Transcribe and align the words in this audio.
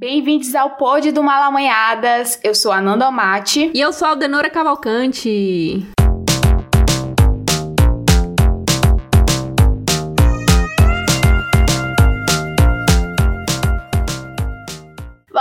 Bem-vindos 0.00 0.54
ao 0.54 0.70
Pod 0.76 1.12
do 1.12 1.22
Malamanhadas. 1.22 2.40
Eu 2.42 2.54
sou 2.54 2.72
a 2.72 2.80
Nanda 2.80 3.04
Amati. 3.08 3.70
E 3.74 3.78
eu 3.78 3.92
sou 3.92 4.08
a 4.08 4.12
Aldenora 4.12 4.48
Cavalcante. 4.48 5.86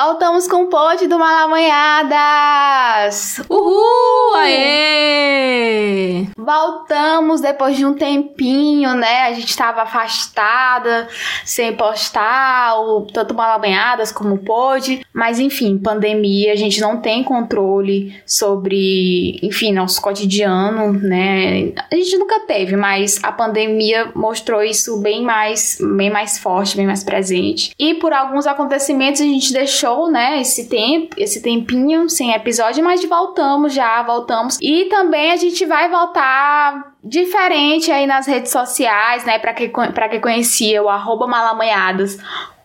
Voltamos 0.10 0.48
com 0.48 0.64
o 0.64 0.68
Pod 0.70 1.06
do 1.06 1.20
Malamanhadas! 1.20 3.40
Uhul! 3.48 4.34
Aê! 4.38 6.26
Voltamos 6.36 7.42
depois 7.42 7.78
de 7.78 7.86
um 7.86 7.94
tempinho, 7.94 8.96
né? 8.96 9.28
A 9.28 9.34
gente 9.34 9.50
estava 9.50 9.84
afastada, 9.84 11.08
sem 11.46 11.76
postar 11.76 12.82
o, 12.82 13.02
tanto 13.02 13.36
Malamanhadas 13.36 14.12
como 14.12 14.34
o 14.34 14.40
Pod. 14.40 15.06
Mas 15.14 15.40
enfim, 15.40 15.78
pandemia, 15.78 16.54
a 16.54 16.56
gente 16.56 16.82
não 16.82 16.98
tem 16.98 17.24
controle 17.24 18.20
sobre, 18.26 19.40
enfim, 19.44 19.72
nosso 19.72 20.02
cotidiano, 20.02 20.92
né? 20.92 21.72
A 21.92 21.96
gente 21.96 22.18
nunca 22.18 22.40
teve, 22.48 22.76
mas 22.76 23.20
a 23.22 23.32
pandemia 23.32 24.12
mostrou 24.16 24.64
isso 24.64 25.00
bem 25.02 25.22
mais, 25.22 25.78
bem 25.96 26.10
mais 26.10 26.40
forte, 26.40 26.76
bem 26.76 26.88
mais 26.88 27.04
presente. 27.04 27.74
E 27.78 27.94
por 27.94 28.12
alguns 28.12 28.48
acontecimentos 28.48 29.22
a 29.22 29.26
gente 29.26 29.54
deixou 29.54 29.99
né, 30.08 30.40
esse 30.42 30.70
tempo, 30.70 31.16
esse 31.18 31.42
tempinho 31.42 32.10
sem 32.10 32.32
episódio, 32.32 32.84
mas 32.84 33.04
voltamos 33.04 33.74
já, 33.74 34.02
voltamos. 34.04 34.58
E 34.62 34.86
também 34.86 35.32
a 35.32 35.36
gente 35.36 35.66
vai 35.66 35.90
voltar 35.90 36.89
diferente 37.04 37.92
aí 37.92 38.06
nas 38.06 38.28
redes 38.28 38.52
sociais, 38.52 39.24
né, 39.26 39.40
para 39.40 39.54
quem, 39.54 39.72
quem 39.72 40.22
conhecia 40.22 40.84
o 40.84 40.90
arroba 40.90 41.28
malamanhadas 41.28 42.18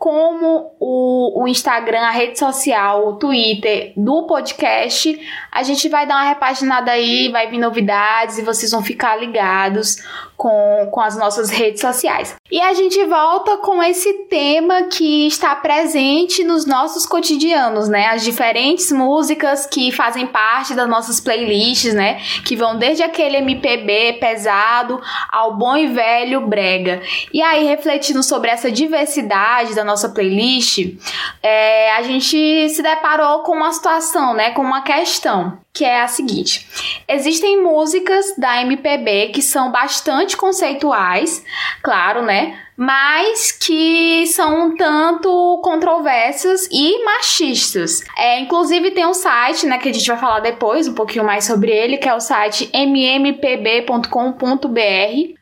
como 0.04 0.76
o, 0.78 1.42
o, 1.42 1.48
Instagram, 1.48 2.00
a 2.00 2.10
rede 2.10 2.38
social, 2.38 3.08
o 3.08 3.16
Twitter 3.16 3.94
do 3.96 4.26
podcast, 4.26 5.18
a 5.50 5.62
gente 5.62 5.88
vai 5.88 6.06
dar 6.06 6.16
uma 6.16 6.28
repaginada 6.28 6.90
aí, 6.90 7.30
vai 7.32 7.48
vir 7.48 7.56
novidades 7.56 8.36
e 8.36 8.42
vocês 8.42 8.70
vão 8.70 8.82
ficar 8.82 9.16
ligados 9.16 9.96
com, 10.36 10.90
com 10.92 11.00
as 11.00 11.16
nossas 11.16 11.48
redes 11.48 11.80
sociais. 11.80 12.36
E 12.50 12.60
a 12.60 12.74
gente 12.74 13.02
volta 13.06 13.56
com 13.56 13.82
esse 13.82 14.12
tema 14.24 14.82
que 14.84 15.26
está 15.26 15.54
presente 15.56 16.44
nos 16.44 16.66
nossos 16.66 17.06
cotidianos, 17.06 17.88
né? 17.88 18.08
As 18.08 18.22
diferentes 18.22 18.92
músicas 18.92 19.64
que 19.64 19.90
fazem 19.90 20.26
parte 20.26 20.74
das 20.74 20.86
nossas 20.86 21.18
playlists, 21.18 21.94
né? 21.94 22.20
Que 22.44 22.54
vão 22.56 22.76
desde 22.76 23.02
aquele 23.02 23.38
MPB 23.38 24.18
pesado 24.24 25.02
ao 25.30 25.54
bom 25.54 25.76
e 25.76 25.88
velho 25.88 26.46
brega. 26.46 27.02
E 27.30 27.42
aí, 27.42 27.66
refletindo 27.66 28.22
sobre 28.22 28.50
essa 28.50 28.70
diversidade 28.70 29.74
da 29.74 29.84
nossa 29.84 30.08
playlist, 30.08 30.96
é, 31.42 31.92
a 31.92 32.02
gente 32.02 32.70
se 32.70 32.82
deparou 32.82 33.40
com 33.40 33.52
uma 33.52 33.70
situação, 33.70 34.32
né? 34.32 34.52
Com 34.52 34.62
uma 34.62 34.80
questão 34.80 35.58
que 35.74 35.84
é 35.84 36.00
a 36.00 36.08
seguinte: 36.08 36.66
existem 37.06 37.62
músicas 37.62 38.34
da 38.38 38.62
MPB 38.62 39.28
que 39.28 39.42
são 39.42 39.70
bastante 39.70 40.38
conceituais, 40.38 41.44
claro, 41.82 42.22
né? 42.22 42.63
Mas 42.76 43.52
que 43.52 44.26
são 44.26 44.66
um 44.66 44.76
tanto 44.76 45.60
controversas 45.62 46.68
e 46.70 47.04
machistas. 47.04 48.00
É, 48.16 48.40
inclusive 48.40 48.90
tem 48.90 49.06
um 49.06 49.14
site, 49.14 49.66
né, 49.66 49.78
que 49.78 49.88
a 49.88 49.92
gente 49.92 50.06
vai 50.06 50.18
falar 50.18 50.40
depois 50.40 50.88
um 50.88 50.94
pouquinho 50.94 51.24
mais 51.24 51.44
sobre 51.44 51.70
ele, 51.70 51.98
que 51.98 52.08
é 52.08 52.14
o 52.14 52.20
site 52.20 52.68
mmpb.com.br. 52.72 54.04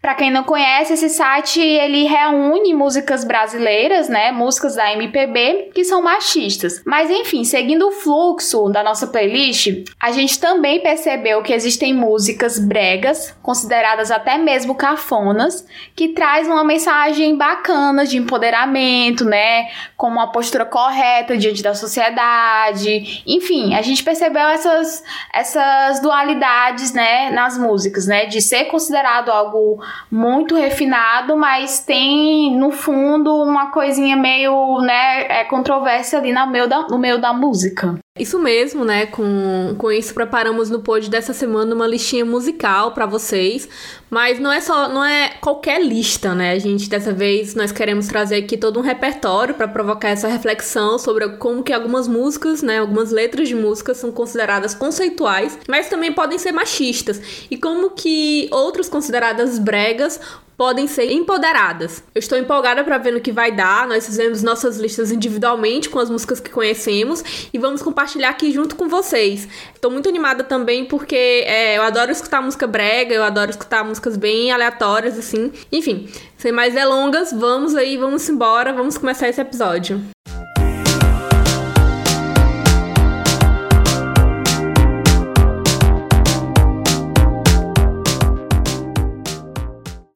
Para 0.00 0.14
quem 0.14 0.30
não 0.30 0.44
conhece, 0.44 0.92
esse 0.92 1.08
site 1.08 1.60
ele 1.60 2.04
reúne 2.04 2.74
músicas 2.74 3.24
brasileiras, 3.24 4.08
né, 4.08 4.30
músicas 4.32 4.76
da 4.76 4.92
MPB 4.92 5.70
que 5.74 5.84
são 5.84 6.02
machistas. 6.02 6.82
Mas 6.84 7.10
enfim, 7.10 7.44
seguindo 7.44 7.88
o 7.88 7.92
fluxo 7.92 8.68
da 8.68 8.82
nossa 8.82 9.06
playlist, 9.06 9.84
a 10.00 10.10
gente 10.12 10.38
também 10.38 10.80
percebeu 10.80 11.42
que 11.42 11.52
existem 11.52 11.94
músicas 11.94 12.58
bregas, 12.58 13.34
consideradas 13.42 14.10
até 14.10 14.36
mesmo 14.36 14.74
cafonas, 14.74 15.66
que 15.94 16.08
traz 16.08 16.46
uma 16.46 16.64
mensagem 16.64 17.21
mensagem 17.22 17.36
bacana 17.36 18.04
de 18.04 18.16
empoderamento, 18.16 19.24
né? 19.24 19.68
Como 19.96 20.16
uma 20.16 20.32
postura 20.32 20.64
correta 20.64 21.36
diante 21.36 21.62
da 21.62 21.74
sociedade. 21.74 23.22
Enfim, 23.26 23.74
a 23.74 23.82
gente 23.82 24.02
percebeu 24.02 24.48
essas, 24.48 25.02
essas 25.32 26.00
dualidades, 26.00 26.92
né, 26.92 27.30
nas 27.30 27.56
músicas, 27.56 28.06
né? 28.06 28.26
De 28.26 28.40
ser 28.40 28.64
considerado 28.64 29.30
algo 29.30 29.82
muito 30.10 30.54
refinado, 30.54 31.36
mas 31.36 31.80
tem 31.80 32.54
no 32.56 32.70
fundo 32.70 33.34
uma 33.42 33.70
coisinha 33.70 34.16
meio, 34.16 34.80
né, 34.80 35.40
é, 35.40 35.44
controvérsia 35.44 36.18
ali 36.18 36.32
no 36.32 36.46
meio 36.46 36.68
da, 36.68 36.82
no 36.88 36.98
meio 36.98 37.20
da 37.20 37.32
música. 37.32 38.01
Isso 38.18 38.38
mesmo, 38.38 38.84
né? 38.84 39.06
Com, 39.06 39.74
com 39.78 39.90
isso 39.90 40.12
preparamos 40.12 40.68
no 40.68 40.82
pod 40.82 41.08
dessa 41.08 41.32
semana 41.32 41.74
uma 41.74 41.86
listinha 41.86 42.26
musical 42.26 42.92
para 42.92 43.06
vocês, 43.06 43.66
mas 44.10 44.38
não 44.38 44.52
é 44.52 44.60
só, 44.60 44.86
não 44.86 45.02
é 45.02 45.30
qualquer 45.40 45.82
lista, 45.82 46.34
né? 46.34 46.52
A 46.52 46.58
gente 46.58 46.90
dessa 46.90 47.10
vez 47.10 47.54
nós 47.54 47.72
queremos 47.72 48.08
trazer 48.08 48.36
aqui 48.36 48.58
todo 48.58 48.78
um 48.78 48.82
repertório 48.82 49.54
para 49.54 49.66
provocar 49.66 50.10
essa 50.10 50.28
reflexão 50.28 50.98
sobre 50.98 51.26
como 51.38 51.62
que 51.62 51.72
algumas 51.72 52.06
músicas, 52.06 52.60
né, 52.60 52.80
algumas 52.80 53.10
letras 53.10 53.48
de 53.48 53.54
músicas 53.54 53.96
são 53.96 54.12
consideradas 54.12 54.74
conceituais, 54.74 55.58
mas 55.66 55.88
também 55.88 56.12
podem 56.12 56.38
ser 56.38 56.52
machistas, 56.52 57.46
e 57.50 57.56
como 57.56 57.92
que 57.92 58.46
outras 58.52 58.90
consideradas 58.90 59.58
bregas 59.58 60.20
podem 60.62 60.86
ser 60.86 61.10
empoderadas. 61.10 62.04
Eu 62.14 62.20
estou 62.20 62.38
empolgada 62.38 62.84
para 62.84 62.96
ver 62.96 63.12
no 63.12 63.20
que 63.20 63.32
vai 63.32 63.50
dar. 63.50 63.84
Nós 63.88 64.06
fizemos 64.06 64.44
nossas 64.44 64.76
listas 64.76 65.10
individualmente 65.10 65.88
com 65.88 65.98
as 65.98 66.08
músicas 66.08 66.38
que 66.38 66.50
conhecemos 66.50 67.48
e 67.52 67.58
vamos 67.58 67.82
compartilhar 67.82 68.01
aqui 68.28 68.52
junto 68.52 68.76
com 68.76 68.88
vocês. 68.88 69.48
Estou 69.74 69.90
muito 69.90 70.08
animada 70.08 70.44
também 70.44 70.84
porque 70.84 71.44
é, 71.46 71.76
eu 71.76 71.82
adoro 71.82 72.10
escutar 72.10 72.42
música 72.42 72.66
brega, 72.66 73.14
eu 73.14 73.22
adoro 73.22 73.50
escutar 73.50 73.84
músicas 73.84 74.16
bem 74.16 74.50
aleatórias 74.50 75.18
assim. 75.18 75.52
Enfim, 75.70 76.08
sem 76.36 76.52
mais 76.52 76.74
delongas, 76.74 77.32
vamos 77.32 77.74
aí, 77.74 77.96
vamos 77.96 78.28
embora, 78.28 78.72
vamos 78.72 78.98
começar 78.98 79.28
esse 79.28 79.40
episódio. 79.40 80.02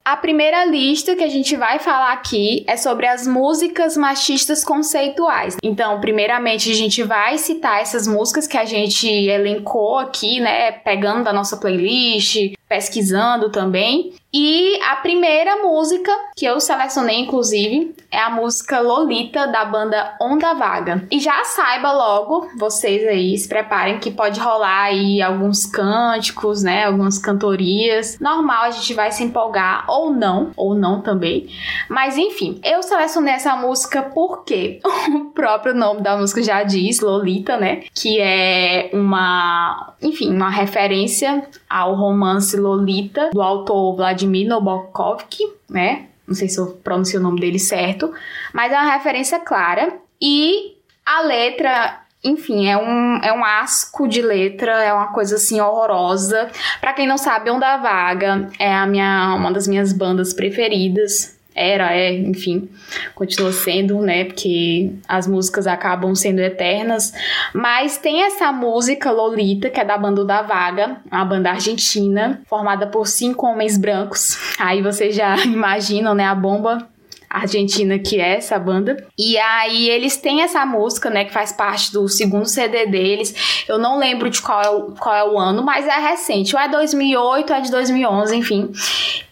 A 0.09 0.15
primeira 0.15 0.63
lista 0.63 1.17
que 1.17 1.23
a 1.25 1.27
gente 1.27 1.57
vai 1.57 1.79
falar 1.79 2.13
aqui 2.13 2.63
é 2.65 2.77
sobre 2.77 3.05
as 3.05 3.27
músicas 3.27 3.97
machistas 3.97 4.63
conceituais. 4.63 5.57
Então, 5.61 5.99
primeiramente, 5.99 6.71
a 6.71 6.73
gente 6.73 7.03
vai 7.03 7.37
citar 7.37 7.81
essas 7.81 8.07
músicas 8.07 8.47
que 8.47 8.57
a 8.57 8.63
gente 8.63 9.05
elencou 9.05 9.97
aqui, 9.97 10.39
né? 10.39 10.71
Pegando 10.71 11.25
da 11.25 11.33
nossa 11.33 11.57
playlist, 11.57 12.53
pesquisando 12.69 13.51
também. 13.51 14.13
E 14.39 14.79
a 14.83 14.97
primeira 14.97 15.63
música 15.63 16.11
que 16.35 16.45
eu 16.45 16.59
selecionei, 16.59 17.21
inclusive, 17.21 17.95
é 18.11 18.19
a 18.19 18.29
música 18.29 18.79
Lolita 18.79 19.47
da 19.47 19.65
banda 19.65 20.15
Onda 20.21 20.53
Vaga. 20.53 21.07
E 21.09 21.19
já 21.19 21.43
saiba 21.43 21.91
logo, 21.91 22.47
vocês 22.55 23.07
aí 23.07 23.35
se 23.35 23.49
preparem 23.49 23.97
que 23.97 24.11
pode 24.11 24.39
rolar 24.39 24.83
aí 24.83 25.23
alguns 25.23 25.65
cânticos, 25.65 26.61
né? 26.61 26.85
Algumas 26.85 27.17
cantorias. 27.17 28.19
Normal, 28.19 28.65
a 28.65 28.69
gente 28.69 28.93
vai 28.93 29.11
se 29.11 29.23
empolgar 29.23 29.85
ou 29.89 30.13
não, 30.13 30.51
ou 30.55 30.75
não 30.75 31.01
também. 31.01 31.49
Mas 31.89 32.15
enfim, 32.15 32.61
eu 32.63 32.83
selecionei 32.83 33.33
essa 33.33 33.55
música 33.55 34.03
porque 34.03 34.79
o 35.15 35.31
próprio 35.31 35.73
nome 35.73 36.01
da 36.01 36.15
música 36.15 36.43
já 36.43 36.61
diz, 36.61 36.99
Lolita, 36.99 37.57
né? 37.57 37.81
Que 37.91 38.21
é 38.21 38.91
uma, 38.93 39.95
enfim, 39.99 40.31
uma 40.31 40.51
referência 40.51 41.43
ao 41.69 41.95
romance 41.95 42.55
Lolita, 42.57 43.29
do 43.31 43.41
autor 43.41 43.95
Vladimir 43.95 44.47
Nabokov, 44.47 45.23
né? 45.69 46.07
Não 46.27 46.35
sei 46.35 46.49
se 46.49 46.59
eu 46.59 46.67
pronunciei 46.83 47.19
o 47.19 47.23
nome 47.23 47.39
dele 47.39 47.59
certo, 47.59 48.13
mas 48.53 48.71
é 48.71 48.75
uma 48.75 48.93
referência 48.93 49.39
clara. 49.39 49.93
E 50.21 50.75
a 51.05 51.21
letra 51.21 52.01
enfim, 52.23 52.67
é 52.67 52.75
um, 52.75 53.17
é 53.23 53.31
um 53.31 53.45
asco 53.45 54.07
de 54.07 54.21
letra, 54.21 54.83
é 54.83 54.91
uma 54.91 55.13
coisa 55.13 55.35
assim 55.35 55.61
horrorosa. 55.61 56.49
Para 56.81 56.91
quem 56.91 57.07
não 57.07 57.17
sabe, 57.17 57.49
Onda 57.49 57.77
Vaga 57.77 58.49
é 58.59 58.73
a 58.73 58.85
minha, 58.85 59.35
uma 59.35 59.51
das 59.51 59.67
minhas 59.67 59.93
bandas 59.93 60.33
preferidas 60.33 61.36
era, 61.57 61.93
é, 61.93 62.13
enfim, 62.13 62.69
continua 63.15 63.51
sendo, 63.51 63.99
né? 63.99 64.25
Porque 64.25 64.91
as 65.07 65.27
músicas 65.27 65.65
acabam 65.65 66.13
sendo 66.13 66.39
eternas. 66.39 67.11
Mas 67.53 67.97
tem 67.97 68.21
essa 68.23 68.51
música 68.51 69.11
Lolita, 69.11 69.69
que 69.69 69.79
é 69.79 69.83
da 69.83 69.97
banda 69.97 70.23
da 70.23 70.43
Vaga, 70.43 70.97
uma 71.11 71.25
banda 71.25 71.49
argentina, 71.49 72.41
formada 72.45 72.85
por 72.85 73.07
cinco 73.07 73.47
homens 73.47 73.77
brancos. 73.77 74.37
Aí 74.59 74.81
vocês 74.81 75.15
já 75.15 75.35
imaginam, 75.43 76.13
né? 76.13 76.25
A 76.25 76.35
bomba 76.35 76.87
argentina 77.29 77.99
que 77.99 78.19
é 78.19 78.37
essa 78.37 78.57
banda. 78.57 79.05
E 79.17 79.37
aí 79.37 79.89
eles 79.89 80.17
têm 80.17 80.41
essa 80.41 80.65
música, 80.65 81.09
né, 81.09 81.25
que 81.25 81.33
faz 81.33 81.51
parte 81.51 81.91
do 81.91 82.07
segundo 82.07 82.45
CD 82.45 82.85
deles. 82.85 83.65
Eu 83.67 83.77
não 83.77 83.97
lembro 83.97 84.29
de 84.29 84.41
qual 84.41 84.61
é 84.61 84.69
o, 84.69 84.91
qual 84.93 85.15
é 85.15 85.23
o 85.23 85.37
ano, 85.37 85.63
mas 85.63 85.85
é 85.85 85.99
recente. 85.99 86.55
Ou 86.55 86.61
é 86.61 86.67
2008 86.67 87.49
ou 87.49 87.55
é 87.55 87.61
de 87.61 87.71
2011, 87.71 88.35
enfim. 88.35 88.71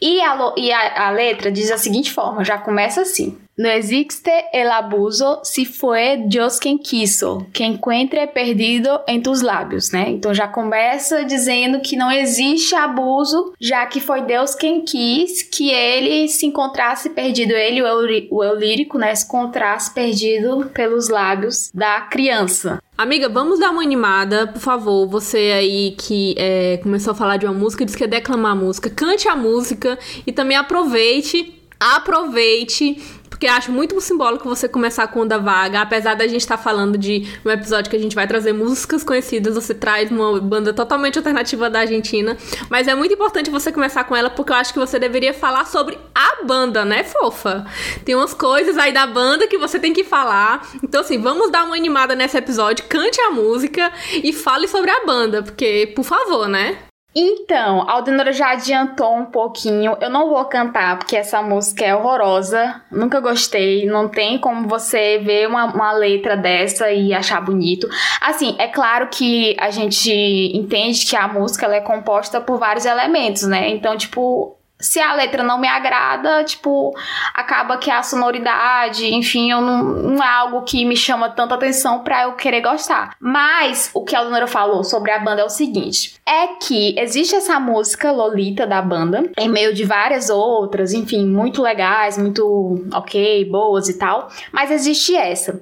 E, 0.02 0.22
a, 0.22 0.54
e 0.58 0.72
a, 0.72 1.08
a 1.08 1.10
letra 1.12 1.52
diz 1.52 1.70
da 1.70 1.78
seguinte 1.78 2.12
forma, 2.12 2.44
já 2.44 2.58
começa 2.58 3.02
assim. 3.02 3.38
No 3.58 3.70
existe 3.70 4.30
el 4.52 4.70
abuso 4.70 5.40
se 5.44 5.64
foi 5.64 6.18
Deus 6.28 6.60
quem 6.60 6.78
quiso, 6.78 7.48
que 7.54 7.64
encuentre 7.64 8.28
perdido 8.28 8.90
em 9.08 9.22
tus 9.22 9.42
lábios, 9.42 9.92
né? 9.92 10.10
Então 10.10 10.34
já 10.34 10.46
começa 10.46 11.24
dizendo 11.24 11.80
que 11.80 11.96
não 11.96 12.12
existe 12.12 12.76
abuso, 12.76 13.54
já 13.58 13.86
que 13.86 14.02
foi 14.02 14.24
Deus 14.24 14.54
quem 14.54 14.84
quis 14.84 15.42
que 15.42 15.70
ele 15.70 16.28
se 16.28 16.46
encontrasse 16.46 17.12
perdido, 17.12 17.54
ele, 17.54 17.82
o 17.82 18.44
eu 18.44 18.56
lírico, 18.56 18.98
né? 18.98 19.16
Se 19.16 19.24
encontrasse 19.24 19.94
perdido 19.94 20.70
pelos 20.74 21.08
lábios 21.08 21.72
da 21.74 22.02
criança. 22.02 22.82
Amiga, 22.98 23.30
vamos 23.30 23.60
dar 23.60 23.72
uma 23.72 23.82
animada, 23.82 24.48
por 24.48 24.60
favor. 24.60 25.08
Você 25.08 25.54
aí 25.54 25.96
que 25.98 26.36
é, 26.38 26.78
começou 26.84 27.12
a 27.12 27.16
falar 27.16 27.38
de 27.38 27.46
uma 27.46 27.54
música, 27.54 27.86
disse 27.86 27.98
que 27.98 28.04
ia 28.04 28.08
declamar 28.10 28.52
a 28.52 28.56
música, 28.56 28.90
cante 28.90 29.30
a 29.30 29.36
música 29.36 29.98
e 30.28 30.34
também 30.34 30.58
aproveite, 30.58 31.54
aproveite 31.80 32.98
porque 33.36 33.48
acho 33.48 33.70
muito 33.70 34.00
simbólico 34.00 34.48
você 34.48 34.66
começar 34.66 35.08
com 35.08 35.20
Onda 35.20 35.38
Vaga. 35.38 35.82
Apesar 35.82 36.16
da 36.16 36.26
gente 36.26 36.40
estar 36.40 36.56
tá 36.56 36.64
falando 36.64 36.98
de 36.98 37.28
um 37.44 37.52
episódio 37.52 37.90
que 37.90 37.98
a 37.98 38.00
gente 38.00 38.16
vai 38.16 38.26
trazer 38.26 38.54
músicas 38.54 39.04
conhecidas, 39.04 39.56
você 39.56 39.74
traz 39.74 40.10
uma 40.10 40.40
banda 40.40 40.74
totalmente 40.74 41.18
alternativa 41.18 41.70
da 41.70 41.80
Argentina. 41.80 42.38
Mas 42.70 42.88
é 42.88 42.96
muito 42.96 43.14
importante 43.14 43.50
você 43.50 43.74
começar 43.74 44.06
com 44.06 44.16
ela, 44.16 44.30
porque 44.30 44.54
eu 44.54 44.56
acho 44.56 44.72
que 44.72 44.80
você 44.80 44.98
deveria 44.98 45.34
falar 45.34 45.66
sobre 45.66 46.00
a 46.16 46.46
banda, 46.46 46.86
né, 46.86 47.04
fofa? 47.04 47.66
Tem 48.06 48.16
umas 48.16 48.34
coisas 48.34 48.78
aí 48.78 48.94
da 48.94 49.06
banda 49.06 49.48
que 49.48 49.58
você 49.58 49.78
tem 49.78 49.92
que 49.92 50.06
falar. 50.06 50.66
Então, 50.82 51.02
assim, 51.02 51.20
vamos 51.20 51.52
dar 51.52 51.66
uma 51.66 51.76
animada 51.76 52.16
nesse 52.16 52.38
episódio, 52.38 52.86
cante 52.88 53.20
a 53.20 53.32
música 53.32 53.92
e 54.14 54.32
fale 54.32 54.66
sobre 54.66 54.90
a 54.90 55.06
banda, 55.06 55.44
porque, 55.44 55.92
por 55.94 56.06
favor, 56.06 56.48
né? 56.48 56.85
Então, 57.18 57.88
a 57.88 57.94
Aldenora 57.94 58.34
já 58.34 58.52
adiantou 58.52 59.16
um 59.16 59.26
pouquinho. 59.26 59.96
Eu 60.02 60.10
não 60.10 60.30
vou 60.30 60.44
cantar 60.46 60.98
porque 60.98 61.16
essa 61.16 61.42
música 61.42 61.86
é 61.86 61.96
horrorosa. 61.96 62.82
Nunca 62.92 63.22
gostei. 63.22 63.86
Não 63.86 64.10
tem 64.10 64.38
como 64.38 64.68
você 64.68 65.18
ver 65.20 65.48
uma, 65.48 65.64
uma 65.66 65.94
letra 65.94 66.36
dessa 66.36 66.92
e 66.92 67.14
achar 67.14 67.40
bonito. 67.40 67.88
Assim, 68.20 68.56
é 68.60 68.68
claro 68.68 69.08
que 69.08 69.56
a 69.58 69.72
gente 69.72 70.12
entende 70.54 71.06
que 71.06 71.16
a 71.16 71.26
música 71.26 71.68
é 71.68 71.80
composta 71.80 72.42
por 72.42 72.60
vários 72.60 72.86
elementos, 72.86 73.44
né? 73.44 73.70
Então, 73.70 73.96
tipo, 73.96 74.55
se 74.80 75.00
a 75.00 75.14
letra 75.14 75.42
não 75.42 75.58
me 75.58 75.68
agrada, 75.68 76.44
tipo, 76.44 76.94
acaba 77.34 77.78
que 77.78 77.90
a 77.90 78.04
sonoridade, 78.04 79.14
enfim, 79.14 79.52
eu 79.52 79.62
não, 79.62 79.84
não 79.84 80.24
é 80.24 80.28
algo 80.28 80.64
que 80.64 80.84
me 80.86 80.98
chama 80.98 81.30
tanta 81.30 81.56
atenção 81.56 82.04
para 82.04 82.24
eu 82.24 82.34
querer 82.34 82.62
gostar. 82.62 83.16
Mas 83.20 83.90
o 83.94 84.04
que 84.04 84.16
a 84.16 84.22
Leonora 84.22 84.48
falou 84.48 84.84
sobre 84.84 85.12
a 85.12 85.20
banda 85.20 85.42
é 85.42 85.46
o 85.46 85.50
seguinte: 85.50 86.16
é 86.26 86.48
que 86.48 86.98
existe 87.00 87.36
essa 87.36 87.60
música 87.60 88.12
Lolita 88.12 88.68
da 88.68 88.82
banda, 88.82 89.30
em 89.38 89.48
meio 89.48 89.74
de 89.74 89.86
várias 89.86 90.30
outras, 90.30 90.94
enfim, 90.94 91.26
muito 91.26 91.62
legais, 91.62 92.18
muito 92.18 92.86
ok, 92.94 93.46
boas 93.46 93.88
e 93.88 93.98
tal, 93.98 94.30
mas 94.52 94.72
existe 94.72 95.16
essa. 95.16 95.62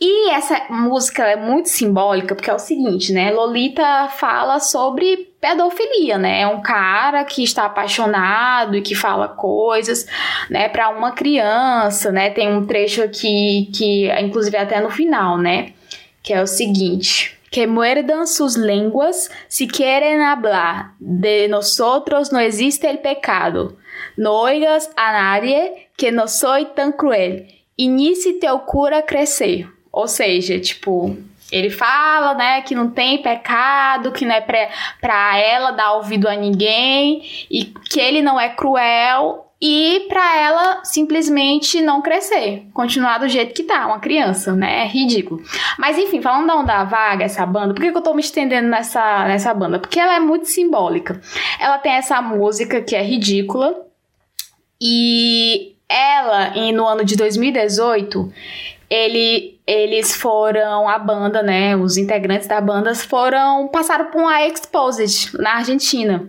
E 0.00 0.30
essa 0.30 0.66
música 0.70 1.24
é 1.24 1.34
muito 1.34 1.68
simbólica 1.68 2.34
porque 2.34 2.50
é 2.50 2.54
o 2.54 2.58
seguinte, 2.58 3.12
né? 3.12 3.32
Lolita 3.32 4.08
fala 4.08 4.60
sobre 4.60 5.28
pedofilia, 5.40 6.16
né? 6.16 6.42
É 6.42 6.46
um 6.46 6.62
cara 6.62 7.24
que 7.24 7.42
está 7.42 7.64
apaixonado 7.64 8.76
e 8.76 8.82
que 8.82 8.94
fala 8.94 9.26
coisas, 9.28 10.06
né, 10.48 10.68
para 10.68 10.88
uma 10.90 11.12
criança, 11.12 12.12
né? 12.12 12.30
Tem 12.30 12.48
um 12.48 12.64
trecho 12.64 13.02
aqui 13.02 13.70
que 13.74 14.08
inclusive 14.20 14.56
é 14.56 14.60
até 14.60 14.80
no 14.80 14.90
final, 14.90 15.36
né, 15.36 15.72
que 16.22 16.32
é 16.32 16.40
o 16.40 16.46
seguinte: 16.46 17.36
que 17.50 17.66
muerdan 17.66 18.26
sus 18.26 18.56
lenguas 18.56 19.30
si 19.48 19.66
quieren 19.66 20.20
hablar 20.22 20.94
de 21.00 21.48
nosotros 21.48 22.30
no 22.30 22.38
existe 22.38 22.86
el 22.86 22.98
pecado. 22.98 23.76
No 24.16 24.32
oigas 24.32 24.90
a 24.96 25.12
nadie 25.12 25.88
que 25.96 26.12
no 26.12 26.28
soy 26.28 26.66
tan 26.66 26.92
cruel. 26.92 27.46
Inicie 27.76 28.34
teu 28.34 28.60
cura 28.60 29.02
crescer. 29.02 29.68
Ou 29.98 30.06
seja, 30.06 30.60
tipo, 30.60 31.16
ele 31.50 31.70
fala, 31.70 32.32
né, 32.34 32.62
que 32.62 32.72
não 32.72 32.88
tem 32.88 33.20
pecado, 33.20 34.12
que 34.12 34.24
não 34.24 34.32
é 34.32 34.40
pra, 34.40 34.68
pra 35.00 35.36
ela 35.36 35.72
dar 35.72 35.94
ouvido 35.94 36.28
a 36.28 36.36
ninguém 36.36 37.20
e 37.50 37.64
que 37.64 37.98
ele 37.98 38.22
não 38.22 38.38
é 38.38 38.48
cruel 38.48 39.50
e 39.60 40.06
para 40.08 40.38
ela 40.38 40.84
simplesmente 40.84 41.80
não 41.80 42.00
crescer, 42.00 42.68
continuar 42.72 43.18
do 43.18 43.28
jeito 43.28 43.52
que 43.52 43.64
tá, 43.64 43.88
uma 43.88 43.98
criança, 43.98 44.54
né? 44.54 44.84
É 44.84 44.86
ridículo. 44.86 45.42
Mas 45.76 45.98
enfim, 45.98 46.22
falando 46.22 46.46
da 46.46 46.56
Onda 46.56 46.84
Vaga, 46.84 47.24
essa 47.24 47.44
banda, 47.44 47.74
por 47.74 47.82
que, 47.82 47.90
que 47.90 47.98
eu 47.98 48.02
tô 48.02 48.14
me 48.14 48.20
estendendo 48.20 48.68
nessa, 48.68 49.26
nessa 49.26 49.52
banda? 49.52 49.80
Porque 49.80 49.98
ela 49.98 50.14
é 50.14 50.20
muito 50.20 50.46
simbólica. 50.46 51.20
Ela 51.58 51.78
tem 51.78 51.90
essa 51.90 52.22
música 52.22 52.80
que 52.80 52.94
é 52.94 53.02
ridícula 53.02 53.74
e 54.80 55.74
ela, 55.88 56.50
no 56.72 56.86
ano 56.86 57.04
de 57.04 57.16
2018, 57.16 58.32
ele, 58.90 59.57
eles 59.68 60.14
foram, 60.14 60.88
a 60.88 60.98
banda, 60.98 61.42
né, 61.42 61.76
os 61.76 61.98
integrantes 61.98 62.48
da 62.48 62.58
banda 62.58 62.94
foram, 62.94 63.68
passaram 63.68 64.06
por 64.06 64.22
uma 64.22 64.42
Exposed 64.46 65.36
na 65.38 65.56
Argentina 65.56 66.26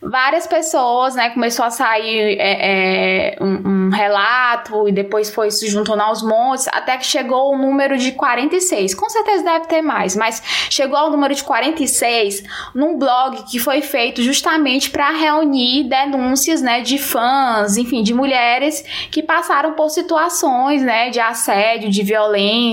várias 0.00 0.46
pessoas, 0.46 1.14
né? 1.14 1.30
Começou 1.30 1.64
a 1.64 1.70
sair 1.70 2.36
é, 2.38 3.36
é, 3.36 3.42
um, 3.42 3.86
um, 3.86 3.90
relato 3.90 4.88
e 4.88 4.92
depois 4.92 5.30
foi 5.30 5.50
se 5.50 5.68
juntando 5.68 6.02
aos 6.02 6.22
montes, 6.22 6.68
até 6.68 6.96
que 6.96 7.04
chegou 7.04 7.52
o 7.52 7.58
número 7.58 7.98
de 7.98 8.12
46. 8.12 8.94
Com 8.94 9.08
certeza 9.08 9.42
deve 9.42 9.66
ter 9.66 9.82
mais, 9.82 10.14
mas 10.14 10.42
chegou 10.70 10.96
ao 10.96 11.10
número 11.10 11.34
de 11.34 11.42
46 11.42 12.44
num 12.74 12.96
blog 12.96 13.42
que 13.50 13.58
foi 13.58 13.82
feito 13.82 14.22
justamente 14.22 14.90
para 14.90 15.10
reunir 15.10 15.84
denúncias, 15.84 16.62
né, 16.62 16.80
de 16.80 16.98
fãs, 16.98 17.76
enfim, 17.76 18.02
de 18.02 18.14
mulheres 18.14 18.84
que 19.10 19.22
passaram 19.22 19.72
por 19.72 19.88
situações, 19.90 20.82
né, 20.82 21.10
de 21.10 21.18
assédio, 21.18 21.90
de 21.90 22.02
violência, 22.02 22.67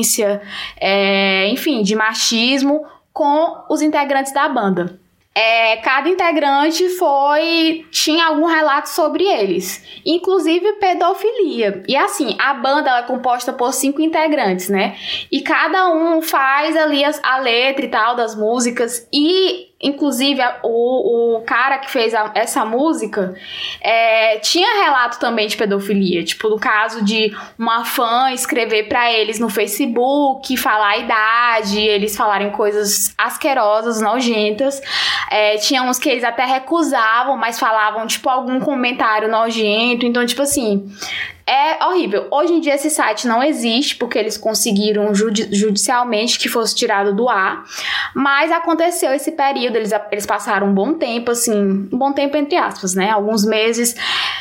é, 0.77 1.47
enfim, 1.49 1.83
de 1.83 1.95
machismo 1.95 2.85
com 3.13 3.63
os 3.69 3.81
integrantes 3.81 4.33
da 4.33 4.47
banda 4.49 4.99
é, 5.37 5.75
cada 5.77 6.07
integrante 6.07 6.87
foi 6.97 7.85
tinha 7.91 8.27
algum 8.27 8.45
relato 8.45 8.87
sobre 8.87 9.25
eles, 9.25 9.83
inclusive 10.05 10.73
pedofilia. 10.73 11.83
E 11.89 11.95
assim, 11.97 12.37
a 12.39 12.53
banda 12.53 12.99
é 12.99 13.03
composta 13.03 13.51
por 13.51 13.73
cinco 13.73 14.01
integrantes, 14.01 14.69
né? 14.69 14.95
E 15.29 15.41
cada 15.41 15.89
um 15.89 16.21
faz 16.21 16.77
ali 16.77 17.03
a, 17.03 17.11
a 17.21 17.37
letra 17.39 17.85
e 17.85 17.89
tal 17.89 18.15
das 18.15 18.33
músicas 18.33 19.09
e 19.11 19.74
Inclusive, 19.85 20.41
o, 20.63 21.37
o 21.37 21.41
cara 21.41 21.77
que 21.77 21.91
fez 21.91 22.15
a, 22.15 22.31
essa 22.33 22.65
música 22.65 23.35
é, 23.79 24.39
tinha 24.39 24.83
relato 24.83 25.19
também 25.19 25.47
de 25.47 25.55
pedofilia. 25.55 26.23
Tipo, 26.23 26.49
no 26.49 26.59
caso 26.59 27.05
de 27.05 27.31
uma 27.57 27.85
fã 27.85 28.31
escrever 28.31 28.87
para 28.87 29.11
eles 29.11 29.39
no 29.39 29.47
Facebook, 29.47 30.57
falar 30.57 30.89
a 30.89 30.97
idade, 30.97 31.79
eles 31.79 32.17
falarem 32.17 32.49
coisas 32.49 33.13
asquerosas, 33.15 34.01
nojentas. 34.01 34.81
É, 35.29 35.57
tinha 35.57 35.83
uns 35.83 35.99
que 35.99 36.09
eles 36.09 36.23
até 36.23 36.45
recusavam, 36.45 37.37
mas 37.37 37.59
falavam, 37.59 38.07
tipo, 38.07 38.27
algum 38.27 38.59
comentário 38.59 39.29
nojento. 39.29 40.03
Então, 40.03 40.25
tipo 40.25 40.41
assim, 40.41 40.91
é 41.47 41.83
horrível. 41.85 42.27
Hoje 42.31 42.53
em 42.53 42.59
dia 42.59 42.73
esse 42.73 42.89
site 42.89 43.27
não 43.27 43.43
existe 43.43 43.95
porque 43.95 44.17
eles 44.17 44.37
conseguiram 44.37 45.13
judi 45.13 45.47
judicialmente 45.55 46.39
que 46.39 46.49
fosse 46.49 46.75
tirado 46.75 47.13
do 47.13 47.29
ar, 47.29 47.63
mas 48.15 48.51
aconteceu 48.51 49.13
esse 49.13 49.31
período, 49.31 49.75
eles, 49.75 49.91
eles 50.11 50.25
passaram 50.25 50.67
um 50.67 50.73
bom 50.73 50.95
tempo, 50.95 51.31
assim, 51.31 51.87
um 51.91 51.97
bom 51.97 52.11
tempo 52.11 52.35
entre 52.35 52.57
aspas, 52.57 52.95
né? 52.95 53.11
Alguns 53.11 53.45
meses 53.45 53.95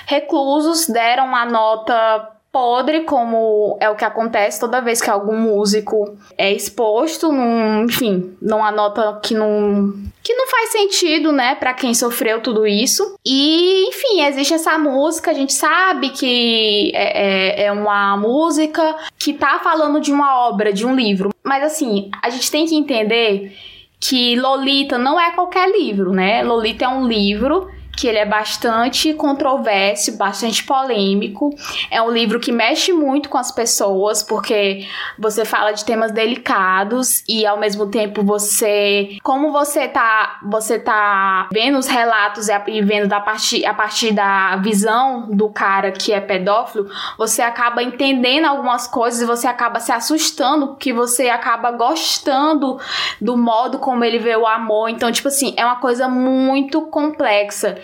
reclusos, 0.06 0.86
deram 0.86 1.34
a 1.36 1.44
nota 1.44 2.33
podre, 2.54 3.00
como 3.00 3.76
é 3.80 3.90
o 3.90 3.96
que 3.96 4.04
acontece 4.04 4.60
toda 4.60 4.80
vez 4.80 5.02
que 5.02 5.10
algum 5.10 5.36
músico 5.36 6.16
é 6.38 6.52
exposto, 6.52 7.32
num, 7.32 7.82
enfim, 7.86 8.36
numa 8.40 8.70
nota 8.70 9.18
que 9.20 9.34
não 9.34 9.92
que 10.22 10.32
não 10.32 10.46
faz 10.46 10.70
sentido, 10.70 11.32
né, 11.32 11.56
para 11.56 11.74
quem 11.74 11.92
sofreu 11.92 12.40
tudo 12.40 12.66
isso. 12.66 13.16
E, 13.26 13.88
enfim, 13.88 14.22
existe 14.24 14.54
essa 14.54 14.78
música, 14.78 15.32
a 15.32 15.34
gente 15.34 15.52
sabe 15.52 16.10
que 16.10 16.92
é, 16.94 17.64
é, 17.64 17.64
é 17.64 17.72
uma 17.72 18.16
música 18.16 18.96
que 19.18 19.34
tá 19.34 19.60
falando 19.62 20.00
de 20.00 20.12
uma 20.12 20.48
obra, 20.48 20.72
de 20.72 20.86
um 20.86 20.94
livro. 20.94 21.28
Mas, 21.42 21.64
assim, 21.64 22.08
a 22.22 22.30
gente 22.30 22.50
tem 22.50 22.64
que 22.64 22.74
entender 22.74 23.54
que 24.00 24.34
Lolita 24.36 24.96
não 24.96 25.20
é 25.20 25.32
qualquer 25.32 25.70
livro, 25.70 26.12
né? 26.12 26.42
Lolita 26.42 26.86
é 26.86 26.88
um 26.88 27.06
livro 27.06 27.68
que 27.96 28.06
ele 28.06 28.18
é 28.18 28.26
bastante 28.26 29.12
controverso, 29.14 30.16
bastante 30.16 30.64
polêmico. 30.64 31.54
É 31.90 32.00
um 32.02 32.10
livro 32.10 32.40
que 32.40 32.52
mexe 32.52 32.92
muito 32.92 33.28
com 33.28 33.38
as 33.38 33.50
pessoas, 33.50 34.22
porque 34.22 34.86
você 35.18 35.44
fala 35.44 35.72
de 35.72 35.84
temas 35.84 36.12
delicados 36.12 37.22
e 37.28 37.46
ao 37.46 37.58
mesmo 37.58 37.86
tempo 37.86 38.22
você, 38.22 39.18
como 39.22 39.52
você 39.52 39.88
tá, 39.88 40.38
você 40.42 40.78
tá 40.78 41.48
vendo 41.52 41.78
os 41.78 41.86
relatos 41.86 42.48
e 42.48 42.82
vendo 42.82 43.08
da 43.08 43.20
partir, 43.20 43.64
a 43.64 43.74
partir 43.74 44.12
da 44.12 44.56
visão 44.56 45.28
do 45.30 45.48
cara 45.48 45.92
que 45.92 46.12
é 46.12 46.20
pedófilo, 46.20 46.88
você 47.16 47.42
acaba 47.42 47.82
entendendo 47.82 48.46
algumas 48.46 48.86
coisas 48.86 49.20
e 49.22 49.26
você 49.26 49.46
acaba 49.46 49.80
se 49.80 49.92
assustando, 49.92 50.68
porque 50.68 50.92
você 50.92 51.28
acaba 51.28 51.70
gostando 51.70 52.78
do 53.20 53.36
modo 53.36 53.78
como 53.78 54.04
ele 54.04 54.18
vê 54.18 54.36
o 54.36 54.46
amor. 54.46 54.88
Então, 54.88 55.10
tipo 55.10 55.28
assim, 55.28 55.54
é 55.56 55.64
uma 55.64 55.76
coisa 55.76 56.08
muito 56.08 56.82
complexa 56.82 57.78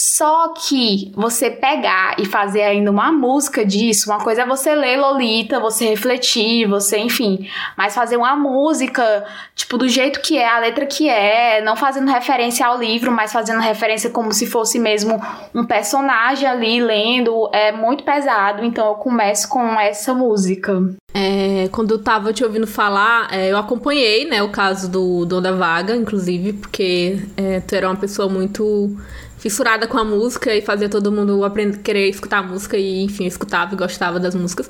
Só 0.00 0.54
que 0.54 1.12
você 1.14 1.50
pegar 1.50 2.16
e 2.18 2.24
fazer 2.24 2.62
ainda 2.62 2.90
uma 2.90 3.12
música 3.12 3.62
disso, 3.62 4.10
uma 4.10 4.18
coisa 4.18 4.42
é 4.42 4.46
você 4.46 4.74
ler 4.74 4.96
Lolita, 4.96 5.60
você 5.60 5.90
refletir, 5.90 6.66
você, 6.66 6.96
enfim, 6.96 7.46
mas 7.76 7.94
fazer 7.94 8.16
uma 8.16 8.34
música, 8.34 9.26
tipo, 9.54 9.76
do 9.76 9.86
jeito 9.86 10.22
que 10.22 10.38
é, 10.38 10.48
a 10.48 10.58
letra 10.58 10.86
que 10.86 11.06
é, 11.06 11.60
não 11.60 11.76
fazendo 11.76 12.10
referência 12.10 12.66
ao 12.66 12.78
livro, 12.78 13.12
mas 13.12 13.30
fazendo 13.30 13.60
referência 13.60 14.08
como 14.08 14.32
se 14.32 14.46
fosse 14.46 14.78
mesmo 14.78 15.20
um 15.54 15.66
personagem 15.66 16.48
ali 16.48 16.80
lendo, 16.80 17.50
é 17.52 17.70
muito 17.70 18.02
pesado, 18.02 18.64
então 18.64 18.86
eu 18.86 18.94
começo 18.94 19.50
com 19.50 19.78
essa 19.78 20.14
música. 20.14 20.80
É, 21.12 21.68
quando 21.72 21.90
eu 21.90 22.02
tava 22.02 22.32
te 22.32 22.42
ouvindo 22.42 22.66
falar, 22.66 23.28
é, 23.30 23.52
eu 23.52 23.58
acompanhei, 23.58 24.24
né, 24.24 24.42
o 24.42 24.48
caso 24.48 24.90
do 24.90 25.26
Dom 25.26 25.42
da 25.42 25.52
Vaga, 25.52 25.94
inclusive, 25.94 26.54
porque 26.54 27.18
é, 27.36 27.60
tu 27.60 27.74
era 27.74 27.86
uma 27.86 27.96
pessoa 27.96 28.30
muito 28.30 28.96
fissurada 29.40 29.86
com 29.86 29.96
a 29.96 30.04
música 30.04 30.54
e 30.54 30.60
fazia 30.60 30.88
todo 30.88 31.10
mundo 31.10 31.42
aprender, 31.44 31.78
querer 31.78 32.08
escutar 32.10 32.38
a 32.38 32.42
música 32.42 32.76
e, 32.76 33.02
enfim, 33.02 33.24
escutava 33.24 33.74
e 33.74 33.76
gostava 33.76 34.20
das 34.20 34.34
músicas. 34.34 34.68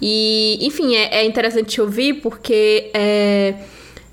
E, 0.00 0.58
enfim, 0.62 0.94
é, 0.94 1.22
é 1.22 1.26
interessante 1.26 1.80
ouvir 1.80 2.14
porque 2.22 2.90
é, 2.94 3.54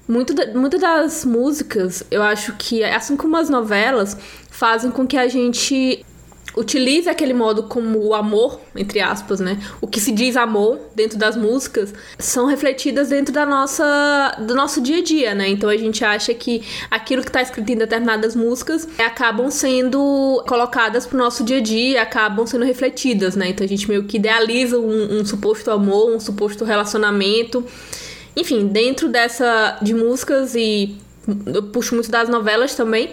muito, 0.07 0.33
muitas 0.57 0.81
das 0.81 1.23
músicas, 1.25 2.03
eu 2.09 2.23
acho 2.23 2.55
que, 2.57 2.83
assim 2.83 3.15
como 3.15 3.37
as 3.37 3.49
novelas, 3.49 4.17
fazem 4.49 4.89
com 4.89 5.05
que 5.05 5.15
a 5.15 5.27
gente 5.27 6.03
utiliza 6.55 7.11
aquele 7.11 7.33
modo 7.33 7.63
como 7.63 7.99
o 7.99 8.13
amor, 8.13 8.59
entre 8.75 8.99
aspas, 8.99 9.39
né? 9.39 9.59
O 9.81 9.87
que 9.87 9.99
se 9.99 10.11
diz 10.11 10.35
amor 10.35 10.79
dentro 10.95 11.17
das 11.17 11.35
músicas 11.37 11.93
são 12.17 12.45
refletidas 12.45 13.09
dentro 13.09 13.33
da 13.33 13.45
nossa 13.45 14.35
do 14.39 14.55
nosso 14.55 14.81
dia 14.81 14.97
a 14.97 15.03
dia, 15.03 15.35
né? 15.35 15.47
Então 15.47 15.69
a 15.69 15.77
gente 15.77 16.03
acha 16.03 16.33
que 16.33 16.63
aquilo 16.89 17.21
que 17.21 17.29
está 17.29 17.41
escrito 17.41 17.71
em 17.71 17.77
determinadas 17.77 18.35
músicas 18.35 18.87
acabam 18.97 19.49
sendo 19.51 20.43
colocadas 20.47 21.05
pro 21.05 21.17
nosso 21.17 21.43
dia 21.43 21.57
a 21.57 21.61
dia, 21.61 22.01
acabam 22.01 22.45
sendo 22.45 22.65
refletidas, 22.65 23.35
né? 23.35 23.49
Então 23.49 23.65
a 23.65 23.67
gente 23.67 23.87
meio 23.87 24.03
que 24.03 24.17
idealiza 24.17 24.79
um, 24.79 25.19
um 25.19 25.25
suposto 25.25 25.71
amor, 25.71 26.15
um 26.15 26.19
suposto 26.19 26.65
relacionamento. 26.65 27.63
Enfim, 28.35 28.67
dentro 28.67 29.09
dessa 29.09 29.77
de 29.81 29.93
músicas 29.93 30.55
e 30.55 30.97
eu 31.45 31.63
puxo 31.63 31.93
muito 31.93 32.09
das 32.09 32.29
novelas 32.29 32.75
também, 32.75 33.09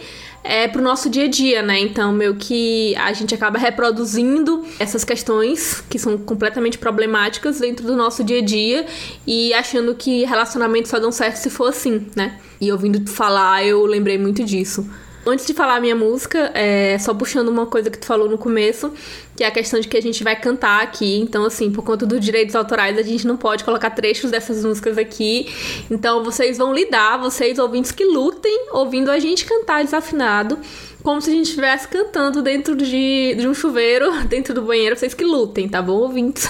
é 0.48 0.68
pro 0.68 0.82
nosso 0.82 1.10
dia 1.10 1.24
a 1.24 1.28
dia, 1.28 1.62
né? 1.62 1.78
Então, 1.80 2.12
meio 2.12 2.36
que 2.36 2.94
a 2.96 3.12
gente 3.12 3.34
acaba 3.34 3.58
reproduzindo 3.58 4.64
essas 4.78 5.04
questões 5.04 5.82
que 5.88 5.98
são 5.98 6.16
completamente 6.16 6.78
problemáticas 6.78 7.60
dentro 7.60 7.86
do 7.86 7.96
nosso 7.96 8.22
dia 8.22 8.38
a 8.38 8.42
dia 8.42 8.86
e 9.26 9.52
achando 9.54 9.94
que 9.94 10.24
relacionamentos 10.24 10.90
só 10.90 10.98
dão 10.98 11.12
certo 11.12 11.36
se 11.36 11.50
for 11.50 11.68
assim, 11.68 12.06
né? 12.14 12.38
E 12.60 12.70
ouvindo 12.72 13.00
tu 13.00 13.10
falar, 13.10 13.64
eu 13.64 13.84
lembrei 13.84 14.18
muito 14.18 14.44
disso. 14.44 14.88
Antes 15.28 15.44
de 15.44 15.52
falar 15.52 15.76
a 15.76 15.80
minha 15.80 15.96
música, 15.96 16.52
é, 16.54 16.96
só 17.00 17.12
puxando 17.12 17.48
uma 17.48 17.66
coisa 17.66 17.90
que 17.90 17.98
tu 17.98 18.06
falou 18.06 18.28
no 18.28 18.38
começo, 18.38 18.92
que 19.34 19.42
é 19.42 19.48
a 19.48 19.50
questão 19.50 19.80
de 19.80 19.88
que 19.88 19.96
a 19.96 20.00
gente 20.00 20.22
vai 20.22 20.36
cantar 20.36 20.82
aqui. 20.82 21.18
Então, 21.18 21.44
assim, 21.44 21.68
por 21.72 21.82
conta 21.82 22.06
dos 22.06 22.20
direitos 22.20 22.54
autorais, 22.54 22.96
a 22.96 23.02
gente 23.02 23.26
não 23.26 23.36
pode 23.36 23.64
colocar 23.64 23.90
trechos 23.90 24.30
dessas 24.30 24.64
músicas 24.64 24.96
aqui. 24.96 25.52
Então, 25.90 26.22
vocês 26.22 26.58
vão 26.58 26.72
lidar, 26.72 27.16
vocês 27.16 27.58
ouvintes 27.58 27.90
que 27.90 28.04
lutem, 28.04 28.68
ouvindo 28.70 29.10
a 29.10 29.18
gente 29.18 29.44
cantar 29.44 29.82
desafinado, 29.82 30.60
como 31.02 31.20
se 31.20 31.30
a 31.30 31.32
gente 31.32 31.46
estivesse 31.48 31.88
cantando 31.88 32.40
dentro 32.40 32.76
de, 32.76 33.34
de 33.36 33.48
um 33.48 33.54
chuveiro, 33.54 34.12
dentro 34.30 34.54
do 34.54 34.62
banheiro. 34.62 34.96
Vocês 34.96 35.12
que 35.12 35.24
lutem, 35.24 35.68
tá 35.68 35.82
bom, 35.82 36.02
ouvintes? 36.02 36.48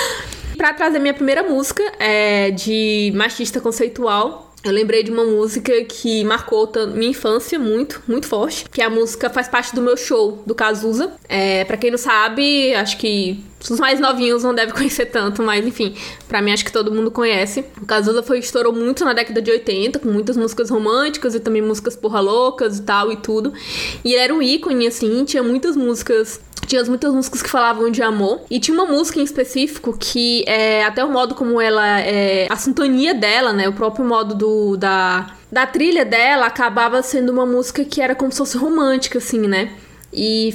Para 0.56 0.72
trazer 0.72 0.98
minha 0.98 1.12
primeira 1.12 1.42
música 1.42 1.82
é 1.98 2.50
de 2.52 3.12
machista 3.14 3.60
conceitual, 3.60 4.53
eu 4.64 4.72
lembrei 4.72 5.02
de 5.02 5.10
uma 5.10 5.24
música 5.24 5.84
que 5.84 6.24
marcou 6.24 6.70
minha 6.94 7.10
infância 7.10 7.58
muito, 7.58 8.02
muito 8.08 8.26
forte. 8.26 8.66
Que 8.70 8.80
a 8.80 8.88
música 8.88 9.28
faz 9.28 9.46
parte 9.46 9.74
do 9.74 9.82
meu 9.82 9.96
show 9.96 10.42
do 10.46 10.54
Cazuza. 10.54 11.12
É, 11.28 11.64
para 11.64 11.76
quem 11.76 11.90
não 11.90 11.98
sabe, 11.98 12.74
acho 12.74 12.96
que 12.96 13.44
os 13.70 13.80
mais 13.80 13.98
novinhos 13.98 14.42
não 14.42 14.54
devem 14.54 14.74
conhecer 14.74 15.06
tanto, 15.06 15.42
mas 15.42 15.66
enfim, 15.66 15.94
para 16.28 16.42
mim 16.42 16.52
acho 16.52 16.64
que 16.64 16.72
todo 16.72 16.92
mundo 16.92 17.10
conhece. 17.10 17.64
O 17.80 17.86
Cazuza 17.86 18.22
foi 18.22 18.38
estourou 18.38 18.72
muito 18.72 19.04
na 19.04 19.12
década 19.12 19.40
de 19.40 19.50
80, 19.50 19.98
com 19.98 20.08
muitas 20.08 20.36
músicas 20.36 20.70
românticas 20.70 21.34
e 21.34 21.40
também 21.40 21.62
músicas 21.62 21.96
porra 21.96 22.20
loucas 22.20 22.78
e 22.78 22.82
tal 22.82 23.10
e 23.10 23.16
tudo. 23.16 23.52
E 24.04 24.12
ele 24.12 24.20
era 24.22 24.34
um 24.34 24.42
ícone 24.42 24.86
assim, 24.86 25.24
tinha 25.24 25.42
muitas 25.42 25.76
músicas 25.76 26.40
tinha 26.66 26.82
muitas 26.84 27.12
músicas 27.12 27.42
que 27.42 27.50
falavam 27.50 27.90
de 27.90 28.02
amor. 28.02 28.40
E 28.50 28.58
tinha 28.58 28.74
uma 28.74 28.86
música 28.86 29.20
em 29.20 29.22
específico 29.22 29.96
que 29.98 30.44
é 30.46 30.84
até 30.84 31.04
o 31.04 31.10
modo 31.10 31.34
como 31.34 31.60
ela 31.60 32.00
é. 32.00 32.46
A 32.50 32.56
sintonia 32.56 33.14
dela, 33.14 33.52
né? 33.52 33.68
O 33.68 33.72
próprio 33.72 34.04
modo 34.04 34.34
do, 34.34 34.76
da, 34.76 35.34
da 35.52 35.66
trilha 35.66 36.04
dela 36.04 36.46
acabava 36.46 37.02
sendo 37.02 37.30
uma 37.30 37.44
música 37.44 37.84
que 37.84 38.00
era 38.00 38.14
como 38.14 38.32
se 38.32 38.38
fosse 38.38 38.56
romântica, 38.56 39.18
assim, 39.18 39.40
né? 39.40 39.72
E 40.12 40.54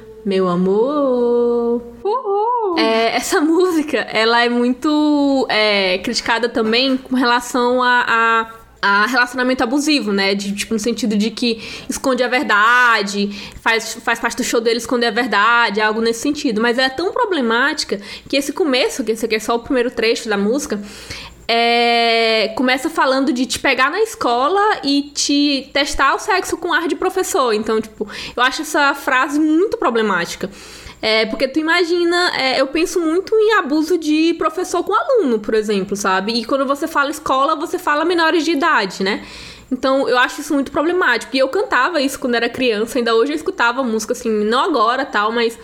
meu 0.25 0.47
amor. 0.47 1.81
Uhul. 2.03 2.77
É, 2.77 3.15
essa 3.15 3.39
música, 3.41 3.97
ela 3.97 4.43
é 4.43 4.49
muito 4.49 5.45
é, 5.49 5.97
criticada 5.99 6.49
também 6.49 6.97
com 6.97 7.15
relação 7.15 7.81
a, 7.81 8.05
a 8.07 8.61
a 8.81 9.05
relacionamento 9.05 9.63
abusivo, 9.63 10.11
né? 10.11 10.33
De, 10.33 10.53
tipo, 10.55 10.73
no 10.73 10.79
sentido 10.79 11.15
de 11.15 11.29
que 11.29 11.61
esconde 11.87 12.23
a 12.23 12.27
verdade, 12.27 13.29
faz, 13.61 13.93
faz 13.93 14.19
parte 14.19 14.37
do 14.37 14.43
show 14.43 14.59
dele 14.59 14.77
esconder 14.77 15.07
a 15.07 15.11
verdade, 15.11 15.79
algo 15.79 16.01
nesse 16.01 16.21
sentido. 16.21 16.59
Mas 16.59 16.79
é 16.79 16.89
tão 16.89 17.13
problemática 17.13 18.01
que 18.27 18.35
esse 18.35 18.51
começo, 18.51 19.03
que 19.03 19.11
esse 19.11 19.23
aqui 19.23 19.35
é 19.35 19.39
só 19.39 19.55
o 19.55 19.59
primeiro 19.59 19.91
trecho 19.91 20.27
da 20.27 20.37
música, 20.37 20.81
é, 21.53 22.47
começa 22.55 22.89
falando 22.89 23.33
de 23.33 23.45
te 23.45 23.59
pegar 23.59 23.91
na 23.91 24.01
escola 24.01 24.79
e 24.85 25.11
te 25.13 25.69
testar 25.73 26.15
o 26.15 26.19
sexo 26.19 26.55
com 26.55 26.71
ar 26.71 26.87
de 26.87 26.95
professor. 26.95 27.51
Então, 27.53 27.81
tipo, 27.81 28.07
eu 28.33 28.41
acho 28.41 28.61
essa 28.61 28.93
frase 28.93 29.37
muito 29.37 29.77
problemática. 29.77 30.49
É, 31.01 31.25
porque 31.25 31.49
tu 31.49 31.59
imagina, 31.59 32.31
é, 32.37 32.61
eu 32.61 32.67
penso 32.67 33.01
muito 33.01 33.35
em 33.35 33.55
abuso 33.55 33.97
de 33.97 34.33
professor 34.35 34.81
com 34.81 34.93
aluno, 34.93 35.39
por 35.39 35.53
exemplo, 35.53 35.97
sabe? 35.97 36.39
E 36.39 36.45
quando 36.45 36.65
você 36.65 36.87
fala 36.87 37.09
escola, 37.09 37.53
você 37.53 37.77
fala 37.77 38.05
menores 38.05 38.45
de 38.45 38.51
idade, 38.51 39.03
né? 39.03 39.25
Então 39.69 40.07
eu 40.07 40.17
acho 40.17 40.39
isso 40.39 40.53
muito 40.53 40.71
problemático. 40.71 41.35
E 41.35 41.39
eu 41.39 41.49
cantava 41.49 41.99
isso 41.99 42.17
quando 42.17 42.35
era 42.35 42.47
criança, 42.47 42.97
ainda 42.97 43.13
hoje 43.13 43.33
eu 43.33 43.35
escutava 43.35 43.83
música 43.83 44.13
assim, 44.13 44.29
não 44.45 44.59
agora 44.59 45.03
tal, 45.03 45.33
mas 45.33 45.59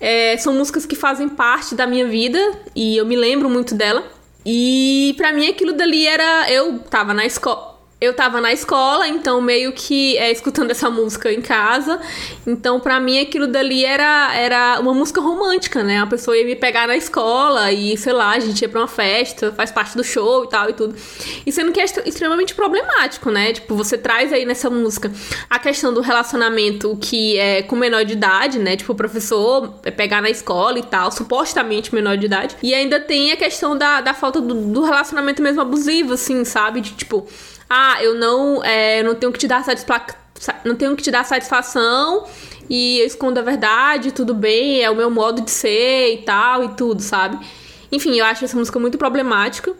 é, 0.00 0.36
são 0.38 0.54
músicas 0.54 0.84
que 0.84 0.96
fazem 0.96 1.28
parte 1.28 1.76
da 1.76 1.86
minha 1.86 2.08
vida 2.08 2.40
e 2.74 2.96
eu 2.96 3.06
me 3.06 3.14
lembro 3.14 3.48
muito 3.48 3.76
dela. 3.76 4.18
E 4.44 5.14
para 5.16 5.32
mim 5.32 5.48
aquilo 5.48 5.72
dali 5.72 6.06
era. 6.06 6.50
Eu 6.50 6.78
tava 6.80 7.12
na 7.12 7.26
escola 7.26 7.69
eu 8.00 8.14
tava 8.14 8.40
na 8.40 8.50
escola, 8.50 9.06
então 9.06 9.42
meio 9.42 9.72
que 9.72 10.16
é, 10.16 10.32
escutando 10.32 10.70
essa 10.70 10.88
música 10.88 11.30
em 11.30 11.42
casa. 11.42 12.00
Então, 12.46 12.80
para 12.80 12.98
mim, 12.98 13.18
aquilo 13.20 13.46
dali 13.46 13.84
era, 13.84 14.34
era 14.34 14.80
uma 14.80 14.94
música 14.94 15.20
romântica, 15.20 15.82
né? 15.82 15.98
A 15.98 16.06
pessoa 16.06 16.34
ia 16.34 16.44
me 16.44 16.56
pegar 16.56 16.88
na 16.88 16.96
escola 16.96 17.70
e, 17.70 17.94
sei 17.98 18.14
lá, 18.14 18.30
a 18.30 18.40
gente 18.40 18.62
ia 18.62 18.68
pra 18.70 18.80
uma 18.80 18.88
festa, 18.88 19.52
faz 19.52 19.70
parte 19.70 19.98
do 19.98 20.02
show 20.02 20.44
e 20.44 20.48
tal 20.48 20.70
e 20.70 20.72
tudo. 20.72 20.96
E 21.44 21.52
sendo 21.52 21.72
que 21.72 21.80
é 21.80 21.84
extremamente 21.84 22.54
problemático, 22.54 23.30
né? 23.30 23.52
Tipo, 23.52 23.74
você 23.74 23.98
traz 23.98 24.32
aí 24.32 24.46
nessa 24.46 24.70
música 24.70 25.12
a 25.50 25.58
questão 25.58 25.92
do 25.92 26.00
relacionamento 26.00 26.96
que 26.98 27.36
é 27.36 27.62
com 27.62 27.76
menor 27.76 28.06
de 28.06 28.14
idade, 28.14 28.58
né? 28.58 28.76
Tipo, 28.76 28.92
o 28.92 28.96
professor 28.96 29.74
pegar 29.94 30.22
na 30.22 30.30
escola 30.30 30.78
e 30.78 30.82
tal, 30.82 31.12
supostamente 31.12 31.94
menor 31.94 32.16
de 32.16 32.24
idade. 32.24 32.56
E 32.62 32.72
ainda 32.72 32.98
tem 32.98 33.30
a 33.30 33.36
questão 33.36 33.76
da, 33.76 34.00
da 34.00 34.14
falta 34.14 34.40
do, 34.40 34.54
do 34.54 34.84
relacionamento 34.84 35.42
mesmo 35.42 35.60
abusivo, 35.60 36.14
assim, 36.14 36.46
sabe? 36.46 36.80
De 36.80 36.94
tipo 36.94 37.28
ah, 37.70 38.02
eu 38.02 38.16
não, 38.16 38.64
é, 38.64 39.00
não 39.04 39.14
tenho 39.14 39.30
que 39.30 39.38
te 39.38 39.46
dar 39.46 39.64
satisfação, 39.64 40.12
não 40.64 40.74
tenho 40.74 40.96
que 40.96 41.02
te 41.04 41.10
dar 41.10 41.24
satisfação 41.24 42.26
e 42.68 42.98
eu 42.98 43.06
escondo 43.06 43.38
a 43.38 43.42
verdade, 43.42 44.10
tudo 44.10 44.34
bem, 44.34 44.82
é 44.82 44.90
o 44.90 44.96
meu 44.96 45.08
modo 45.08 45.40
de 45.42 45.50
ser 45.52 46.14
e 46.14 46.18
tal 46.18 46.64
e 46.64 46.68
tudo, 46.70 47.00
sabe? 47.00 47.38
Enfim, 47.92 48.18
eu 48.18 48.24
acho 48.24 48.44
essa 48.44 48.56
música 48.56 48.78
muito 48.78 48.98
problemática 48.98 49.72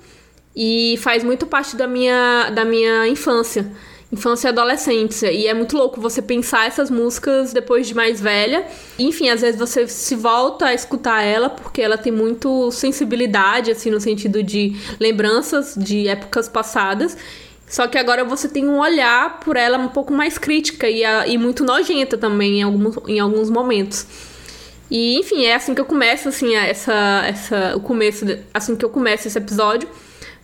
e 0.55 0.97
faz 0.99 1.25
muito 1.25 1.47
parte 1.47 1.77
da 1.77 1.87
minha, 1.87 2.51
da 2.51 2.65
minha 2.65 3.09
infância, 3.09 3.71
infância 4.13 4.49
e 4.49 4.51
adolescência. 4.51 5.33
E 5.33 5.47
é 5.47 5.55
muito 5.55 5.77
louco 5.77 6.01
você 6.01 6.21
pensar 6.21 6.67
essas 6.67 6.91
músicas 6.91 7.53
depois 7.53 7.87
de 7.87 7.95
mais 7.95 8.21
velha. 8.21 8.67
Enfim, 8.99 9.29
às 9.29 9.41
vezes 9.41 9.59
você 9.59 9.87
se 9.87 10.17
volta 10.17 10.67
a 10.67 10.75
escutar 10.75 11.23
ela 11.23 11.49
porque 11.49 11.81
ela 11.81 11.97
tem 11.97 12.13
muito 12.13 12.71
sensibilidade, 12.73 13.71
assim, 13.71 13.91
no 13.91 14.01
sentido 14.01 14.43
de 14.43 14.77
lembranças 14.99 15.77
de 15.77 16.09
épocas 16.09 16.49
passadas. 16.49 17.17
Só 17.71 17.87
que 17.87 17.97
agora 17.97 18.25
você 18.25 18.49
tem 18.49 18.69
um 18.69 18.81
olhar 18.81 19.39
por 19.39 19.57
ela 19.57 19.79
um 19.79 19.89
pouco 19.89 20.13
mais 20.13 20.37
crítica 20.37 20.91
e, 20.91 21.05
a, 21.05 21.29
e 21.29 21.39
muito 21.39 21.65
nojenta 21.65 22.19
também 22.19 22.59
em 22.59 22.63
alguns, 22.65 22.99
em 23.07 23.21
alguns 23.21 23.49
momentos. 23.49 24.05
E, 24.91 25.17
enfim, 25.21 25.45
é 25.45 25.55
assim 25.55 25.73
que 25.73 25.81
eu 25.81 25.85
começo, 25.85 26.29
assim, 26.29 26.57
essa, 26.57 27.23
essa, 27.25 27.77
o 27.77 27.81
começo, 27.81 28.27
assim 28.53 28.75
que 28.75 28.85
eu 28.85 28.91
começo 28.91 29.29
esse 29.29 29.39
episódio, 29.39 29.89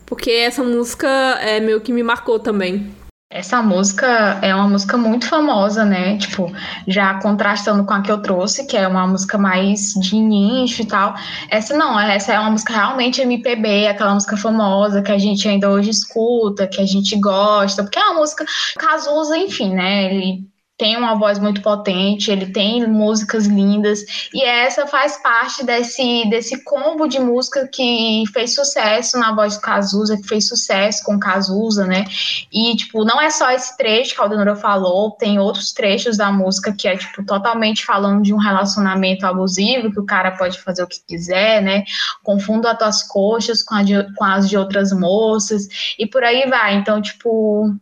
porque 0.06 0.30
essa 0.30 0.62
música 0.62 1.08
é 1.40 1.58
meio 1.58 1.80
que 1.80 1.92
me 1.92 2.04
marcou 2.04 2.38
também. 2.38 2.94
Essa 3.28 3.60
música 3.60 4.06
é 4.40 4.54
uma 4.54 4.68
música 4.68 4.96
muito 4.96 5.28
famosa, 5.28 5.84
né? 5.84 6.16
Tipo, 6.16 6.52
já 6.86 7.14
contrastando 7.20 7.84
com 7.84 7.92
a 7.92 8.00
que 8.00 8.10
eu 8.10 8.22
trouxe, 8.22 8.66
que 8.68 8.76
é 8.76 8.86
uma 8.86 9.04
música 9.04 9.36
mais 9.36 9.94
de 9.94 10.16
nicho 10.16 10.82
e 10.82 10.86
tal. 10.86 11.12
Essa 11.50 11.76
não, 11.76 11.98
essa 11.98 12.32
é 12.32 12.38
uma 12.38 12.52
música 12.52 12.72
realmente 12.72 13.20
MPB, 13.20 13.88
aquela 13.88 14.14
música 14.14 14.36
famosa 14.36 15.02
que 15.02 15.10
a 15.10 15.18
gente 15.18 15.48
ainda 15.48 15.68
hoje 15.68 15.90
escuta, 15.90 16.68
que 16.68 16.80
a 16.80 16.86
gente 16.86 17.18
gosta, 17.18 17.82
porque 17.82 17.98
é 17.98 18.04
uma 18.04 18.20
música 18.20 18.44
Cazuza, 18.78 19.36
enfim, 19.36 19.74
né? 19.74 20.04
Ele 20.04 20.46
tem 20.78 20.96
uma 20.96 21.14
voz 21.14 21.38
muito 21.38 21.62
potente, 21.62 22.30
ele 22.30 22.46
tem 22.46 22.86
músicas 22.86 23.46
lindas, 23.46 24.28
e 24.32 24.42
essa 24.42 24.86
faz 24.86 25.16
parte 25.22 25.64
desse, 25.64 26.28
desse 26.28 26.62
combo 26.64 27.06
de 27.06 27.18
música 27.18 27.66
que 27.66 28.24
fez 28.32 28.54
sucesso 28.54 29.18
na 29.18 29.34
voz 29.34 29.56
do 29.56 29.62
Cazuza, 29.62 30.16
que 30.16 30.28
fez 30.28 30.48
sucesso 30.48 31.02
com 31.04 31.18
Cazuza, 31.18 31.86
né? 31.86 32.04
E, 32.52 32.76
tipo, 32.76 33.04
não 33.04 33.20
é 33.20 33.30
só 33.30 33.50
esse 33.50 33.76
trecho 33.76 34.14
que 34.14 34.20
a 34.20 34.24
Aldenora 34.24 34.54
falou, 34.54 35.12
tem 35.12 35.38
outros 35.38 35.72
trechos 35.72 36.16
da 36.16 36.30
música 36.30 36.72
que 36.72 36.86
é, 36.86 36.96
tipo, 36.96 37.24
totalmente 37.24 37.84
falando 37.84 38.22
de 38.22 38.34
um 38.34 38.38
relacionamento 38.38 39.26
abusivo, 39.26 39.90
que 39.90 40.00
o 40.00 40.06
cara 40.06 40.32
pode 40.32 40.60
fazer 40.60 40.82
o 40.82 40.86
que 40.86 41.00
quiser, 41.06 41.62
né? 41.62 41.84
Confundo 42.22 42.68
as 42.68 42.78
tuas 42.78 43.02
coxas 43.02 43.62
com, 43.62 43.82
de, 43.82 44.14
com 44.14 44.24
as 44.24 44.48
de 44.48 44.58
outras 44.58 44.92
moças, 44.92 45.68
e 45.98 46.06
por 46.06 46.22
aí 46.22 46.46
vai. 46.48 46.74
Então, 46.76 47.00
tipo, 47.00 47.74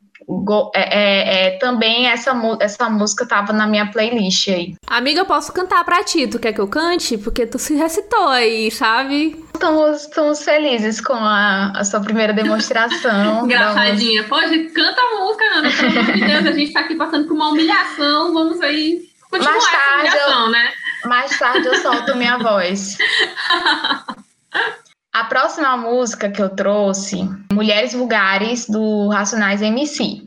é, 0.75 0.81
é, 0.83 1.47
é, 1.47 1.59
também 1.59 2.07
essa, 2.07 2.33
essa 2.61 2.89
música 2.89 3.27
tava 3.27 3.53
na 3.53 3.67
minha 3.67 3.91
playlist 3.91 4.49
aí. 4.49 4.75
Amiga, 4.87 5.25
posso 5.25 5.53
cantar 5.53 5.85
pra 5.85 6.03
ti? 6.03 6.27
Tu 6.27 6.39
quer 6.39 6.53
que 6.53 6.61
eu 6.61 6.69
cante? 6.69 7.19
Porque 7.19 7.47
tu 7.47 7.59
se 7.59 7.75
recitou 7.75 8.29
aí, 8.29 8.71
sabe? 8.71 9.45
Estamos, 9.55 10.03
estamos 10.03 10.43
felizes 10.43 11.01
com 11.01 11.15
a, 11.15 11.73
a 11.77 11.85
sua 11.85 12.01
primeira 12.01 12.33
demonstração. 12.33 13.45
Engraçadinha. 13.47 14.25
Pode, 14.25 14.65
canta 14.71 15.01
a 15.01 15.21
música, 15.21 15.45
Ana. 15.55 15.71
Pelo 15.71 16.01
amor 16.01 16.13
de 16.13 16.21
Deus, 16.21 16.47
a 16.47 16.53
gente 16.53 16.73
tá 16.73 16.81
aqui 16.81 16.95
passando 16.95 17.27
por 17.27 17.35
uma 17.35 17.49
humilhação. 17.51 18.33
Vamos 18.33 18.61
aí 18.61 19.09
continuar 19.31 19.53
mais 19.53 19.71
tarde 19.71 20.07
essa 20.07 20.17
humilhação, 20.17 20.45
eu, 20.47 20.51
né? 20.51 20.73
Mais 21.05 21.39
tarde 21.39 21.67
eu 21.67 21.75
solto 21.77 22.17
minha 22.17 22.39
voz. 22.39 22.97
A 25.15 25.23
próxima 25.23 25.77
música 25.77 26.29
que 26.29 26.43
eu 26.43 26.49
trouxe, 26.49 27.19
Mulheres 27.53 27.93
Vulgares, 27.93 28.69
do 28.69 29.09
Racionais 29.11 29.63
MC. 29.63 30.27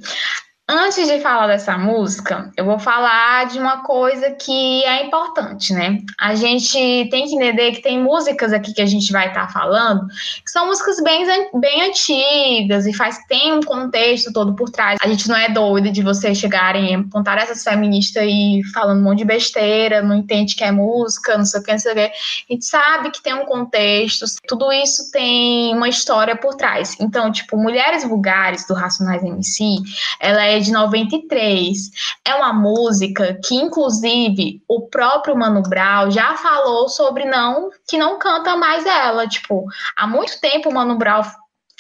Antes 0.70 1.08
de 1.08 1.22
falar 1.22 1.48
dessa 1.48 1.78
música, 1.78 2.52
eu 2.58 2.66
vou 2.66 2.78
falar 2.78 3.48
de 3.48 3.58
uma 3.58 3.84
coisa 3.84 4.32
que 4.32 4.84
é 4.84 5.06
importante, 5.06 5.72
né? 5.72 6.00
A 6.20 6.36
gente 6.36 6.74
tem 7.10 7.26
que 7.26 7.36
entender 7.36 7.72
que 7.72 7.82
tem 7.82 8.04
músicas 8.04 8.52
aqui 8.52 8.74
que 8.74 8.82
a 8.82 8.86
gente 8.86 9.10
vai 9.14 9.30
estar 9.30 9.48
tá 9.48 9.54
falando 9.54 10.06
que 10.44 10.52
são 10.52 10.68
músicas 10.68 11.02
bem, 11.02 11.26
bem 11.54 11.84
antigas 11.84 12.86
e 12.86 12.92
faz 12.92 13.18
tem 13.30 13.54
um 13.54 13.62
contexto 13.62 14.34
todo 14.34 14.56
por 14.56 14.70
trás. 14.70 15.00
A 15.02 15.08
gente 15.08 15.30
não 15.30 15.38
é 15.38 15.48
doido 15.48 15.90
de 15.90 16.04
vocês 16.04 16.38
chegarem 16.38 16.94
e 16.94 17.10
contar 17.12 17.38
essas 17.38 17.64
feministas 17.64 18.26
e 18.28 18.62
falando 18.74 19.00
um 19.00 19.04
monte 19.04 19.20
de 19.20 19.26
besteira, 19.26 20.02
não 20.02 20.18
entende 20.18 20.54
que 20.54 20.66
é 20.66 20.72
música, 20.72 21.38
não 21.38 21.46
sei 21.46 21.62
o 21.62 21.64
que, 21.64 21.72
não 21.72 21.80
sei 21.80 21.92
o 21.94 21.96
que. 21.96 22.02
A 22.02 22.54
gente 22.54 22.66
sabe 22.66 23.12
que 23.12 23.24
tem 23.24 23.34
um 23.34 23.46
contexto, 23.46 24.26
tudo 24.46 24.70
isso 24.74 25.10
tem 25.12 25.74
uma 25.74 25.88
história 25.88 26.36
por 26.36 26.56
trás. 26.56 26.98
Então, 27.00 27.32
tipo, 27.32 27.56
Mulheres 27.56 28.04
Vulgares, 28.04 28.68
do 28.68 28.74
Racionais 28.74 29.24
MC, 29.24 29.64
ela 30.20 30.44
é 30.44 30.57
de 30.60 30.72
93. 30.72 31.90
É 32.26 32.36
uma 32.36 32.54
música 32.54 33.40
que, 33.44 33.56
inclusive, 33.56 34.62
o 34.68 34.88
próprio 34.88 35.36
Mano 35.36 35.62
Brown 35.62 36.12
já 36.12 36.36
falou 36.36 36.90
sobre 36.90 37.26
não 37.26 37.70
que 37.88 37.98
não 37.98 38.20
canta 38.20 38.56
mais 38.56 38.86
ela. 38.86 39.28
Tipo, 39.28 39.66
há 39.96 40.08
muito 40.08 40.40
tempo 40.40 40.70
o 40.70 40.74
Mano 40.74 40.98
Brown 40.98 41.24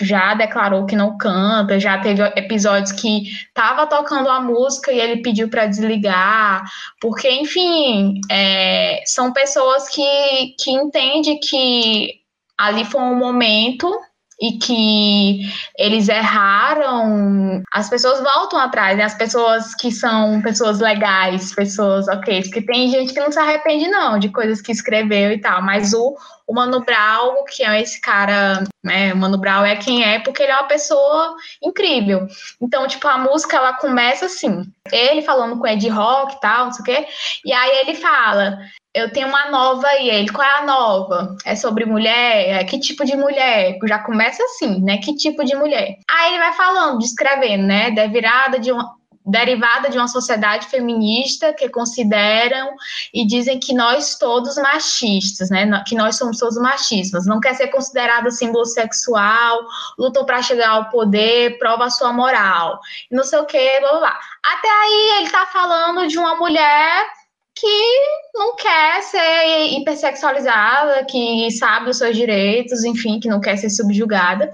já 0.01 0.35
declarou 0.35 0.85
que 0.85 0.95
não 0.95 1.17
canta, 1.17 1.79
já 1.79 1.97
teve 1.97 2.21
episódios 2.35 2.91
que 2.91 3.23
tava 3.53 3.87
tocando 3.87 4.29
a 4.29 4.39
música 4.39 4.91
e 4.91 4.99
ele 4.99 5.21
pediu 5.21 5.49
para 5.49 5.65
desligar, 5.65 6.63
porque, 7.01 7.29
enfim, 7.29 8.21
é, 8.29 9.01
são 9.05 9.33
pessoas 9.33 9.89
que, 9.89 10.55
que 10.59 10.71
entendem 10.71 11.39
que 11.39 12.21
ali 12.57 12.85
foi 12.85 13.01
um 13.01 13.15
momento 13.15 13.91
e 14.39 14.59
que 14.59 15.41
eles 15.77 16.07
erraram, 16.07 17.63
as 17.71 17.89
pessoas 17.89 18.21
voltam 18.21 18.59
atrás, 18.59 18.97
né? 18.97 19.03
As 19.03 19.15
pessoas 19.15 19.73
que 19.75 19.91
são 19.91 20.41
pessoas 20.41 20.79
legais, 20.79 21.53
pessoas 21.55 22.07
ok, 22.07 22.43
porque 22.43 22.61
tem 22.61 22.89
gente 22.89 23.13
que 23.13 23.19
não 23.19 23.31
se 23.31 23.39
arrepende 23.39 23.87
não 23.87 24.19
de 24.19 24.29
coisas 24.29 24.61
que 24.61 24.71
escreveu 24.71 25.31
e 25.31 25.41
tal, 25.41 25.61
mas 25.63 25.93
o, 25.93 26.15
o 26.45 26.53
Mano 26.53 26.83
Brown, 26.83 27.43
que 27.45 27.63
é 27.63 27.81
esse 27.81 27.99
cara, 27.99 28.63
né, 28.83 29.11
o 29.11 29.17
Mano 29.17 29.39
Brown 29.39 29.65
é 29.65 29.75
quem 29.75 30.03
é 30.03 30.19
porque 30.19 30.43
ele 30.43 30.51
é 30.51 30.55
uma 30.55 30.67
pessoa 30.67 31.35
incrível. 31.61 32.27
Então, 32.61 32.87
tipo, 32.87 33.07
a 33.07 33.17
música 33.17 33.57
ela 33.57 33.73
começa 33.73 34.27
assim, 34.27 34.63
ele 34.91 35.23
falando 35.23 35.57
com 35.57 35.67
Ed 35.67 35.87
Rock 35.89 36.35
e 36.35 36.39
tal, 36.39 36.65
não 36.65 36.73
sei 36.73 36.81
o 36.81 36.85
quê, 36.85 37.07
e 37.43 37.51
aí 37.51 37.79
ele 37.79 37.95
fala 37.95 38.59
eu 38.97 39.11
tenho 39.11 39.27
uma 39.27 39.49
nova 39.51 39.87
e 39.99 40.09
ele, 40.09 40.29
qual 40.29 40.47
é 40.47 40.59
a 40.59 40.65
nova? 40.65 41.37
É 41.45 41.55
sobre 41.55 41.85
mulher? 41.85 42.49
É, 42.49 42.63
que 42.63 42.79
tipo 42.79 43.05
de 43.05 43.15
mulher? 43.15 43.77
Já 43.85 43.99
começa 43.99 44.43
assim, 44.43 44.81
né? 44.81 44.97
Que 44.97 45.15
tipo 45.15 45.43
de 45.45 45.55
mulher? 45.55 45.97
Aí 46.09 46.33
ele 46.33 46.39
vai 46.39 46.53
falando, 46.53 46.99
descrevendo, 46.99 47.63
né? 47.67 47.91
Da 47.91 48.07
virada 48.07 48.59
de 48.59 48.71
uma, 48.71 48.97
derivada 49.27 49.89
de 49.89 49.97
uma 49.97 50.07
sociedade 50.07 50.67
feminista 50.67 51.53
que 51.53 51.67
consideram 51.69 52.71
e 53.13 53.27
dizem 53.27 53.59
que 53.59 53.73
nós 53.73 54.15
todos 54.15 54.55
machistas, 54.55 55.49
né? 55.49 55.83
Que 55.85 55.95
nós 55.95 56.17
somos 56.17 56.39
todos 56.39 56.57
machistas. 56.57 57.27
Não 57.27 57.39
quer 57.39 57.53
ser 57.53 57.67
considerado 57.67 58.31
símbolo 58.31 58.65
sexual, 58.65 59.59
lutou 59.99 60.25
para 60.25 60.41
chegar 60.41 60.69
ao 60.69 60.89
poder, 60.89 61.59
prova 61.59 61.85
a 61.85 61.89
sua 61.89 62.13
moral. 62.13 62.79
Não 63.11 63.23
sei 63.23 63.37
o 63.39 63.45
que, 63.45 63.79
blá 63.81 63.89
blá 63.89 63.99
blá. 63.99 64.19
Até 64.43 64.69
aí 64.69 65.19
ele 65.19 65.29
tá 65.29 65.45
falando 65.45 66.07
de 66.07 66.17
uma 66.17 66.35
mulher 66.35 67.16
que 67.59 68.37
não 68.37 68.55
quer 68.55 69.01
ser 69.01 69.77
hipersexualizada, 69.77 71.05
que 71.05 71.49
sabe 71.51 71.89
os 71.89 71.97
seus 71.97 72.15
direitos, 72.15 72.83
enfim, 72.83 73.19
que 73.19 73.27
não 73.27 73.41
quer 73.41 73.57
ser 73.57 73.69
subjugada. 73.69 74.53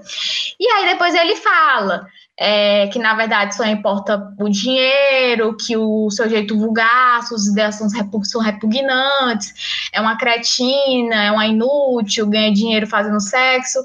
E 0.58 0.66
aí 0.66 0.88
depois 0.88 1.14
ele 1.14 1.36
fala 1.36 2.06
é, 2.38 2.88
que 2.88 2.98
na 2.98 3.14
verdade 3.14 3.54
só 3.54 3.64
importa 3.64 4.34
o 4.38 4.48
dinheiro, 4.48 5.56
que 5.56 5.76
o 5.76 6.10
seu 6.10 6.28
jeito 6.28 6.58
vulgar, 6.58 7.22
suas 7.24 7.46
ideias 7.46 7.76
são, 7.76 8.40
repugnantes, 8.40 9.88
é 9.92 10.00
uma 10.00 10.16
cretina, 10.16 11.24
é 11.24 11.30
uma 11.30 11.46
inútil, 11.46 12.26
ganha 12.26 12.52
dinheiro 12.52 12.86
fazendo 12.86 13.20
sexo. 13.20 13.78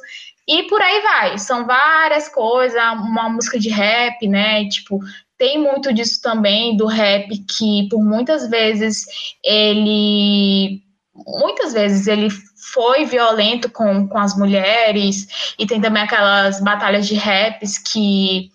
E 0.48 0.64
por 0.64 0.82
aí 0.82 1.02
vai, 1.02 1.38
são 1.38 1.66
várias 1.66 2.28
coisas, 2.28 2.82
uma 2.94 3.30
música 3.30 3.60
de 3.60 3.70
rap, 3.70 4.28
né? 4.28 4.68
Tipo, 4.68 5.00
tem 5.40 5.58
muito 5.58 5.92
disso 5.94 6.22
também 6.22 6.76
do 6.76 6.86
rap 6.86 7.30
que 7.50 7.88
por 7.90 8.04
muitas 8.04 8.48
vezes 8.48 9.06
ele 9.44 10.84
muitas 11.16 11.74
vezes 11.74 12.08
ele 12.08 12.30
foi 12.74 13.06
violento 13.06 13.70
com, 13.72 14.08
com 14.08 14.18
as 14.18 14.38
mulheres 14.38 15.56
e 15.58 15.66
tem 15.66 15.82
também 15.82 16.04
aquelas 16.04 16.62
batalhas 16.62 17.08
de 17.08 17.16
raps 17.16 17.78
que 17.78 18.52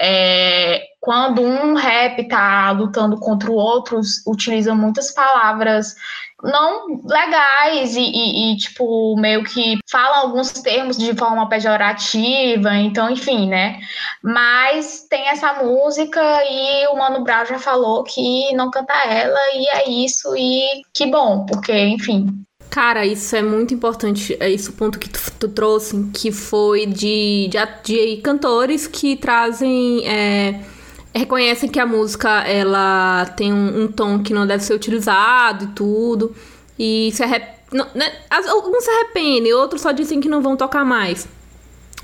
é, 0.00 0.84
quando 1.00 1.42
um 1.42 1.74
rap 1.74 2.26
tá 2.28 2.70
lutando 2.70 3.18
contra 3.18 3.50
o 3.50 3.54
outro, 3.54 4.00
utiliza 4.26 4.74
muitas 4.74 5.12
palavras 5.12 5.96
não 6.42 7.00
legais 7.04 7.96
e, 7.96 8.00
e, 8.00 8.52
e, 8.52 8.56
tipo, 8.56 9.16
meio 9.18 9.42
que 9.44 9.78
fala 9.90 10.18
alguns 10.18 10.52
termos 10.52 10.96
de 10.96 11.14
forma 11.14 11.48
pejorativa, 11.48 12.74
então, 12.74 13.10
enfim, 13.10 13.48
né? 13.48 13.80
Mas 14.22 15.06
tem 15.08 15.28
essa 15.28 15.54
música 15.54 16.20
e 16.48 16.86
o 16.88 16.96
Mano 16.96 17.24
Brown 17.24 17.44
já 17.44 17.58
falou 17.58 18.04
que 18.04 18.54
não 18.54 18.70
canta 18.70 18.94
ela 19.06 19.38
e 19.54 19.66
é 19.68 19.90
isso, 19.90 20.34
e 20.36 20.82
que 20.94 21.06
bom, 21.06 21.44
porque, 21.44 21.72
enfim. 21.72 22.26
Cara, 22.70 23.04
isso 23.04 23.34
é 23.34 23.42
muito 23.42 23.72
importante, 23.74 24.36
é 24.38 24.48
isso 24.48 24.70
o 24.70 24.74
ponto 24.74 24.98
que 24.98 25.08
tu, 25.08 25.18
tu 25.40 25.48
trouxe, 25.48 26.10
que 26.14 26.30
foi 26.30 26.86
de, 26.86 27.48
de, 27.48 27.58
de 27.82 28.16
cantores 28.22 28.86
que 28.86 29.16
trazem... 29.16 30.06
É 30.06 30.77
reconhecem 31.14 31.68
que 31.68 31.80
a 31.80 31.86
música 31.86 32.28
ela 32.42 33.26
tem 33.36 33.52
um, 33.52 33.82
um, 33.82 33.88
tom 33.88 34.22
que 34.22 34.32
não 34.32 34.46
deve 34.46 34.62
ser 34.62 34.74
utilizado 34.74 35.64
e 35.64 35.68
tudo. 35.68 36.34
E 36.78 37.10
se 37.12 37.22
arrep... 37.22 37.44
né? 37.72 38.12
Alguns 38.30 38.84
se 38.84 38.90
arrependem, 38.90 39.52
outros 39.52 39.82
só 39.82 39.92
dizem 39.92 40.20
que 40.20 40.28
não 40.28 40.40
vão 40.40 40.56
tocar 40.56 40.84
mais. 40.84 41.26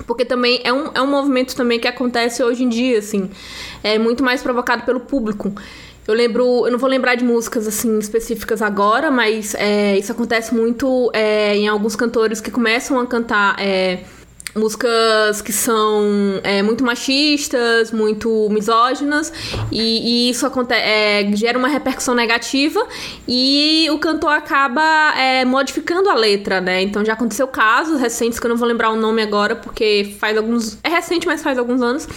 Porque 0.05 0.25
também 0.25 0.59
é 0.63 0.73
um, 0.73 0.91
é 0.93 1.01
um 1.01 1.07
movimento 1.07 1.55
também 1.55 1.79
que 1.79 1.87
acontece 1.87 2.43
hoje 2.43 2.63
em 2.63 2.69
dia, 2.69 2.99
assim. 2.99 3.29
É 3.83 3.97
muito 3.97 4.23
mais 4.23 4.41
provocado 4.41 4.83
pelo 4.83 4.99
público. 4.99 5.53
Eu 6.07 6.13
lembro, 6.13 6.65
eu 6.65 6.71
não 6.71 6.77
vou 6.77 6.89
lembrar 6.89 7.15
de 7.15 7.23
músicas 7.23 7.67
assim 7.67 7.97
específicas 7.97 8.61
agora, 8.61 9.09
mas 9.09 9.55
é, 9.55 9.97
isso 9.97 10.11
acontece 10.11 10.53
muito 10.53 11.09
é, 11.13 11.55
em 11.55 11.67
alguns 11.67 11.95
cantores 11.95 12.39
que 12.39 12.51
começam 12.51 12.99
a 12.99 13.07
cantar 13.07 13.55
é, 13.59 14.03
músicas 14.55 15.41
que 15.41 15.51
são 15.51 16.39
é, 16.41 16.63
muito 16.63 16.83
machistas, 16.83 17.91
muito 17.91 18.47
misóginas, 18.49 19.31
e, 19.69 20.27
e 20.27 20.29
isso 20.29 20.49
é, 20.69 21.29
gera 21.33 21.57
uma 21.57 21.67
repercussão 21.67 22.15
negativa 22.15 22.81
e 23.27 23.87
o 23.91 23.99
cantor 23.99 24.31
acaba 24.31 25.13
é, 25.17 25.43
modificando 25.43 26.09
a 26.09 26.15
letra, 26.15 26.61
né? 26.61 26.81
Então 26.81 27.03
já 27.03 27.13
aconteceu 27.13 27.47
casos 27.47 27.99
recentes, 27.99 28.39
que 28.39 28.45
eu 28.45 28.49
não 28.49 28.55
vou 28.55 28.67
lembrar 28.67 28.91
o 28.91 28.95
nome 28.95 29.21
agora, 29.21 29.55
porque 29.55 30.15
faz 30.19 30.37
alguns. 30.37 30.77
É 30.83 30.89
recente, 30.89 31.27
mas 31.27 31.43
faz 31.43 31.57
alguns 31.57 31.81
anos, 31.81 32.07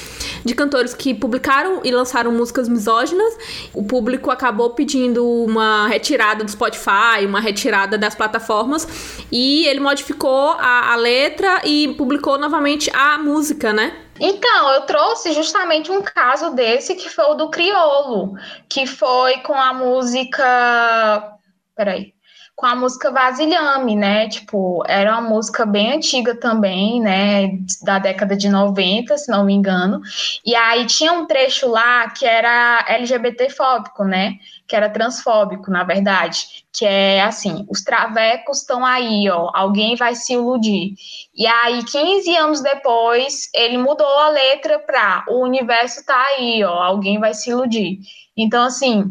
de 0.45 0.55
cantores 0.55 0.95
que 0.95 1.13
publicaram 1.13 1.81
e 1.83 1.91
lançaram 1.91 2.31
músicas 2.31 2.69
misóginas. 2.69 3.37
O 3.75 3.83
público 3.83 4.31
acabou 4.31 4.71
pedindo 4.71 5.27
uma 5.27 5.89
retirada 5.89 6.45
do 6.45 6.51
Spotify, 6.51 7.27
uma 7.27 7.41
retirada 7.41 7.99
das 7.99 8.15
plataformas, 8.15 8.87
e 9.33 9.67
ele 9.67 9.81
modificou 9.81 10.53
a, 10.53 10.93
a 10.93 10.97
letra 10.97 11.63
e 11.65 11.89
publicou 11.97 12.28
novamente 12.37 12.91
a 12.95 13.17
música, 13.17 13.73
né? 13.73 13.97
Então, 14.21 14.71
eu 14.71 14.83
trouxe 14.83 15.33
justamente 15.33 15.91
um 15.91 16.03
caso 16.03 16.51
desse 16.51 16.97
que 16.97 17.09
foi 17.09 17.25
o 17.27 17.35
do 17.35 17.51
Criolo, 17.51 18.35
que 18.69 18.87
foi 18.87 19.39
com 19.39 19.55
a 19.55 19.73
música. 19.73 21.39
Peraí 21.75 22.13
com 22.59 22.67
a 22.67 22.75
música 22.75 23.13
Vasilhame, 23.13 23.95
né? 23.95 24.29
Tipo, 24.29 24.83
era 24.89 25.13
uma 25.13 25.31
música 25.31 25.65
bem 25.65 25.93
antiga 25.93 26.35
também, 26.35 27.01
né? 27.01 27.51
Da 27.85 28.01
década 28.01 28.37
de 28.37 28.49
90, 28.49 29.17
se 29.17 29.31
não 29.31 29.45
me 29.45 29.55
engano. 29.55 30.01
E 30.45 30.57
aí 30.57 30.85
tinha 30.85 31.13
um 31.13 31.25
trecho 31.25 31.69
lá 31.69 32.11
que 32.11 32.27
era 32.27 32.85
LGBTfóbico, 32.89 34.03
né? 34.03 34.39
Que 34.69 34.77
era 34.77 34.91
transfóbico, 34.91 35.71
na 35.71 35.83
verdade. 35.83 36.47
Que 36.73 36.85
é 36.85 37.23
assim: 37.23 37.67
os 37.71 37.83
travecos 37.83 38.59
estão 38.59 38.85
aí, 38.85 39.29
ó. 39.31 39.51
Alguém 39.55 39.97
vai 39.97 40.15
se 40.15 40.35
iludir. 40.35 40.95
E 41.35 41.47
aí, 41.47 41.83
15 41.83 42.37
anos 42.37 42.61
depois, 42.61 43.49
ele 43.55 43.79
mudou 43.79 44.07
a 44.07 44.29
letra 44.29 44.79
pra 44.79 45.25
o 45.29 45.43
universo 45.43 46.05
tá 46.05 46.23
aí, 46.37 46.63
ó. 46.63 46.83
Alguém 46.83 47.19
vai 47.19 47.33
se 47.33 47.51
iludir. 47.51 47.99
Então, 48.37 48.63
assim, 48.63 49.11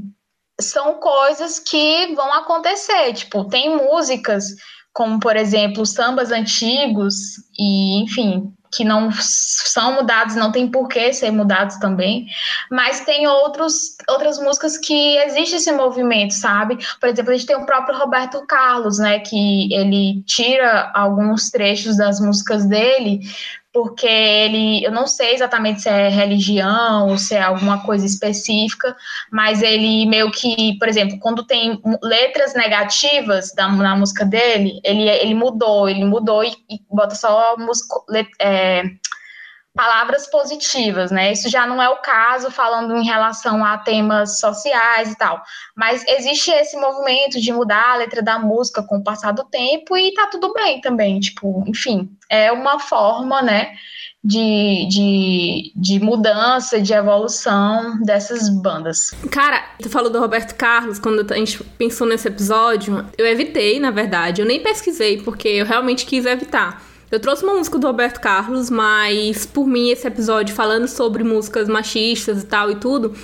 são 0.62 1.00
coisas 1.00 1.60
que 1.60 2.14
vão 2.16 2.32
acontecer. 2.34 3.14
Tipo, 3.14 3.46
tem 3.46 3.76
músicas 3.76 4.56
como, 4.98 5.20
por 5.20 5.36
exemplo, 5.36 5.86
sambas 5.86 6.32
antigos 6.32 7.14
e, 7.58 8.02
enfim, 8.02 8.52
que 8.72 8.84
não 8.84 9.10
são 9.12 9.94
mudados, 9.96 10.36
não 10.36 10.52
tem 10.52 10.68
por 10.68 10.88
que 10.88 11.14
ser 11.14 11.32
mudados 11.32 11.78
também, 11.78 12.28
mas 12.70 13.02
tem 13.02 13.28
outros, 13.28 13.98
outras 14.10 14.40
músicas 14.40 14.78
que 14.78 15.18
existe 15.18 15.56
esse 15.56 15.72
movimento, 15.72 16.34
sabe? 16.34 16.78
Por 17.00 17.10
exemplo, 17.10 17.32
a 17.32 17.38
gente 17.38 17.48
tem 17.48 17.56
o 17.56 17.66
próprio 17.66 17.98
Roberto 17.98 18.46
Carlos, 18.46 19.00
né, 19.00 19.20
que 19.20 19.74
ele 19.74 20.24
tira 20.26 20.92
alguns 20.94 21.50
trechos 21.50 21.98
das 21.98 22.20
músicas 22.20 22.66
dele 22.66 23.22
porque 23.78 24.08
ele, 24.08 24.84
eu 24.84 24.92
não 24.92 25.06
sei 25.06 25.36
exatamente 25.36 25.84
se 25.84 25.88
é 25.88 26.10
religião 26.10 27.10
ou 27.10 27.18
se 27.20 27.36
é 27.36 27.44
alguma 27.44 27.84
coisa 27.84 28.08
específica, 28.08 28.96
mas 29.32 29.62
ele 29.62 30.08
meio 30.08 30.32
que, 30.32 30.76
por 30.80 30.88
exemplo, 30.88 31.20
quando 31.20 31.46
tem 31.46 31.80
letras 32.02 32.56
negativas 32.56 33.54
da, 33.54 33.70
na 33.70 33.96
música 33.96 34.26
dele, 34.26 34.80
ele, 34.84 35.08
ele 35.08 35.36
mudou, 35.36 35.88
ele 35.88 36.04
mudou 36.06 36.44
e, 36.44 36.54
e 36.68 36.82
bota 36.90 37.14
só 37.14 37.56
é, 38.42 38.82
palavras 39.78 40.28
positivas, 40.30 41.12
né? 41.12 41.32
Isso 41.32 41.50
já 41.50 41.68
não 41.68 41.82
é 41.82 41.88
o 41.88 42.02
caso 42.02 42.50
falando 42.50 42.98
em 42.98 43.06
relação 43.06 43.64
a 43.64 43.78
temas 43.78 44.40
sociais 44.40 45.12
e 45.12 45.18
tal, 45.18 45.42
mas 45.76 46.04
existe 46.08 46.52
esse 46.52 46.76
movimento 46.76 47.40
de 47.40 47.54
mudar 47.54 47.94
a 47.94 47.96
letra 47.98 48.22
da 48.24 48.40
música 48.40 48.82
com 48.82 48.98
o 48.98 49.04
passar 49.04 49.32
do 49.32 49.46
tempo 49.46 49.96
e 49.96 50.14
tá 50.14 50.28
tudo 50.28 50.52
bem 50.52 50.82
também, 50.82 51.20
tipo, 51.20 51.64
enfim, 51.68 52.10
é 52.30 52.52
uma 52.52 52.80
forma, 52.80 53.42
né, 53.42 53.76
de, 54.24 54.88
de, 54.90 55.72
de 55.76 56.00
mudança, 56.00 56.82
de 56.82 56.92
evolução 56.92 58.02
dessas 58.02 58.50
bandas. 58.50 59.12
Cara, 59.32 59.64
tu 59.82 59.90
falou 59.90 60.10
do 60.10 60.20
Roberto 60.20 60.56
Carlos, 60.56 60.98
quando 61.00 61.32
a 61.32 61.38
gente 61.38 61.64
pensou 61.78 62.08
nesse 62.08 62.28
episódio, 62.28 63.06
eu 63.18 63.26
evitei, 63.26 63.80
na 63.80 63.92
verdade, 63.92 64.42
eu 64.42 64.46
nem 64.48 64.60
pesquisei, 64.60 65.22
porque 65.22 65.48
eu 65.48 65.66
realmente 65.66 66.06
quis 66.06 66.26
evitar. 66.26 66.82
Eu 67.10 67.22
trouxe 67.22 67.44
uma 67.44 67.54
música 67.54 67.78
do 67.80 67.88
Roberto 67.88 68.20
Carlos, 68.20 68.70
mas 68.70 69.46
por 69.46 69.66
mim 69.66 69.90
esse 69.90 70.06
episódio 70.06 70.54
falando 70.54 70.88
sobre 70.90 71.24
músicas 71.24 71.70
machistas 71.70 72.44
e 72.44 72.46
tal 72.46 72.70
e 72.70 72.76
tudo, 72.76 73.16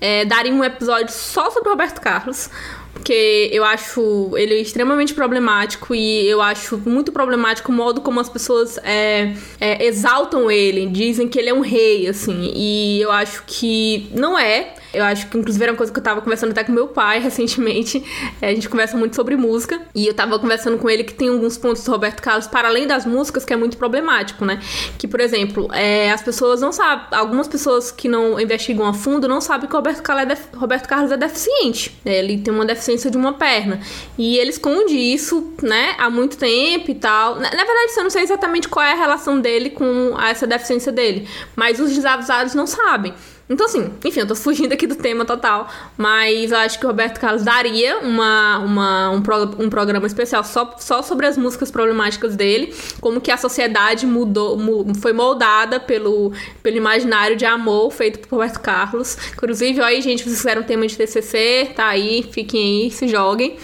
é, 0.00 0.24
daria 0.24 0.52
um 0.52 0.64
episódio 0.64 1.12
só 1.12 1.48
sobre 1.50 1.68
o 1.68 1.72
Roberto 1.72 2.00
Carlos, 2.00 2.50
porque 2.92 3.48
eu 3.52 3.64
acho 3.64 4.32
ele 4.36 4.56
extremamente 4.56 5.14
problemático 5.14 5.94
e 5.94 6.26
eu 6.26 6.42
acho 6.42 6.78
muito 6.84 7.12
problemático 7.12 7.70
o 7.70 7.74
modo 7.74 8.00
como 8.00 8.18
as 8.18 8.28
pessoas 8.28 8.76
é, 8.78 9.32
é, 9.60 9.86
exaltam 9.86 10.50
ele, 10.50 10.86
dizem 10.86 11.28
que 11.28 11.38
ele 11.38 11.50
é 11.50 11.54
um 11.54 11.60
rei, 11.60 12.08
assim, 12.08 12.52
e 12.56 13.00
eu 13.00 13.12
acho 13.12 13.44
que 13.46 14.10
não 14.12 14.36
é. 14.36 14.74
Eu 14.98 15.04
acho 15.04 15.28
que, 15.28 15.38
inclusive, 15.38 15.62
era 15.62 15.72
uma 15.72 15.78
coisa 15.78 15.92
que 15.92 15.98
eu 15.98 16.02
tava 16.02 16.20
conversando 16.20 16.50
até 16.50 16.64
com 16.64 16.72
meu 16.72 16.88
pai 16.88 17.20
recentemente. 17.22 18.04
É, 18.42 18.48
a 18.48 18.54
gente 18.54 18.68
conversa 18.68 18.96
muito 18.96 19.14
sobre 19.14 19.36
música. 19.36 19.80
E 19.94 20.06
eu 20.06 20.14
tava 20.14 20.38
conversando 20.38 20.76
com 20.76 20.90
ele 20.90 21.04
que 21.04 21.14
tem 21.14 21.28
alguns 21.28 21.56
pontos 21.56 21.84
do 21.84 21.90
Roberto 21.90 22.20
Carlos, 22.20 22.48
para 22.48 22.68
além 22.68 22.86
das 22.86 23.06
músicas, 23.06 23.44
que 23.44 23.52
é 23.52 23.56
muito 23.56 23.76
problemático, 23.76 24.44
né? 24.44 24.60
Que, 24.98 25.06
por 25.06 25.20
exemplo, 25.20 25.68
é, 25.72 26.10
as 26.10 26.20
pessoas 26.20 26.60
não 26.60 26.72
sabem. 26.72 27.06
Algumas 27.12 27.46
pessoas 27.46 27.92
que 27.92 28.08
não 28.08 28.40
investigam 28.40 28.86
a 28.86 28.92
fundo 28.92 29.28
não 29.28 29.40
sabem 29.40 29.68
que 29.68 29.74
o 29.74 29.78
Roberto 29.78 30.02
Carlos 30.02 30.36
é, 30.36 30.56
Roberto 30.56 30.88
Carlos 30.88 31.12
é 31.12 31.16
deficiente. 31.16 31.96
É, 32.04 32.18
ele 32.18 32.38
tem 32.38 32.52
uma 32.52 32.64
deficiência 32.64 33.08
de 33.08 33.16
uma 33.16 33.34
perna. 33.34 33.80
E 34.18 34.36
ele 34.36 34.50
esconde 34.50 34.96
isso, 34.96 35.52
né, 35.62 35.94
há 35.96 36.10
muito 36.10 36.36
tempo 36.36 36.90
e 36.90 36.94
tal. 36.94 37.36
Na, 37.36 37.50
na 37.50 37.64
verdade, 37.64 37.92
eu 37.96 38.02
não 38.02 38.10
sei 38.10 38.22
exatamente 38.22 38.68
qual 38.68 38.84
é 38.84 38.92
a 38.92 38.96
relação 38.96 39.40
dele 39.40 39.70
com 39.70 40.16
essa 40.20 40.44
deficiência 40.44 40.90
dele. 40.90 41.28
Mas 41.54 41.78
os 41.78 41.94
desavisados 41.94 42.52
não 42.54 42.66
sabem. 42.66 43.14
Então, 43.48 43.66
assim, 43.66 43.90
enfim, 44.04 44.20
eu 44.20 44.26
tô 44.26 44.34
fugindo 44.34 44.72
aqui 44.72 44.86
do 44.86 44.94
tema 44.94 45.24
total, 45.24 45.68
mas 45.96 46.52
eu 46.52 46.58
acho 46.58 46.78
que 46.78 46.84
o 46.84 46.88
Roberto 46.88 47.18
Carlos 47.18 47.42
daria 47.42 47.98
uma, 48.00 48.58
uma, 48.58 49.10
um, 49.10 49.22
pro, 49.22 49.44
um 49.58 49.70
programa 49.70 50.06
especial 50.06 50.44
só, 50.44 50.76
só 50.78 51.00
sobre 51.02 51.26
as 51.26 51.38
músicas 51.38 51.70
problemáticas 51.70 52.36
dele, 52.36 52.74
como 53.00 53.20
que 53.20 53.30
a 53.30 53.38
sociedade 53.38 54.06
mudou, 54.06 54.58
foi 55.00 55.14
moldada 55.14 55.80
pelo, 55.80 56.32
pelo 56.62 56.76
imaginário 56.76 57.36
de 57.36 57.46
amor 57.46 57.90
feito 57.90 58.18
por 58.20 58.36
Roberto 58.36 58.60
Carlos. 58.60 59.16
Inclusive, 59.32 59.80
aí, 59.80 60.02
gente, 60.02 60.24
vocês 60.24 60.36
fizeram 60.36 60.62
tema 60.62 60.86
de 60.86 60.96
TCC, 60.96 61.72
tá 61.74 61.86
aí, 61.86 62.28
fiquem 62.30 62.84
aí, 62.84 62.90
se 62.90 63.08
joguem. 63.08 63.56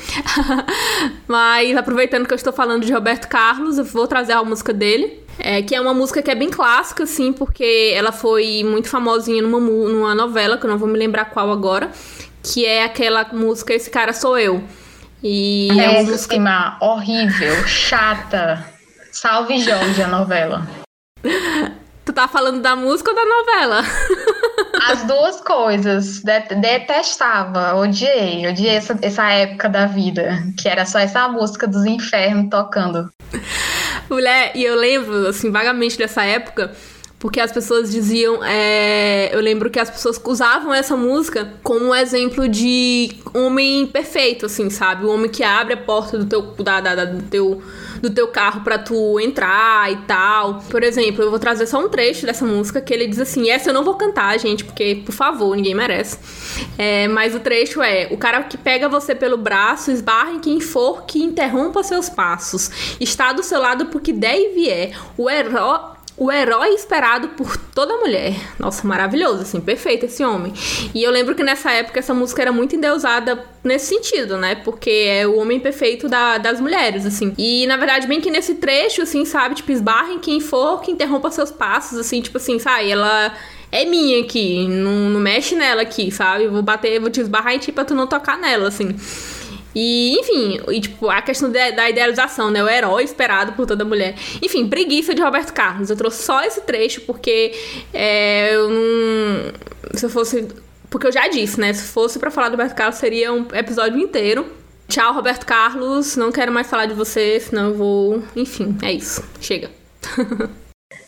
mas, 1.28 1.76
aproveitando 1.76 2.26
que 2.26 2.32
eu 2.32 2.36
estou 2.36 2.52
falando 2.52 2.86
de 2.86 2.92
Roberto 2.92 3.28
Carlos, 3.28 3.76
eu 3.76 3.84
vou 3.84 4.06
trazer 4.06 4.32
a 4.32 4.42
música 4.42 4.72
dele, 4.72 5.23
é, 5.38 5.62
que 5.62 5.74
é 5.74 5.80
uma 5.80 5.94
música 5.94 6.22
que 6.22 6.30
é 6.30 6.34
bem 6.34 6.50
clássica, 6.50 7.04
assim, 7.04 7.32
porque 7.32 7.92
ela 7.94 8.12
foi 8.12 8.62
muito 8.64 8.88
famosinha 8.88 9.42
numa, 9.42 9.60
numa 9.60 10.14
novela, 10.14 10.56
que 10.58 10.64
eu 10.64 10.70
não 10.70 10.78
vou 10.78 10.88
me 10.88 10.98
lembrar 10.98 11.26
qual 11.26 11.50
agora, 11.50 11.90
que 12.42 12.64
é 12.64 12.84
aquela 12.84 13.24
música 13.32 13.72
Esse 13.74 13.90
Cara 13.90 14.12
Sou 14.12 14.38
Eu. 14.38 14.62
E 15.22 15.68
é, 15.72 15.84
é 15.84 15.90
uma 16.00 16.10
música 16.10 16.76
horrível, 16.80 17.66
chata. 17.66 18.64
Salve 19.10 19.58
Jorge, 19.58 20.02
a 20.02 20.08
novela. 20.08 20.66
Tu 22.04 22.12
tá 22.12 22.28
falando 22.28 22.60
da 22.60 22.76
música 22.76 23.10
ou 23.10 23.16
da 23.16 23.24
novela? 23.24 23.82
As 24.90 25.04
duas 25.04 25.40
coisas. 25.40 26.20
Detestava, 26.20 27.74
odiei. 27.74 28.46
Odiei 28.46 28.76
essa, 28.76 28.98
essa 29.00 29.30
época 29.30 29.70
da 29.70 29.86
vida, 29.86 30.42
que 30.60 30.68
era 30.68 30.84
só 30.84 30.98
essa 30.98 31.26
música 31.28 31.66
dos 31.66 31.86
infernos 31.86 32.50
tocando. 32.50 33.10
Mulher, 34.08 34.52
e 34.54 34.64
eu 34.64 34.76
lembro, 34.76 35.28
assim, 35.28 35.50
vagamente 35.50 35.96
dessa 35.96 36.24
época, 36.24 36.72
porque 37.18 37.40
as 37.40 37.50
pessoas 37.50 37.90
diziam. 37.90 38.44
É, 38.44 39.34
eu 39.34 39.40
lembro 39.40 39.70
que 39.70 39.80
as 39.80 39.88
pessoas 39.88 40.20
usavam 40.24 40.74
essa 40.74 40.94
música 40.94 41.54
como 41.62 41.86
um 41.86 41.94
exemplo 41.94 42.46
de 42.46 43.12
homem 43.32 43.86
perfeito, 43.86 44.46
assim, 44.46 44.68
sabe? 44.68 45.06
O 45.06 45.08
homem 45.10 45.30
que 45.30 45.42
abre 45.42 45.72
a 45.72 45.76
porta 45.78 46.18
do 46.18 46.26
teu, 46.26 46.42
da, 46.62 46.80
da, 46.80 47.04
do 47.06 47.22
teu, 47.22 47.62
do 48.04 48.10
teu 48.10 48.28
carro 48.28 48.60
para 48.60 48.76
tu 48.78 49.18
entrar 49.18 49.90
e 49.90 49.96
tal. 50.06 50.62
Por 50.68 50.82
exemplo, 50.82 51.24
eu 51.24 51.30
vou 51.30 51.38
trazer 51.38 51.66
só 51.66 51.80
um 51.80 51.88
trecho 51.88 52.26
dessa 52.26 52.44
música 52.44 52.80
que 52.80 52.92
ele 52.92 53.06
diz 53.06 53.18
assim: 53.18 53.48
essa 53.48 53.70
eu 53.70 53.74
não 53.74 53.82
vou 53.82 53.94
cantar, 53.94 54.38
gente, 54.38 54.62
porque, 54.62 55.02
por 55.06 55.12
favor, 55.12 55.56
ninguém 55.56 55.74
merece. 55.74 56.18
É, 56.76 57.08
mas 57.08 57.34
o 57.34 57.40
trecho 57.40 57.82
é: 57.82 58.08
o 58.10 58.18
cara 58.18 58.42
que 58.42 58.58
pega 58.58 58.88
você 58.88 59.14
pelo 59.14 59.38
braço, 59.38 59.90
esbarra 59.90 60.32
em 60.32 60.38
quem 60.38 60.60
for 60.60 61.04
que 61.06 61.22
interrompa 61.22 61.82
seus 61.82 62.10
passos. 62.10 62.70
Está 63.00 63.32
do 63.32 63.42
seu 63.42 63.58
lado 63.60 63.86
porque 63.86 64.12
der 64.12 64.36
e 64.38 64.54
vier. 64.54 64.92
O 65.16 65.30
herói 65.30 65.93
o 66.16 66.30
herói 66.30 66.70
esperado 66.74 67.30
por 67.30 67.56
toda 67.56 67.96
mulher. 67.96 68.34
Nossa, 68.58 68.86
maravilhoso, 68.86 69.42
assim, 69.42 69.60
perfeito 69.60 70.06
esse 70.06 70.22
homem. 70.24 70.52
E 70.94 71.02
eu 71.02 71.10
lembro 71.10 71.34
que 71.34 71.42
nessa 71.42 71.72
época 71.72 71.98
essa 71.98 72.14
música 72.14 72.40
era 72.42 72.52
muito 72.52 72.76
endeusada 72.76 73.44
nesse 73.64 73.86
sentido, 73.86 74.36
né? 74.36 74.54
Porque 74.54 74.90
é 74.90 75.26
o 75.26 75.36
homem 75.38 75.58
perfeito 75.58 76.08
da, 76.08 76.38
das 76.38 76.60
mulheres, 76.60 77.04
assim. 77.04 77.34
E 77.36 77.66
na 77.66 77.76
verdade, 77.76 78.06
bem 78.06 78.20
que 78.20 78.30
nesse 78.30 78.54
trecho, 78.54 79.02
assim, 79.02 79.24
sabe? 79.24 79.56
Tipo, 79.56 79.72
esbarra 79.72 80.12
em 80.12 80.20
quem 80.20 80.40
for 80.40 80.80
que 80.80 80.92
interrompa 80.92 81.30
seus 81.30 81.50
passos, 81.50 81.98
assim, 81.98 82.20
tipo 82.20 82.38
assim, 82.38 82.60
sabe? 82.60 82.90
Ela 82.90 83.34
é 83.72 83.84
minha 83.84 84.22
aqui, 84.22 84.68
não, 84.68 85.10
não 85.10 85.20
mexe 85.20 85.56
nela 85.56 85.82
aqui, 85.82 86.12
sabe? 86.12 86.46
Vou 86.46 86.62
bater, 86.62 87.00
vou 87.00 87.10
te 87.10 87.20
esbarrar 87.20 87.54
em 87.54 87.58
ti 87.58 87.72
pra 87.72 87.84
tu 87.84 87.92
não 87.92 88.06
tocar 88.06 88.38
nela, 88.38 88.68
assim. 88.68 88.94
E, 89.74 90.16
enfim, 90.20 90.60
e, 90.68 90.80
tipo, 90.80 91.08
a 91.10 91.20
questão 91.20 91.50
de, 91.50 91.72
da 91.72 91.90
idealização, 91.90 92.50
né? 92.50 92.62
O 92.62 92.68
herói 92.68 93.02
esperado 93.02 93.52
por 93.52 93.66
toda 93.66 93.84
mulher. 93.84 94.14
Enfim, 94.40 94.68
preguiça 94.68 95.14
de 95.14 95.22
Roberto 95.22 95.52
Carlos. 95.52 95.90
Eu 95.90 95.96
trouxe 95.96 96.22
só 96.22 96.42
esse 96.44 96.60
trecho 96.60 97.00
porque 97.02 97.52
é, 97.92 98.54
eu 98.54 98.68
não. 98.68 99.52
Se 99.94 100.06
eu 100.06 100.10
fosse. 100.10 100.48
Porque 100.88 101.08
eu 101.08 101.12
já 101.12 101.26
disse, 101.26 101.58
né? 101.58 101.72
Se 101.72 101.88
fosse 101.88 102.18
para 102.18 102.30
falar 102.30 102.48
do 102.48 102.52
Roberto 102.52 102.76
Carlos, 102.76 102.96
seria 102.96 103.32
um 103.32 103.48
episódio 103.52 103.98
inteiro. 103.98 104.46
Tchau, 104.88 105.12
Roberto 105.12 105.44
Carlos. 105.44 106.16
Não 106.16 106.30
quero 106.30 106.52
mais 106.52 106.68
falar 106.68 106.86
de 106.86 106.94
você, 106.94 107.40
senão 107.40 107.70
eu 107.70 107.74
vou. 107.74 108.22
Enfim, 108.36 108.76
é 108.82 108.92
isso. 108.92 109.24
Chega. 109.40 109.70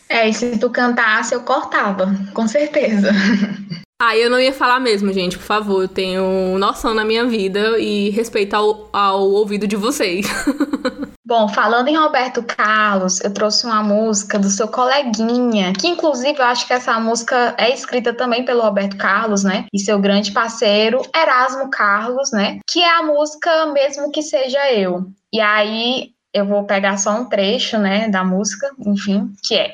É, 0.09 0.29
e 0.29 0.33
se 0.33 0.57
tu 0.57 0.69
cantasse, 0.69 1.35
eu 1.35 1.41
cortava, 1.41 2.15
com 2.33 2.47
certeza. 2.47 3.11
Ah, 3.99 4.15
eu 4.15 4.29
não 4.29 4.39
ia 4.39 4.53
falar 4.53 4.79
mesmo, 4.79 5.11
gente, 5.11 5.37
por 5.37 5.45
favor. 5.45 5.81
Eu 5.81 5.87
tenho 5.87 6.57
noção 6.59 6.93
na 6.93 7.03
minha 7.03 7.25
vida 7.25 7.79
e 7.79 8.11
respeito 8.11 8.53
ao, 8.53 8.89
ao 8.93 9.21
ouvido 9.21 9.67
de 9.67 9.75
vocês. 9.75 10.27
Bom, 11.25 11.49
falando 11.49 11.89
em 11.89 11.97
Roberto 11.97 12.41
Carlos, 12.41 13.19
eu 13.21 13.33
trouxe 13.33 13.65
uma 13.65 13.83
música 13.83 14.39
do 14.39 14.49
seu 14.49 14.67
coleguinha, 14.67 15.73
que 15.73 15.85
inclusive 15.85 16.39
eu 16.39 16.45
acho 16.45 16.65
que 16.65 16.71
essa 16.71 16.97
música 17.01 17.53
é 17.57 17.73
escrita 17.73 18.13
também 18.13 18.45
pelo 18.45 18.61
Roberto 18.61 18.95
Carlos, 18.95 19.43
né? 19.43 19.65
E 19.73 19.79
seu 19.79 19.99
grande 19.99 20.31
parceiro, 20.31 21.01
Erasmo 21.13 21.69
Carlos, 21.69 22.31
né? 22.31 22.59
Que 22.65 22.81
é 22.81 22.89
a 22.99 23.03
música 23.03 23.65
Mesmo 23.73 24.09
Que 24.09 24.21
Seja 24.21 24.71
Eu. 24.71 25.07
E 25.33 25.41
aí 25.41 26.11
eu 26.33 26.45
vou 26.45 26.63
pegar 26.63 26.97
só 26.97 27.11
um 27.11 27.25
trecho, 27.25 27.77
né, 27.77 28.07
da 28.07 28.23
música, 28.23 28.69
enfim, 28.85 29.33
que 29.43 29.55
é 29.55 29.71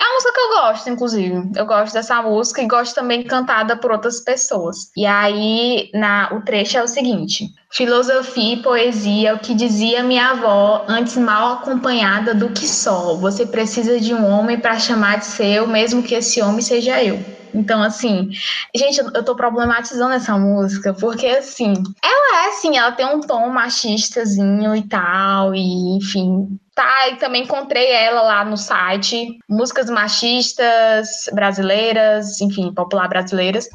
é 0.00 0.04
uma 0.04 0.14
música 0.14 0.32
que 0.32 0.40
eu 0.40 0.48
gosto, 0.48 0.88
inclusive. 0.88 1.50
Eu 1.54 1.66
gosto 1.66 1.92
dessa 1.92 2.22
música 2.22 2.62
e 2.62 2.66
gosto 2.66 2.94
também 2.94 3.22
cantada 3.22 3.76
por 3.76 3.92
outras 3.92 4.20
pessoas. 4.20 4.90
E 4.96 5.04
aí, 5.04 5.90
na, 5.92 6.30
o 6.32 6.40
trecho 6.40 6.78
é 6.78 6.82
o 6.82 6.88
seguinte: 6.88 7.50
Filosofia 7.70 8.54
e 8.54 8.62
poesia, 8.62 9.28
é 9.28 9.34
o 9.34 9.38
que 9.38 9.54
dizia 9.54 10.02
minha 10.02 10.30
avó, 10.30 10.86
antes 10.88 11.18
mal 11.18 11.54
acompanhada 11.54 12.34
do 12.34 12.48
que 12.48 12.66
só. 12.66 13.14
Você 13.16 13.44
precisa 13.44 14.00
de 14.00 14.14
um 14.14 14.26
homem 14.26 14.58
para 14.58 14.78
chamar 14.78 15.18
de 15.18 15.26
seu, 15.26 15.66
mesmo 15.66 16.02
que 16.02 16.14
esse 16.14 16.40
homem 16.40 16.62
seja 16.62 17.02
eu. 17.04 17.39
Então, 17.54 17.82
assim, 17.82 18.30
gente, 18.74 18.98
eu 18.98 19.24
tô 19.24 19.34
problematizando 19.34 20.14
essa 20.14 20.38
música, 20.38 20.94
porque, 20.94 21.26
assim, 21.26 21.72
ela 22.02 22.44
é, 22.44 22.48
assim, 22.48 22.76
ela 22.76 22.92
tem 22.92 23.06
um 23.06 23.20
tom 23.20 23.48
machistazinho 23.48 24.74
e 24.74 24.82
tal, 24.88 25.54
e, 25.54 25.96
enfim, 25.96 26.58
tá, 26.74 27.08
e 27.08 27.16
também 27.16 27.42
encontrei 27.42 27.90
ela 27.90 28.22
lá 28.22 28.44
no 28.44 28.56
site, 28.56 29.38
músicas 29.48 29.90
machistas 29.90 31.28
brasileiras, 31.32 32.40
enfim, 32.40 32.72
popular 32.72 33.08
brasileiras. 33.08 33.68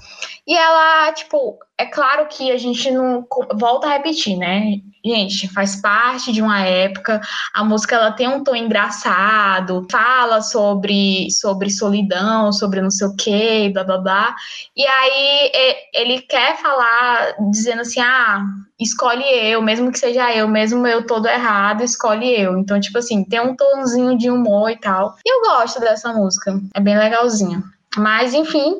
E 0.47 0.55
ela, 0.55 1.11
tipo, 1.13 1.57
é 1.77 1.85
claro 1.85 2.27
que 2.27 2.51
a 2.51 2.57
gente 2.57 2.89
não 2.91 3.25
volta 3.55 3.87
a 3.87 3.93
repetir, 3.93 4.37
né? 4.37 4.79
Gente, 5.05 5.47
faz 5.53 5.75
parte 5.75 6.31
de 6.31 6.41
uma 6.41 6.61
época. 6.61 7.21
A 7.53 7.63
música 7.63 7.95
ela 7.95 8.11
tem 8.11 8.27
um 8.27 8.43
tom 8.43 8.55
engraçado, 8.55 9.85
fala 9.91 10.41
sobre 10.41 11.29
sobre 11.29 11.69
solidão, 11.69 12.51
sobre 12.51 12.81
não 12.81 12.89
sei 12.89 13.07
o 13.07 13.15
quê, 13.15 13.69
blá 13.71 13.83
blá 13.83 13.97
blá. 13.99 14.35
E 14.75 14.83
aí 14.83 15.51
ele 15.93 16.21
quer 16.21 16.57
falar 16.57 17.35
dizendo 17.51 17.81
assim: 17.81 17.99
"Ah, 17.99 18.43
escolhe 18.79 19.23
eu, 19.23 19.61
mesmo 19.61 19.91
que 19.91 19.99
seja 19.99 20.33
eu, 20.35 20.47
mesmo 20.47 20.87
eu 20.87 21.05
todo 21.05 21.27
errado, 21.27 21.83
escolhe 21.83 22.33
eu". 22.41 22.57
Então, 22.57 22.79
tipo 22.79 22.97
assim, 22.97 23.23
tem 23.23 23.39
um 23.39 23.55
tonzinho 23.55 24.17
de 24.17 24.31
humor 24.31 24.71
e 24.71 24.77
tal. 24.77 25.15
E 25.23 25.31
eu 25.31 25.41
gosto 25.41 25.79
dessa 25.79 26.11
música. 26.13 26.59
É 26.73 26.79
bem 26.79 26.97
legalzinha. 26.97 27.61
Mas, 27.97 28.33
enfim, 28.33 28.75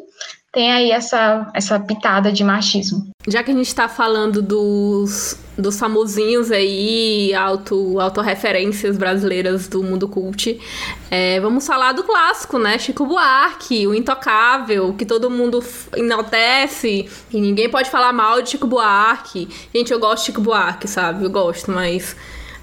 tem 0.55 0.71
aí 0.71 0.89
essa, 0.89 1.51
essa 1.53 1.77
pitada 1.77 2.31
de 2.31 2.41
machismo. 2.41 3.09
Já 3.27 3.43
que 3.43 3.51
a 3.51 3.53
gente 3.53 3.75
tá 3.75 3.89
falando 3.89 4.41
dos, 4.41 5.37
dos 5.57 5.77
famosinhos 5.77 6.49
aí, 6.49 7.33
auto, 7.33 7.99
autorreferências 7.99 8.97
brasileiras 8.97 9.67
do 9.67 9.83
mundo 9.83 10.07
cult, 10.07 10.57
é, 11.11 11.41
vamos 11.41 11.67
falar 11.67 11.91
do 11.91 12.05
clássico, 12.05 12.57
né? 12.57 12.79
Chico 12.79 13.05
Buarque, 13.05 13.85
o 13.85 13.93
intocável, 13.93 14.93
que 14.93 15.05
todo 15.05 15.29
mundo 15.29 15.61
enaltece, 15.93 17.05
e 17.29 17.41
ninguém 17.41 17.69
pode 17.69 17.89
falar 17.89 18.13
mal 18.13 18.41
de 18.41 18.51
Chico 18.51 18.65
Buarque. 18.65 19.49
Gente, 19.73 19.91
eu 19.91 19.99
gosto 19.99 20.19
de 20.19 20.25
Chico 20.27 20.39
Buarque, 20.39 20.87
sabe? 20.87 21.25
Eu 21.25 21.29
gosto, 21.29 21.69
mas 21.69 22.15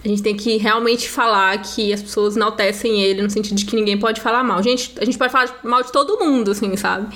a 0.02 0.08
gente 0.08 0.22
tem 0.22 0.34
que 0.34 0.56
realmente 0.56 1.10
falar 1.10 1.58
que 1.58 1.92
as 1.92 2.00
pessoas 2.00 2.36
enaltecem 2.36 3.02
ele 3.02 3.20
no 3.20 3.28
sentido 3.28 3.58
de 3.58 3.66
que 3.66 3.76
ninguém 3.76 3.98
pode 3.98 4.22
falar 4.22 4.42
mal. 4.42 4.62
Gente, 4.62 4.94
a 4.98 5.04
gente 5.04 5.18
pode 5.18 5.30
falar 5.30 5.54
mal 5.62 5.82
de 5.82 5.92
todo 5.92 6.18
mundo, 6.18 6.52
assim, 6.52 6.74
sabe? 6.74 7.14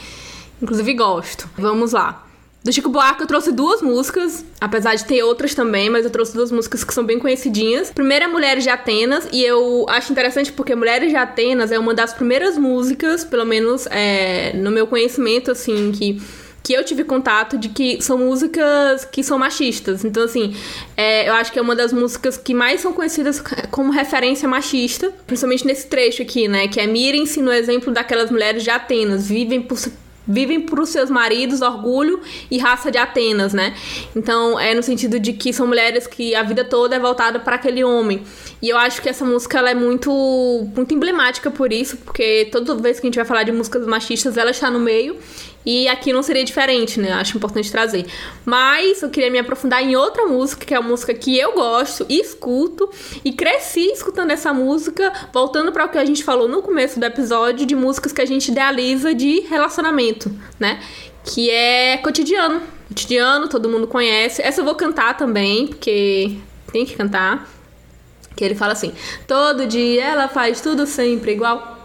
Inclusive 0.60 0.94
gosto. 0.94 1.48
Vamos 1.56 1.92
lá. 1.92 2.26
Do 2.66 2.72
Chico 2.72 2.88
Buarque 2.88 3.20
eu 3.20 3.28
trouxe 3.28 3.52
duas 3.52 3.80
músicas, 3.80 4.44
apesar 4.60 4.96
de 4.96 5.04
ter 5.04 5.22
outras 5.22 5.54
também, 5.54 5.88
mas 5.88 6.04
eu 6.04 6.10
trouxe 6.10 6.34
duas 6.34 6.50
músicas 6.50 6.82
que 6.82 6.92
são 6.92 7.04
bem 7.04 7.16
conhecidinhas. 7.16 7.92
Primeira 7.92 8.24
é 8.24 8.28
Mulheres 8.28 8.64
de 8.64 8.70
Atenas, 8.70 9.28
e 9.32 9.44
eu 9.44 9.86
acho 9.88 10.10
interessante 10.10 10.50
porque 10.50 10.74
Mulheres 10.74 11.10
de 11.10 11.14
Atenas 11.14 11.70
é 11.70 11.78
uma 11.78 11.94
das 11.94 12.12
primeiras 12.12 12.58
músicas, 12.58 13.22
pelo 13.22 13.44
menos 13.44 13.86
é, 13.86 14.52
no 14.56 14.72
meu 14.72 14.88
conhecimento, 14.88 15.52
assim, 15.52 15.92
que 15.92 16.20
que 16.66 16.72
eu 16.72 16.84
tive 16.84 17.04
contato 17.04 17.56
de 17.56 17.68
que 17.68 18.02
são 18.02 18.18
músicas 18.18 19.04
que 19.04 19.22
são 19.22 19.38
machistas. 19.38 20.04
Então, 20.04 20.24
assim, 20.24 20.52
é, 20.96 21.28
eu 21.28 21.34
acho 21.34 21.52
que 21.52 21.60
é 21.60 21.62
uma 21.62 21.76
das 21.76 21.92
músicas 21.92 22.36
que 22.36 22.52
mais 22.52 22.80
são 22.80 22.92
conhecidas 22.92 23.40
como 23.70 23.92
referência 23.92 24.48
machista, 24.48 25.12
principalmente 25.28 25.64
nesse 25.64 25.86
trecho 25.86 26.22
aqui, 26.22 26.48
né? 26.48 26.66
Que 26.66 26.80
é 26.80 26.86
Mirem-se 26.88 27.40
no 27.40 27.52
exemplo 27.52 27.92
daquelas 27.92 28.32
mulheres 28.32 28.64
de 28.64 28.70
Atenas, 28.70 29.28
vivem 29.28 29.62
por 29.62 29.78
vivem 30.26 30.60
para 30.60 30.80
os 30.80 30.88
seus 30.88 31.10
maridos, 31.10 31.62
orgulho 31.62 32.20
e 32.50 32.58
raça 32.58 32.90
de 32.90 32.98
Atenas, 32.98 33.52
né? 33.52 33.74
Então, 34.14 34.58
é 34.58 34.74
no 34.74 34.82
sentido 34.82 35.18
de 35.20 35.32
que 35.32 35.52
são 35.52 35.66
mulheres 35.66 36.06
que 36.06 36.34
a 36.34 36.42
vida 36.42 36.64
toda 36.64 36.96
é 36.96 36.98
voltada 36.98 37.38
para 37.38 37.56
aquele 37.56 37.84
homem. 37.84 38.22
E 38.60 38.68
eu 38.68 38.76
acho 38.76 39.00
que 39.02 39.08
essa 39.08 39.24
música 39.24 39.58
ela 39.58 39.70
é 39.70 39.74
muito 39.74 40.66
muito 40.74 40.94
emblemática 40.94 41.50
por 41.50 41.72
isso, 41.72 41.96
porque 41.98 42.48
toda 42.50 42.74
vez 42.76 42.98
que 42.98 43.06
a 43.06 43.08
gente 43.08 43.16
vai 43.16 43.24
falar 43.24 43.42
de 43.42 43.52
músicas 43.52 43.86
machistas, 43.86 44.36
ela 44.36 44.50
está 44.50 44.70
no 44.70 44.80
meio. 44.80 45.16
E 45.66 45.88
aqui 45.88 46.12
não 46.12 46.22
seria 46.22 46.44
diferente, 46.44 47.00
né? 47.00 47.12
Acho 47.12 47.36
importante 47.36 47.72
trazer. 47.72 48.06
Mas 48.44 49.02
eu 49.02 49.10
queria 49.10 49.28
me 49.32 49.38
aprofundar 49.38 49.82
em 49.82 49.96
outra 49.96 50.24
música, 50.24 50.64
que 50.64 50.72
é 50.72 50.76
a 50.76 50.80
música 50.80 51.12
que 51.12 51.36
eu 51.36 51.54
gosto 51.54 52.06
escuto. 52.08 52.88
E 53.24 53.32
cresci 53.32 53.90
escutando 53.90 54.30
essa 54.30 54.54
música, 54.54 55.12
voltando 55.32 55.72
para 55.72 55.86
o 55.86 55.88
que 55.88 55.98
a 55.98 56.04
gente 56.04 56.22
falou 56.22 56.46
no 56.46 56.62
começo 56.62 57.00
do 57.00 57.04
episódio, 57.04 57.66
de 57.66 57.74
músicas 57.74 58.12
que 58.12 58.22
a 58.22 58.26
gente 58.26 58.52
idealiza 58.52 59.12
de 59.12 59.40
relacionamento, 59.40 60.30
né? 60.60 60.80
Que 61.24 61.50
é 61.50 61.96
cotidiano. 61.96 62.62
Cotidiano, 62.86 63.48
todo 63.48 63.68
mundo 63.68 63.88
conhece. 63.88 64.40
Essa 64.40 64.60
eu 64.60 64.64
vou 64.64 64.76
cantar 64.76 65.16
também, 65.16 65.66
porque 65.66 66.36
tem 66.70 66.86
que 66.86 66.94
cantar. 66.94 67.50
Que 68.36 68.44
ele 68.44 68.54
fala 68.54 68.72
assim: 68.72 68.92
Todo 69.26 69.66
dia 69.66 70.04
ela 70.04 70.28
faz 70.28 70.60
tudo 70.60 70.86
sempre 70.86 71.32
igual. 71.32 71.75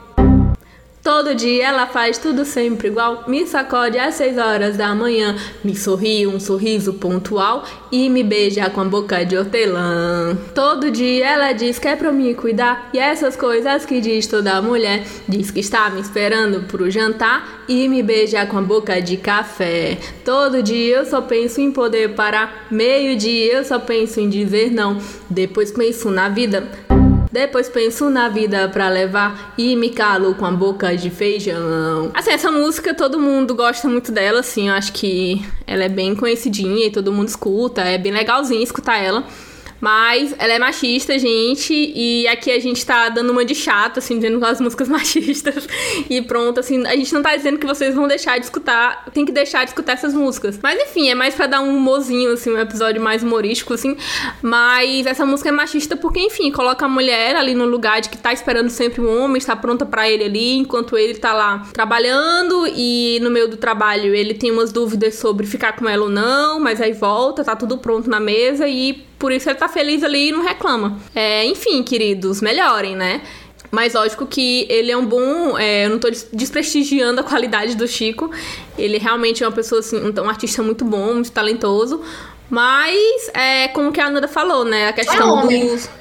Todo 1.03 1.33
dia 1.33 1.67
ela 1.69 1.87
faz 1.87 2.19
tudo 2.19 2.45
sempre 2.45 2.89
igual. 2.89 3.23
Me 3.27 3.47
sacode 3.47 3.97
às 3.97 4.15
seis 4.15 4.37
horas 4.37 4.77
da 4.77 4.93
manhã, 4.93 5.35
me 5.63 5.75
sorri 5.75 6.27
um 6.27 6.39
sorriso 6.39 6.93
pontual 6.93 7.63
e 7.91 8.07
me 8.07 8.23
beija 8.23 8.69
com 8.69 8.81
a 8.81 8.85
boca 8.85 9.25
de 9.25 9.35
hortelã. 9.35 10.37
Todo 10.53 10.91
dia 10.91 11.27
ela 11.27 11.53
diz 11.53 11.79
que 11.79 11.87
é 11.87 11.95
pra 11.95 12.11
me 12.11 12.35
cuidar 12.35 12.91
e 12.93 12.99
essas 12.99 13.35
coisas 13.35 13.83
que 13.83 13.99
diz 13.99 14.27
toda 14.27 14.61
mulher. 14.61 15.03
Diz 15.27 15.49
que 15.49 15.61
está 15.61 15.89
me 15.89 16.01
esperando 16.01 16.67
pro 16.67 16.91
jantar 16.91 17.63
e 17.67 17.87
me 17.87 18.03
beija 18.03 18.45
com 18.45 18.59
a 18.59 18.61
boca 18.61 19.01
de 19.01 19.17
café. 19.17 19.97
Todo 20.23 20.61
dia 20.61 20.97
eu 20.97 21.05
só 21.05 21.19
penso 21.19 21.59
em 21.59 21.71
poder 21.71 22.13
parar. 22.13 22.67
Meio 22.69 23.17
dia 23.17 23.53
eu 23.53 23.65
só 23.65 23.79
penso 23.79 24.19
em 24.19 24.29
dizer 24.29 24.71
não. 24.71 24.99
Depois 25.27 25.71
penso 25.71 26.11
na 26.11 26.29
vida. 26.29 26.90
Depois 27.31 27.69
penso 27.69 28.09
na 28.09 28.27
vida 28.27 28.67
pra 28.69 28.89
levar 28.89 29.53
e 29.57 29.75
me 29.75 29.89
calo 29.89 30.35
com 30.35 30.45
a 30.45 30.51
boca 30.51 30.95
de 30.95 31.09
feijão. 31.09 32.11
Assim, 32.13 32.31
essa 32.31 32.51
música 32.51 32.93
todo 32.93 33.19
mundo 33.19 33.55
gosta 33.55 33.87
muito 33.87 34.11
dela, 34.11 34.41
assim, 34.41 34.67
eu 34.67 34.73
acho 34.73 34.91
que 34.91 35.41
ela 35.65 35.83
é 35.83 35.89
bem 35.89 36.13
conhecidinha 36.15 36.87
e 36.87 36.91
todo 36.91 37.13
mundo 37.13 37.29
escuta, 37.29 37.81
é 37.81 37.97
bem 37.97 38.11
legalzinho 38.11 38.61
escutar 38.61 38.97
ela. 38.97 39.23
Mas 39.81 40.35
ela 40.37 40.53
é 40.53 40.59
machista, 40.59 41.17
gente, 41.17 41.73
e 41.73 42.27
aqui 42.27 42.51
a 42.51 42.59
gente 42.59 42.85
tá 42.85 43.09
dando 43.09 43.31
uma 43.31 43.43
de 43.43 43.55
chata, 43.55 43.99
assim, 43.99 44.15
dizendo 44.15 44.43
as 44.45 44.61
músicas 44.61 44.87
machistas. 44.89 45.67
E 46.07 46.21
pronto, 46.21 46.59
assim, 46.59 46.85
a 46.85 46.95
gente 46.95 47.11
não 47.13 47.23
tá 47.23 47.35
dizendo 47.35 47.57
que 47.57 47.65
vocês 47.65 47.95
vão 47.95 48.07
deixar 48.07 48.37
de 48.37 48.45
escutar, 48.45 49.05
tem 49.11 49.25
que 49.25 49.31
deixar 49.31 49.63
de 49.63 49.71
escutar 49.71 49.93
essas 49.93 50.13
músicas. 50.13 50.59
Mas 50.61 50.79
enfim, 50.79 51.09
é 51.09 51.15
mais 51.15 51.33
para 51.33 51.47
dar 51.47 51.61
um 51.61 51.75
humorzinho, 51.75 52.31
assim, 52.33 52.51
um 52.51 52.59
episódio 52.59 53.01
mais 53.01 53.23
humorístico, 53.23 53.73
assim. 53.73 53.97
Mas 54.41 55.07
essa 55.07 55.25
música 55.25 55.49
é 55.49 55.51
machista 55.51 55.97
porque, 55.97 56.19
enfim, 56.19 56.51
coloca 56.51 56.85
a 56.85 56.89
mulher 56.89 57.35
ali 57.35 57.55
no 57.55 57.65
lugar 57.65 58.01
de 58.01 58.09
que 58.09 58.17
tá 58.17 58.31
esperando 58.31 58.69
sempre 58.69 59.01
um 59.01 59.23
homem, 59.23 59.37
está 59.37 59.55
pronta 59.55 59.85
para 59.85 60.07
ele 60.07 60.23
ali, 60.23 60.57
enquanto 60.57 60.95
ele 60.95 61.15
tá 61.15 61.33
lá 61.33 61.63
trabalhando 61.73 62.67
e 62.75 63.19
no 63.21 63.31
meio 63.31 63.47
do 63.47 63.57
trabalho 63.57 64.13
ele 64.13 64.35
tem 64.35 64.51
umas 64.51 64.71
dúvidas 64.71 65.15
sobre 65.15 65.47
ficar 65.47 65.75
com 65.75 65.89
ela 65.89 66.03
ou 66.03 66.09
não, 66.09 66.59
mas 66.59 66.79
aí 66.79 66.93
volta, 66.93 67.43
tá 67.43 67.55
tudo 67.55 67.77
pronto 67.77 68.09
na 68.09 68.19
mesa 68.19 68.67
e 68.67 69.03
por 69.21 69.31
isso 69.31 69.47
ele 69.47 69.57
tá 69.57 69.69
feliz 69.69 70.03
ali 70.03 70.29
e 70.29 70.31
não 70.31 70.41
reclama. 70.41 70.99
É, 71.13 71.45
enfim, 71.45 71.83
queridos, 71.83 72.41
melhorem, 72.41 72.95
né? 72.95 73.21
Mas 73.69 73.93
lógico 73.93 74.25
que 74.25 74.65
ele 74.67 74.91
é 74.91 74.97
um 74.97 75.05
bom. 75.05 75.57
É, 75.57 75.85
eu 75.85 75.91
não 75.91 75.99
tô 75.99 76.09
desprestigiando 76.33 77.21
a 77.21 77.23
qualidade 77.23 77.75
do 77.75 77.87
Chico. 77.87 78.31
Ele 78.77 78.97
realmente 78.97 79.43
é 79.43 79.47
uma 79.47 79.53
pessoa, 79.53 79.79
assim, 79.79 79.97
um, 79.97 80.11
um 80.23 80.27
artista 80.27 80.63
muito 80.63 80.83
bom, 80.83 81.13
muito 81.13 81.31
talentoso. 81.31 82.01
Mas, 82.49 83.29
é 83.33 83.67
como 83.69 83.91
que 83.91 84.01
a 84.01 84.09
Nanda 84.09 84.27
falou, 84.27 84.65
né? 84.65 84.89
A 84.89 84.93
questão 84.93 85.49
é 85.49 85.57
dos. 85.59 85.89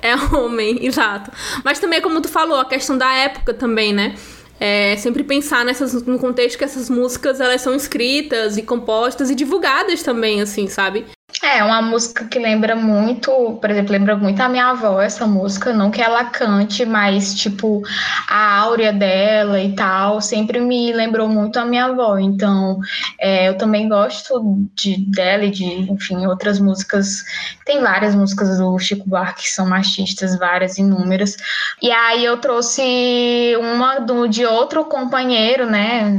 É 0.00 0.14
homem, 0.14 0.78
exato. 0.86 1.32
Mas 1.64 1.80
também, 1.80 2.00
como 2.00 2.20
tu 2.20 2.28
falou, 2.28 2.58
a 2.60 2.64
questão 2.64 2.96
da 2.96 3.12
época 3.12 3.52
também, 3.52 3.92
né? 3.92 4.14
É 4.58 4.96
sempre 4.96 5.24
pensar 5.24 5.64
nessas, 5.64 6.04
no 6.04 6.18
contexto 6.18 6.56
que 6.56 6.64
essas 6.64 6.88
músicas 6.88 7.40
elas 7.40 7.60
são 7.60 7.74
escritas 7.74 8.56
e 8.56 8.62
compostas 8.62 9.30
e 9.30 9.34
divulgadas 9.34 10.02
também, 10.02 10.40
assim, 10.40 10.68
sabe? 10.68 11.04
É, 11.44 11.62
uma 11.62 11.82
música 11.82 12.24
que 12.24 12.38
lembra 12.38 12.74
muito, 12.74 13.30
por 13.60 13.70
exemplo, 13.70 13.92
lembra 13.92 14.16
muito 14.16 14.40
a 14.40 14.48
minha 14.48 14.68
avó, 14.70 14.98
essa 15.02 15.26
música, 15.26 15.74
não 15.74 15.90
que 15.90 16.00
ela 16.00 16.24
cante, 16.24 16.86
mas 16.86 17.34
tipo, 17.34 17.82
a 18.26 18.60
áurea 18.60 18.90
dela 18.90 19.60
e 19.60 19.74
tal, 19.74 20.22
sempre 20.22 20.58
me 20.58 20.90
lembrou 20.94 21.28
muito 21.28 21.58
a 21.58 21.66
minha 21.66 21.84
avó. 21.84 22.16
Então, 22.16 22.80
é, 23.20 23.50
eu 23.50 23.58
também 23.58 23.90
gosto 23.90 24.66
de, 24.74 24.96
dela 25.10 25.44
e 25.44 25.50
de, 25.50 25.64
enfim, 25.64 26.24
outras 26.26 26.58
músicas. 26.58 27.22
Tem 27.66 27.78
várias 27.82 28.14
músicas 28.14 28.56
do 28.56 28.78
Chico 28.78 29.06
Buarque 29.06 29.42
que 29.42 29.50
são 29.50 29.66
machistas, 29.66 30.38
várias, 30.38 30.78
inúmeras. 30.78 31.36
E 31.82 31.90
aí 31.90 32.24
eu 32.24 32.38
trouxe 32.38 33.54
uma 33.60 33.98
do, 33.98 34.26
de 34.26 34.46
outro 34.46 34.82
companheiro, 34.86 35.66
né? 35.66 36.10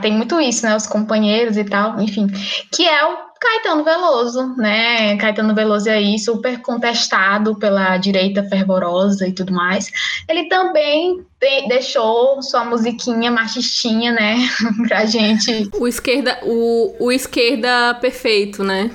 Tem 0.00 0.12
muito 0.12 0.40
isso, 0.40 0.64
né? 0.64 0.74
Os 0.74 0.86
companheiros 0.86 1.58
e 1.58 1.64
tal, 1.64 2.00
enfim, 2.00 2.28
que 2.72 2.88
é 2.88 3.04
o 3.04 3.33
Caetano 3.40 3.84
Veloso, 3.84 4.54
né? 4.56 5.16
Caetano 5.16 5.54
Veloso 5.54 5.90
aí, 5.90 6.18
super 6.18 6.60
contestado 6.62 7.54
pela 7.56 7.96
direita 7.98 8.42
fervorosa 8.44 9.26
e 9.26 9.32
tudo 9.32 9.52
mais. 9.52 9.90
Ele 10.28 10.48
também 10.48 11.24
deixou 11.68 12.42
sua 12.42 12.64
musiquinha 12.64 13.30
machistinha, 13.30 14.12
né? 14.12 14.36
pra 14.88 15.04
gente. 15.04 15.68
O 15.78 15.86
esquerda, 15.86 16.38
o, 16.42 16.94
o 16.98 17.12
esquerda 17.12 17.94
perfeito, 18.00 18.64
né? 18.64 18.90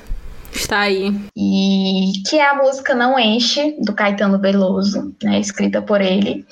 Está 0.54 0.82
aí. 0.82 1.14
E 1.36 2.12
que 2.28 2.38
é 2.38 2.48
a 2.48 2.56
música 2.56 2.94
Não 2.94 3.18
Enche, 3.18 3.76
do 3.80 3.94
Caetano 3.94 4.40
Veloso, 4.40 5.16
né? 5.24 5.40
Escrita 5.40 5.82
por 5.82 6.02
ele. 6.02 6.46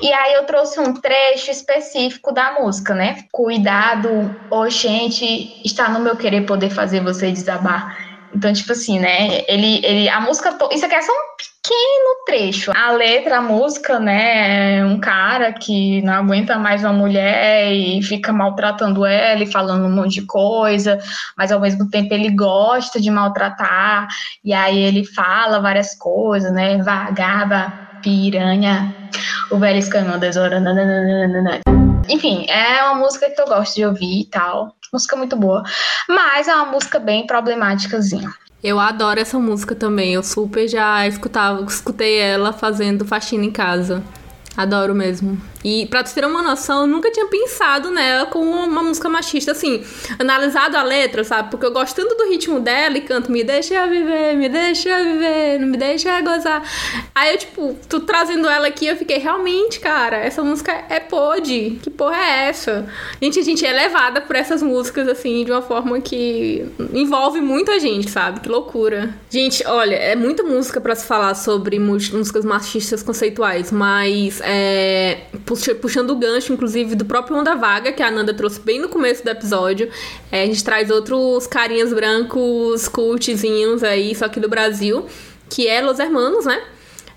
E 0.00 0.12
aí 0.12 0.34
eu 0.34 0.44
trouxe 0.44 0.78
um 0.78 0.94
trecho 0.94 1.50
específico 1.50 2.32
da 2.32 2.60
música, 2.60 2.94
né? 2.94 3.24
Cuidado, 3.32 4.08
oh 4.50 4.68
gente, 4.68 5.60
está 5.64 5.88
no 5.88 6.00
meu 6.00 6.16
querer 6.16 6.46
poder 6.46 6.70
fazer 6.70 7.00
você 7.00 7.32
desabar. 7.32 8.07
Então, 8.34 8.52
tipo 8.52 8.72
assim, 8.72 8.98
né? 8.98 9.42
Ele, 9.48 9.80
ele, 9.84 10.08
a 10.08 10.20
música, 10.20 10.56
isso 10.72 10.84
aqui 10.84 10.94
é 10.94 11.02
só 11.02 11.12
um 11.12 11.36
pequeno 11.36 12.24
trecho. 12.26 12.72
A 12.74 12.92
letra, 12.92 13.38
a 13.38 13.42
música, 13.42 13.98
né? 13.98 14.78
É 14.78 14.84
um 14.84 15.00
cara 15.00 15.52
que 15.52 16.02
não 16.02 16.14
aguenta 16.14 16.58
mais 16.58 16.84
uma 16.84 16.92
mulher 16.92 17.72
e 17.72 18.02
fica 18.02 18.32
maltratando 18.32 19.04
ela 19.04 19.42
e 19.42 19.50
falando 19.50 19.86
um 19.86 19.90
monte 19.90 20.20
de 20.20 20.26
coisa, 20.26 20.98
mas 21.36 21.50
ao 21.50 21.60
mesmo 21.60 21.88
tempo 21.90 22.12
ele 22.12 22.30
gosta 22.30 23.00
de 23.00 23.10
maltratar. 23.10 24.08
E 24.44 24.52
aí 24.52 24.78
ele 24.78 25.04
fala 25.04 25.60
várias 25.60 25.94
coisas, 25.96 26.52
né? 26.52 26.78
Vagaba, 26.82 27.72
piranha, 28.02 28.94
o 29.50 29.58
velho 29.58 29.78
escanhão 29.78 30.18
das 30.18 30.36
horas. 30.36 30.62
Enfim, 32.08 32.46
é 32.48 32.82
uma 32.84 32.94
música 32.94 33.30
que 33.30 33.40
eu 33.40 33.46
gosto 33.46 33.74
de 33.74 33.84
ouvir 33.84 34.22
e 34.22 34.24
tal. 34.24 34.74
Música 34.92 35.16
muito 35.16 35.36
boa. 35.36 35.62
Mas 36.08 36.48
é 36.48 36.54
uma 36.54 36.66
música 36.66 36.98
bem 36.98 37.26
problemáticazinha. 37.26 38.32
Eu 38.62 38.80
adoro 38.80 39.20
essa 39.20 39.38
música 39.38 39.74
também. 39.74 40.14
Eu 40.14 40.22
super 40.22 40.66
já 40.66 41.06
escutava, 41.06 41.62
escutei 41.64 42.18
ela 42.18 42.52
fazendo 42.52 43.04
faxina 43.04 43.44
em 43.44 43.52
casa. 43.52 44.02
Adoro 44.58 44.92
mesmo. 44.92 45.40
E 45.64 45.86
pra 45.86 46.02
ter 46.02 46.24
uma 46.24 46.42
noção, 46.42 46.80
eu 46.80 46.86
nunca 46.88 47.12
tinha 47.12 47.26
pensado 47.26 47.92
nela 47.92 48.26
como 48.26 48.50
uma 48.50 48.82
música 48.82 49.08
machista, 49.08 49.52
assim, 49.52 49.84
analisado 50.18 50.76
a 50.76 50.82
letra, 50.82 51.22
sabe? 51.22 51.48
Porque 51.48 51.64
eu 51.64 51.70
gosto 51.72 51.94
tanto 51.94 52.16
do 52.16 52.28
ritmo 52.28 52.58
dela 52.58 52.98
e 52.98 53.02
canto 53.02 53.30
Me 53.30 53.44
deixa 53.44 53.86
viver, 53.86 54.34
me 54.36 54.48
deixa 54.48 54.98
viver, 55.04 55.60
não 55.60 55.68
me 55.68 55.76
deixa 55.76 56.20
gozar. 56.22 56.62
Aí 57.14 57.34
eu, 57.34 57.38
tipo, 57.38 57.76
tu 57.88 58.00
trazendo 58.00 58.48
ela 58.48 58.66
aqui, 58.66 58.86
eu 58.86 58.96
fiquei, 58.96 59.18
realmente, 59.18 59.78
cara, 59.78 60.16
essa 60.16 60.42
música 60.42 60.72
é 60.88 60.98
pode. 60.98 61.78
Que 61.80 61.90
porra 61.90 62.16
é 62.16 62.48
essa? 62.48 62.84
Gente, 63.22 63.38
a 63.38 63.42
gente 63.44 63.64
é 63.64 63.72
levada 63.72 64.20
por 64.20 64.34
essas 64.34 64.60
músicas, 64.60 65.06
assim, 65.06 65.44
de 65.44 65.52
uma 65.52 65.62
forma 65.62 66.00
que 66.00 66.66
envolve 66.92 67.40
muito 67.40 67.70
a 67.70 67.78
gente, 67.78 68.10
sabe? 68.10 68.40
Que 68.40 68.48
loucura. 68.48 69.14
Gente, 69.30 69.64
olha, 69.66 69.94
é 69.94 70.16
muita 70.16 70.42
música 70.42 70.80
para 70.80 70.96
se 70.96 71.06
falar 71.06 71.34
sobre 71.36 71.78
músicas 71.78 72.44
machistas 72.44 73.04
conceituais, 73.04 73.70
mas 73.70 74.40
é 74.50 75.18
puxando 75.80 76.10
o 76.10 76.16
gancho, 76.16 76.54
inclusive, 76.54 76.94
do 76.94 77.04
próprio 77.04 77.36
Onda 77.36 77.54
Vaga, 77.54 77.92
que 77.92 78.02
a 78.02 78.08
Ananda 78.08 78.32
trouxe 78.32 78.58
bem 78.60 78.80
no 78.80 78.88
começo 78.88 79.22
do 79.22 79.28
episódio. 79.28 79.90
É, 80.32 80.42
a 80.42 80.46
gente 80.46 80.64
traz 80.64 80.90
outros 80.90 81.46
carinhas 81.46 81.92
brancos, 81.92 82.88
cultzinhos 82.88 83.84
aí, 83.84 84.14
só 84.14 84.26
que 84.26 84.40
do 84.40 84.48
Brasil, 84.48 85.04
que 85.50 85.68
é 85.68 85.82
Los 85.82 85.98
Hermanos, 85.98 86.46
né? 86.46 86.62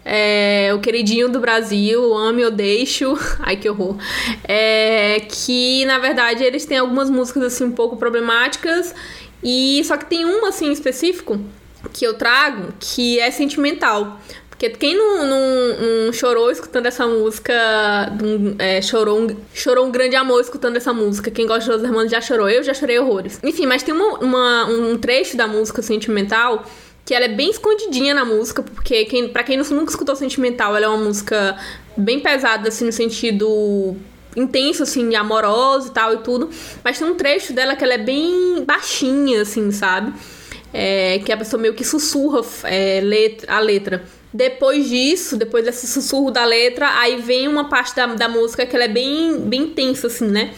É, 0.04 0.72
o 0.76 0.80
queridinho 0.80 1.30
do 1.30 1.40
Brasil, 1.40 2.14
Ame 2.14 2.44
ou 2.44 2.52
Deixo, 2.52 3.18
ai 3.40 3.56
que 3.56 3.70
horror. 3.70 3.96
É, 4.44 5.22
que 5.30 5.86
na 5.86 6.00
verdade 6.00 6.44
eles 6.44 6.66
têm 6.66 6.80
algumas 6.80 7.10
músicas 7.10 7.44
assim 7.44 7.64
um 7.64 7.72
pouco 7.72 7.96
problemáticas 7.96 8.94
e 9.44 9.82
só 9.86 9.96
que 9.96 10.06
tem 10.06 10.26
uma 10.26 10.50
assim 10.50 10.72
específico 10.72 11.40
que 11.94 12.06
eu 12.06 12.16
trago 12.16 12.74
que 12.80 13.20
é 13.20 13.30
sentimental. 13.32 14.20
Porque 14.70 14.78
quem 14.78 14.96
não, 14.96 15.26
não, 15.26 16.06
não 16.06 16.14
chorou 16.14 16.52
escutando 16.52 16.86
essa 16.86 17.08
música, 17.08 17.52
é, 18.60 18.80
chorou, 18.80 19.22
um, 19.22 19.36
chorou 19.56 19.88
um 19.88 19.92
grande 19.92 20.16
amor 20.16 20.40
escutando 20.40 20.78
essa 20.78 20.94
música. 20.94 21.32
Quem 21.32 21.48
gosta 21.48 21.64
de 21.64 21.72
Los 21.72 21.84
Hermanos 21.84 22.12
já 22.12 22.22
chorou, 22.22 22.48
eu 22.48 22.62
já 22.62 22.72
chorei 22.72 23.00
horrores. 23.00 23.40
Enfim, 23.44 23.66
mas 23.66 23.82
tem 23.82 23.92
uma, 23.92 24.20
uma, 24.20 24.66
um 24.66 24.98
trecho 25.00 25.36
da 25.36 25.48
música 25.48 25.82
sentimental 25.82 26.64
que 27.04 27.16
ela 27.16 27.26
é 27.26 27.30
bem 27.30 27.50
escondidinha 27.50 28.14
na 28.14 28.24
música, 28.24 28.62
porque 28.62 29.06
quem, 29.06 29.28
pra 29.30 29.44
quem 29.44 29.58
nunca 29.58 29.90
escutou 29.90 30.16
Sentimental, 30.16 30.76
ela 30.76 30.86
é 30.86 30.90
uma 30.90 31.06
música 31.06 31.58
bem 31.98 32.20
pesada, 32.20 32.70
assim, 32.70 32.86
no 32.86 32.92
sentido 32.92 33.96
intenso, 34.38 34.84
assim, 34.84 35.16
amoroso 35.16 35.88
e 35.88 35.92
tal 35.92 36.14
e 36.14 36.18
tudo. 36.18 36.52
Mas 36.84 37.00
tem 37.00 37.08
um 37.08 37.16
trecho 37.16 37.52
dela 37.52 37.76
que 37.76 37.84
ela 37.84 37.96
é 37.96 37.98
bem 37.98 38.64
baixinha, 38.64 39.42
assim, 39.42 39.72
sabe? 39.72 40.14
É, 40.72 41.20
que 41.26 41.32
a 41.32 41.38
pessoa 41.38 41.60
meio 41.60 41.74
que 41.74 41.84
sussurra 41.84 42.42
é, 42.66 43.02
letra, 43.02 43.56
a 43.56 43.60
letra. 43.60 44.21
Depois 44.34 44.88
disso, 44.88 45.36
depois 45.36 45.66
desse 45.66 45.88
sussurro 45.88 46.32
da 46.32 46.46
letra, 46.46 46.88
aí 47.00 47.22
vem 47.22 47.48
uma 47.48 47.68
parte 47.68 47.96
da, 47.96 48.06
da 48.08 48.30
música 48.30 48.66
que 48.66 48.76
ela 48.76 48.86
é 48.86 48.88
bem, 48.88 49.40
bem 49.42 49.64
intensa, 49.64 50.08
assim, 50.08 50.28
né? 50.28 50.52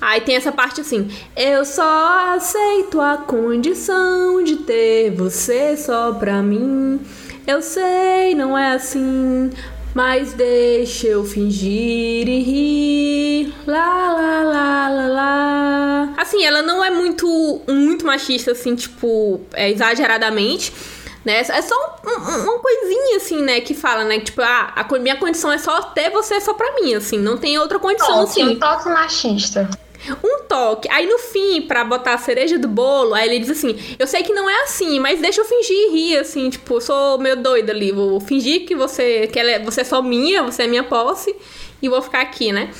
Aí 0.00 0.20
tem 0.20 0.34
essa 0.34 0.50
parte 0.50 0.80
assim: 0.80 1.08
Eu 1.36 1.64
só 1.64 2.34
aceito 2.34 3.00
a 3.00 3.18
condição 3.18 4.42
de 4.42 4.56
ter 4.56 5.10
você 5.10 5.76
só 5.76 6.12
pra 6.12 6.42
mim. 6.42 7.00
Eu 7.46 7.62
sei, 7.62 8.34
não 8.34 8.58
é 8.58 8.72
assim, 8.72 9.50
mas 9.94 10.32
deixa 10.32 11.06
eu 11.06 11.24
fingir 11.24 12.28
e 12.28 12.42
rir. 12.42 13.54
Lá, 13.64 14.12
lá, 14.12 14.42
lá, 14.42 14.88
lá, 14.88 15.06
lá. 15.06 16.14
Assim, 16.16 16.44
ela 16.44 16.62
não 16.62 16.84
é 16.84 16.90
muito, 16.90 17.62
muito 17.68 18.04
machista, 18.04 18.52
assim, 18.52 18.74
tipo, 18.74 19.40
é, 19.52 19.70
exageradamente. 19.70 20.72
Né? 21.24 21.38
É 21.38 21.62
só 21.62 21.96
um, 22.04 22.10
uma 22.10 22.58
coisinha, 22.58 23.16
assim, 23.16 23.42
né, 23.42 23.60
que 23.60 23.74
fala, 23.74 24.04
né? 24.04 24.18
Que, 24.18 24.26
tipo, 24.26 24.42
ah, 24.42 24.74
a 24.74 24.98
minha 24.98 25.16
condição 25.16 25.52
é 25.52 25.58
só 25.58 25.80
ter 25.82 26.10
você 26.10 26.40
só 26.40 26.52
pra 26.54 26.74
mim, 26.74 26.94
assim. 26.94 27.18
Não 27.18 27.38
tem 27.38 27.58
outra 27.58 27.78
condição, 27.78 28.26
toque, 28.26 28.40
assim. 28.42 28.56
Um 28.56 28.58
toque 28.58 28.88
machista. 28.88 29.70
Um 30.22 30.42
toque. 30.48 30.88
Aí 30.90 31.06
no 31.06 31.18
fim, 31.18 31.62
pra 31.62 31.84
botar 31.84 32.14
a 32.14 32.18
cereja 32.18 32.58
do 32.58 32.66
bolo, 32.66 33.14
aí 33.14 33.28
ele 33.28 33.38
diz 33.38 33.50
assim: 33.50 33.78
Eu 33.98 34.06
sei 34.06 34.24
que 34.24 34.32
não 34.32 34.50
é 34.50 34.62
assim, 34.64 34.98
mas 34.98 35.20
deixa 35.20 35.40
eu 35.40 35.44
fingir 35.44 35.76
e 35.76 35.90
rir, 35.92 36.18
assim, 36.18 36.50
tipo, 36.50 36.74
eu 36.74 36.80
sou 36.80 37.18
meio 37.18 37.36
doida 37.36 37.72
ali. 37.72 37.92
Vou 37.92 38.18
fingir 38.18 38.66
que 38.66 38.74
você 38.74 39.28
que 39.28 39.38
é, 39.38 39.60
você 39.60 39.82
é 39.82 39.84
só 39.84 40.02
minha, 40.02 40.42
você 40.42 40.64
é 40.64 40.66
minha 40.66 40.82
posse, 40.82 41.34
e 41.80 41.88
vou 41.88 42.02
ficar 42.02 42.20
aqui, 42.20 42.50
né? 42.50 42.70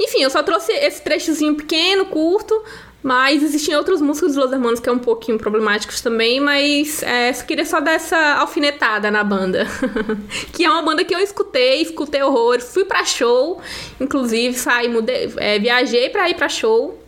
Enfim, 0.00 0.22
eu 0.22 0.30
só 0.30 0.42
trouxe 0.42 0.72
esse 0.72 1.02
trechozinho 1.02 1.54
pequeno, 1.54 2.06
curto, 2.06 2.62
mas 3.02 3.42
existem 3.42 3.74
outras 3.74 4.00
músicas 4.00 4.34
dos 4.34 4.44
Los 4.44 4.52
Hermanos 4.52 4.80
que 4.80 4.88
é 4.88 4.92
um 4.92 4.98
pouquinho 4.98 5.38
problemáticos 5.38 6.00
também, 6.00 6.40
mas 6.40 7.02
é, 7.02 7.32
queria 7.32 7.64
só 7.64 7.80
dar 7.80 7.92
essa 7.92 8.16
alfinetada 8.36 9.10
na 9.10 9.24
banda. 9.24 9.66
que 10.52 10.64
é 10.64 10.70
uma 10.70 10.82
banda 10.82 11.04
que 11.04 11.14
eu 11.14 11.18
escutei, 11.18 11.82
escutei 11.82 12.22
horror, 12.22 12.60
fui 12.60 12.84
pra 12.84 13.04
show, 13.04 13.60
inclusive 14.00 14.54
saí, 14.54 14.88
mudei, 14.88 15.32
é, 15.36 15.58
viajei 15.58 16.10
pra 16.10 16.28
ir 16.28 16.34
pra 16.34 16.48
show. 16.48 16.98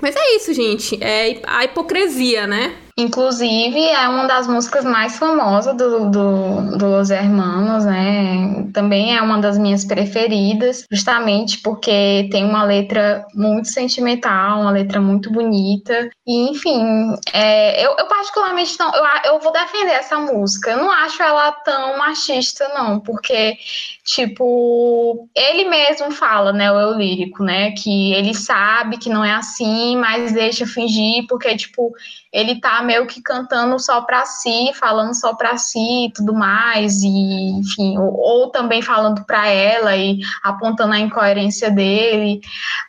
Mas 0.00 0.14
é 0.14 0.36
isso, 0.36 0.52
gente. 0.54 0.96
É 1.02 1.40
a 1.44 1.64
hipocrisia, 1.64 2.46
né? 2.46 2.76
Inclusive, 2.98 3.78
é 3.78 4.08
uma 4.08 4.26
das 4.26 4.48
músicas 4.48 4.84
mais 4.84 5.16
famosas 5.16 5.76
do, 5.76 6.10
do, 6.10 6.76
do 6.76 6.86
Los 6.88 7.10
Hermanos, 7.10 7.84
né? 7.84 8.66
Também 8.74 9.16
é 9.16 9.22
uma 9.22 9.38
das 9.38 9.56
minhas 9.56 9.84
preferidas, 9.84 10.84
justamente 10.90 11.58
porque 11.58 12.28
tem 12.32 12.44
uma 12.44 12.64
letra 12.64 13.24
muito 13.36 13.68
sentimental, 13.68 14.62
uma 14.62 14.72
letra 14.72 15.00
muito 15.00 15.30
bonita. 15.30 16.10
E, 16.26 16.50
enfim, 16.50 17.14
é, 17.32 17.86
eu, 17.86 17.94
eu, 17.96 18.06
particularmente 18.06 18.76
não. 18.80 18.92
Eu, 18.92 19.04
eu 19.26 19.38
vou 19.38 19.52
defender 19.52 19.92
essa 19.92 20.18
música. 20.18 20.72
Eu 20.72 20.78
não 20.78 20.90
acho 20.90 21.22
ela 21.22 21.52
tão 21.52 21.98
machista, 21.98 22.68
não, 22.74 22.98
porque, 22.98 23.56
tipo, 24.04 25.28
ele 25.36 25.68
mesmo 25.68 26.10
fala, 26.10 26.52
né? 26.52 26.72
O 26.72 26.80
eu 26.80 26.94
lírico, 26.94 27.44
né? 27.44 27.70
Que 27.70 28.12
ele 28.12 28.34
sabe 28.34 28.98
que 28.98 29.08
não 29.08 29.24
é 29.24 29.34
assim, 29.34 29.96
mas 29.96 30.32
deixa 30.32 30.66
fingir, 30.66 31.28
porque, 31.28 31.56
tipo, 31.56 31.92
ele 32.32 32.60
tá 32.60 32.82
meio 32.88 33.06
que 33.06 33.20
cantando 33.20 33.78
só 33.78 34.00
para 34.00 34.24
si, 34.24 34.72
falando 34.72 35.12
só 35.12 35.34
para 35.34 35.58
si 35.58 36.06
e 36.06 36.12
tudo 36.14 36.32
mais, 36.32 37.02
e 37.02 37.50
enfim, 37.50 37.98
ou, 37.98 38.16
ou 38.16 38.50
também 38.50 38.80
falando 38.80 39.26
para 39.26 39.46
ela 39.46 39.94
e 39.94 40.20
apontando 40.42 40.94
a 40.94 40.98
incoerência 40.98 41.70
dele. 41.70 42.40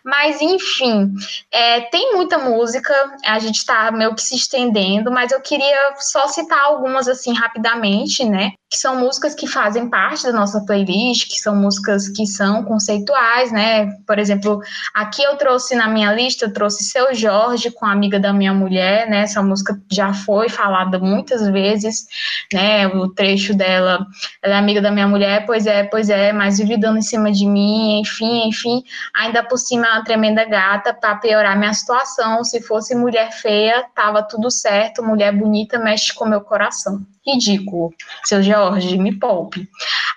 Mas 0.03 0.41
enfim, 0.41 1.13
é, 1.51 1.81
tem 1.81 2.13
muita 2.15 2.37
música, 2.37 2.93
a 3.25 3.39
gente 3.39 3.57
está 3.57 3.91
meio 3.91 4.15
que 4.15 4.21
se 4.21 4.35
estendendo, 4.35 5.11
mas 5.11 5.33
eu 5.33 5.41
queria 5.41 5.95
só 5.97 6.29
citar 6.29 6.61
algumas 6.63 7.09
assim 7.09 7.33
rapidamente, 7.33 8.23
né? 8.23 8.53
Que 8.69 8.77
são 8.77 8.99
músicas 8.99 9.33
que 9.33 9.47
fazem 9.47 9.89
parte 9.89 10.23
da 10.23 10.31
nossa 10.31 10.61
playlist, 10.61 11.27
que 11.27 11.39
são 11.39 11.55
músicas 11.55 12.07
que 12.07 12.25
são 12.27 12.63
conceituais, 12.63 13.51
né? 13.51 13.87
Por 14.05 14.19
exemplo, 14.19 14.61
aqui 14.93 15.23
eu 15.23 15.35
trouxe 15.37 15.75
na 15.75 15.87
minha 15.87 16.13
lista, 16.13 16.45
eu 16.45 16.53
trouxe 16.53 16.83
Seu 16.83 17.13
Jorge 17.15 17.71
com 17.71 17.85
a 17.85 17.91
amiga 17.91 18.19
da 18.19 18.31
minha 18.31 18.53
mulher, 18.53 19.09
né? 19.09 19.21
Essa 19.21 19.41
música 19.41 19.79
já 19.91 20.13
foi 20.13 20.49
falada 20.49 20.99
muitas 20.99 21.47
vezes, 21.49 22.05
né? 22.53 22.87
O 22.87 23.09
trecho 23.09 23.55
dela, 23.55 24.05
ela 24.41 24.55
é 24.55 24.57
amiga 24.57 24.81
da 24.81 24.91
minha 24.91 25.07
mulher, 25.07 25.45
pois 25.45 25.65
é, 25.65 25.83
pois 25.83 26.09
é, 26.09 26.31
mas 26.31 26.59
vive 26.59 26.77
dando 26.77 26.99
em 26.99 27.01
cima 27.01 27.31
de 27.31 27.45
mim, 27.45 28.01
enfim, 28.01 28.47
enfim. 28.47 28.83
Ainda 29.15 29.43
por 29.43 29.57
cima 29.57 29.87
é 29.87 29.91
uma 29.93 30.03
tremenda 30.03 30.45
gata 30.45 30.93
para 30.93 31.15
piorar 31.15 31.57
minha 31.57 31.73
situação. 31.73 32.43
Se 32.43 32.61
fosse 32.61 32.93
mulher 32.95 33.31
feia, 33.31 33.85
tava 33.95 34.21
tudo 34.21 34.51
certo, 34.51 35.03
mulher 35.03 35.35
bonita 35.35 35.79
mexe 35.79 36.13
com 36.13 36.25
meu 36.25 36.41
coração 36.41 37.05
ridículo. 37.33 37.93
Seu 38.23 38.41
Jorge, 38.41 38.97
me 38.97 39.17
poupe. 39.17 39.67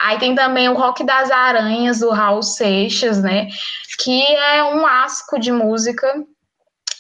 Aí 0.01 0.19
tem 0.19 0.35
também 0.35 0.69
o 0.69 0.75
Rock 0.75 1.05
das 1.05 1.31
Aranhas, 1.31 2.01
do 2.01 2.11
Raul 2.11 2.43
Seixas, 2.43 3.23
né? 3.23 3.49
Que 3.99 4.23
é 4.23 4.65
um 4.65 4.87
asco 4.87 5.39
de 5.39 5.53
música. 5.53 6.25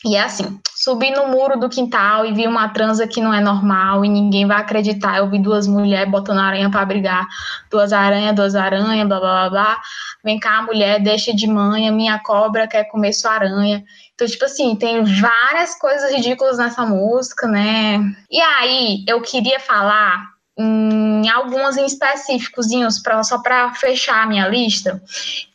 E 0.04 0.16
é 0.16 0.22
assim, 0.22 0.60
subi 0.74 1.12
no 1.12 1.28
muro 1.28 1.58
do 1.60 1.68
quintal 1.68 2.26
e 2.26 2.32
vi 2.32 2.46
uma 2.48 2.68
transa 2.68 3.06
que 3.06 3.20
não 3.20 3.32
é 3.32 3.40
normal 3.40 4.04
e 4.04 4.08
ninguém 4.08 4.46
vai 4.46 4.56
acreditar. 4.56 5.18
Eu 5.18 5.30
vi 5.30 5.38
duas 5.38 5.66
mulheres 5.66 6.10
botando 6.10 6.38
aranha 6.38 6.68
para 6.68 6.84
brigar. 6.84 7.26
Duas 7.70 7.92
aranhas, 7.92 8.34
duas 8.34 8.56
aranhas, 8.56 9.06
blá 9.06 9.20
blá 9.20 9.48
blá 9.48 9.50
blá. 9.50 9.80
Vem 10.24 10.40
cá, 10.40 10.62
mulher, 10.62 11.00
deixa 11.00 11.32
de 11.32 11.46
manha, 11.46 11.92
minha 11.92 12.18
cobra 12.18 12.66
quer 12.66 12.84
comer 12.84 13.12
sua 13.12 13.32
aranha. 13.32 13.84
Então, 14.14 14.26
tipo 14.26 14.44
assim, 14.44 14.74
tem 14.74 15.04
várias 15.04 15.78
coisas 15.78 16.12
ridículas 16.12 16.58
nessa 16.58 16.84
música, 16.84 17.46
né? 17.46 17.98
E 18.30 18.40
aí, 18.40 19.04
eu 19.06 19.20
queria 19.20 19.60
falar 19.60 20.32
em 20.58 21.28
algumas 21.28 21.76
em 21.76 21.86
específicos, 21.86 22.66
pra, 23.02 23.22
só 23.22 23.40
para 23.40 23.72
fechar 23.74 24.22
a 24.22 24.26
minha 24.26 24.48
lista, 24.48 25.02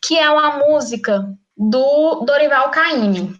que 0.02 0.18
é 0.18 0.28
uma 0.30 0.58
música 0.58 1.24
do 1.56 2.24
Dorival 2.26 2.70
Caymmi. 2.70 3.34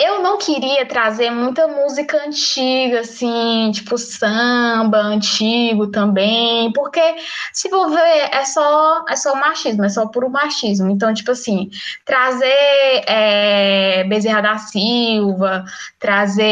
Eu 0.00 0.22
não 0.22 0.38
queria 0.38 0.86
trazer 0.86 1.28
muita 1.28 1.66
música 1.66 2.22
antiga, 2.24 3.00
assim, 3.00 3.72
tipo 3.72 3.98
samba 3.98 4.98
antigo 4.98 5.88
também, 5.88 6.72
porque 6.72 7.16
se 7.52 7.68
for 7.68 7.90
ver, 7.90 8.28
é 8.30 8.44
só, 8.44 9.04
é 9.08 9.16
só 9.16 9.34
machismo, 9.34 9.84
é 9.84 9.88
só 9.88 10.06
puro 10.06 10.30
machismo. 10.30 10.88
Então, 10.88 11.12
tipo 11.12 11.32
assim, 11.32 11.68
trazer 12.04 12.46
é, 13.08 14.04
Bezerra 14.04 14.40
da 14.40 14.58
Silva, 14.58 15.64
trazer 15.98 16.44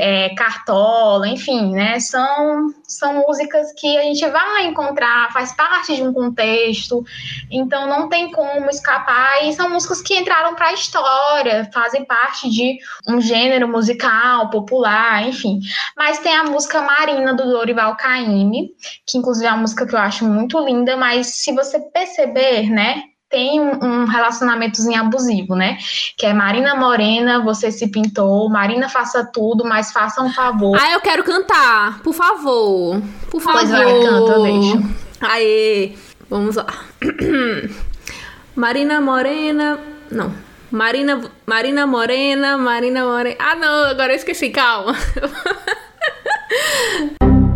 é, 0.00 0.34
Cartola, 0.34 1.28
enfim, 1.28 1.72
né? 1.72 2.00
São, 2.00 2.74
são 2.82 3.14
músicas 3.24 3.72
que 3.78 3.96
a 3.96 4.02
gente 4.02 4.28
vai 4.28 4.66
encontrar, 4.66 5.32
faz 5.32 5.52
parte 5.52 5.94
de 5.94 6.02
um 6.02 6.12
contexto, 6.12 7.04
então 7.48 7.86
não 7.86 8.08
tem 8.08 8.32
como 8.32 8.68
escapar, 8.68 9.44
e 9.44 9.52
são 9.52 9.70
músicas 9.70 10.02
que 10.02 10.18
entraram 10.18 10.56
para 10.56 10.66
a 10.66 10.72
história, 10.72 11.70
fazem 11.72 12.04
parte 12.04 12.50
de 12.50 12.71
um 13.08 13.20
gênero 13.20 13.68
musical 13.68 14.50
popular, 14.50 15.26
enfim. 15.26 15.60
Mas 15.96 16.18
tem 16.18 16.34
a 16.34 16.44
música 16.44 16.82
Marina 16.82 17.34
do 17.34 17.44
Dorival 17.44 17.96
Caymmi, 17.96 18.70
que 19.06 19.18
inclusive 19.18 19.46
é 19.46 19.50
uma 19.50 19.62
música 19.62 19.86
que 19.86 19.94
eu 19.94 19.98
acho 19.98 20.24
muito 20.24 20.58
linda, 20.58 20.96
mas 20.96 21.26
se 21.26 21.52
você 21.52 21.78
perceber, 21.78 22.70
né, 22.70 23.02
tem 23.32 23.58
um, 23.58 23.82
um 23.82 24.04
relacionamentozinho 24.04 25.00
abusivo, 25.00 25.56
né? 25.56 25.78
Que 26.18 26.26
é 26.26 26.34
Marina 26.34 26.74
Morena, 26.74 27.42
você 27.42 27.72
se 27.72 27.88
pintou, 27.88 28.48
Marina 28.50 28.90
faça 28.90 29.24
tudo, 29.24 29.64
mas 29.64 29.90
faça 29.90 30.22
um 30.22 30.30
favor. 30.30 30.78
Ah, 30.78 30.92
eu 30.92 31.00
quero 31.00 31.24
cantar, 31.24 32.00
por 32.02 32.12
favor. 32.12 33.02
Por 33.30 33.40
favor. 33.40 33.58
Pois 33.58 33.70
vai, 33.70 34.00
canta, 34.02 34.42
deixa. 34.42 34.82
Aê, 35.22 35.92
vamos 36.28 36.56
lá. 36.56 36.66
Marina 38.54 39.00
Morena, 39.00 39.80
não. 40.10 40.34
Marina, 40.72 41.20
Marina 41.44 41.86
Morena, 41.86 42.56
Marina 42.56 43.04
Morena. 43.04 43.36
Ah, 43.38 43.54
não, 43.54 43.84
agora 43.84 44.14
eu 44.14 44.16
esqueci, 44.16 44.48
calma. 44.48 44.96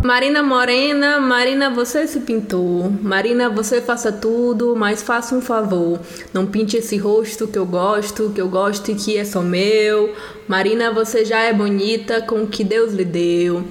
Marina 0.05 0.43
Morena, 0.43 1.19
Marina, 1.19 1.71
você 1.71 2.05
se 2.05 2.19
pintou. 2.19 2.91
Marina, 3.01 3.49
você 3.49 3.81
faça 3.81 4.11
tudo, 4.11 4.75
mas 4.75 5.01
faça 5.01 5.33
um 5.33 5.41
favor. 5.41 5.99
Não 6.31 6.45
pinte 6.45 6.77
esse 6.77 6.95
rosto 6.95 7.47
que 7.47 7.57
eu 7.57 7.65
gosto, 7.65 8.31
que 8.35 8.39
eu 8.39 8.47
gosto 8.47 8.91
e 8.91 8.95
que 8.95 9.17
é 9.17 9.25
só 9.25 9.41
meu. 9.41 10.13
Marina, 10.47 10.91
você 10.91 11.25
já 11.25 11.39
é 11.39 11.51
bonita 11.51 12.21
com 12.21 12.43
o 12.43 12.47
que 12.47 12.63
Deus 12.63 12.93
lhe 12.93 13.03
deu 13.03 13.65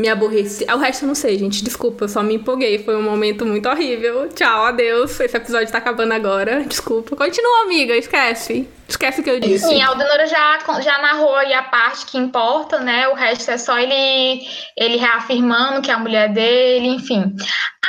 me 0.00 0.08
aborreci. 0.08 0.64
O 0.64 0.78
resto 0.78 1.04
eu 1.04 1.08
não 1.08 1.14
sei, 1.14 1.38
gente. 1.38 1.62
Desculpa, 1.62 2.04
eu 2.04 2.08
só 2.08 2.22
me 2.22 2.34
empolguei. 2.34 2.78
Foi 2.78 2.96
um 2.96 3.02
momento 3.02 3.44
muito 3.44 3.68
horrível. 3.68 4.28
Tchau, 4.28 4.64
adeus. 4.64 5.20
Esse 5.20 5.36
episódio 5.36 5.70
tá 5.70 5.76
acabando 5.78 6.12
agora. 6.12 6.64
Desculpa. 6.64 7.14
Continua, 7.14 7.64
amiga. 7.64 7.94
Esquece. 7.94 8.66
Esquece 8.90 9.20
o 9.20 9.24
que 9.24 9.30
eu 9.30 9.38
disse. 9.38 9.68
Sim, 9.68 9.80
a 9.80 9.88
Aldenora 9.88 10.26
já, 10.26 10.58
já 10.80 10.98
narrou 11.00 11.36
aí 11.36 11.54
a 11.54 11.62
parte 11.62 12.04
que 12.06 12.18
importa, 12.18 12.80
né? 12.80 13.06
O 13.08 13.14
resto 13.14 13.48
é 13.48 13.56
só 13.56 13.78
ele, 13.78 14.44
ele 14.76 14.96
reafirmando 14.96 15.80
que 15.80 15.92
é 15.92 15.94
a 15.94 15.98
mulher 15.98 16.32
dele, 16.32 16.88
enfim. 16.88 17.32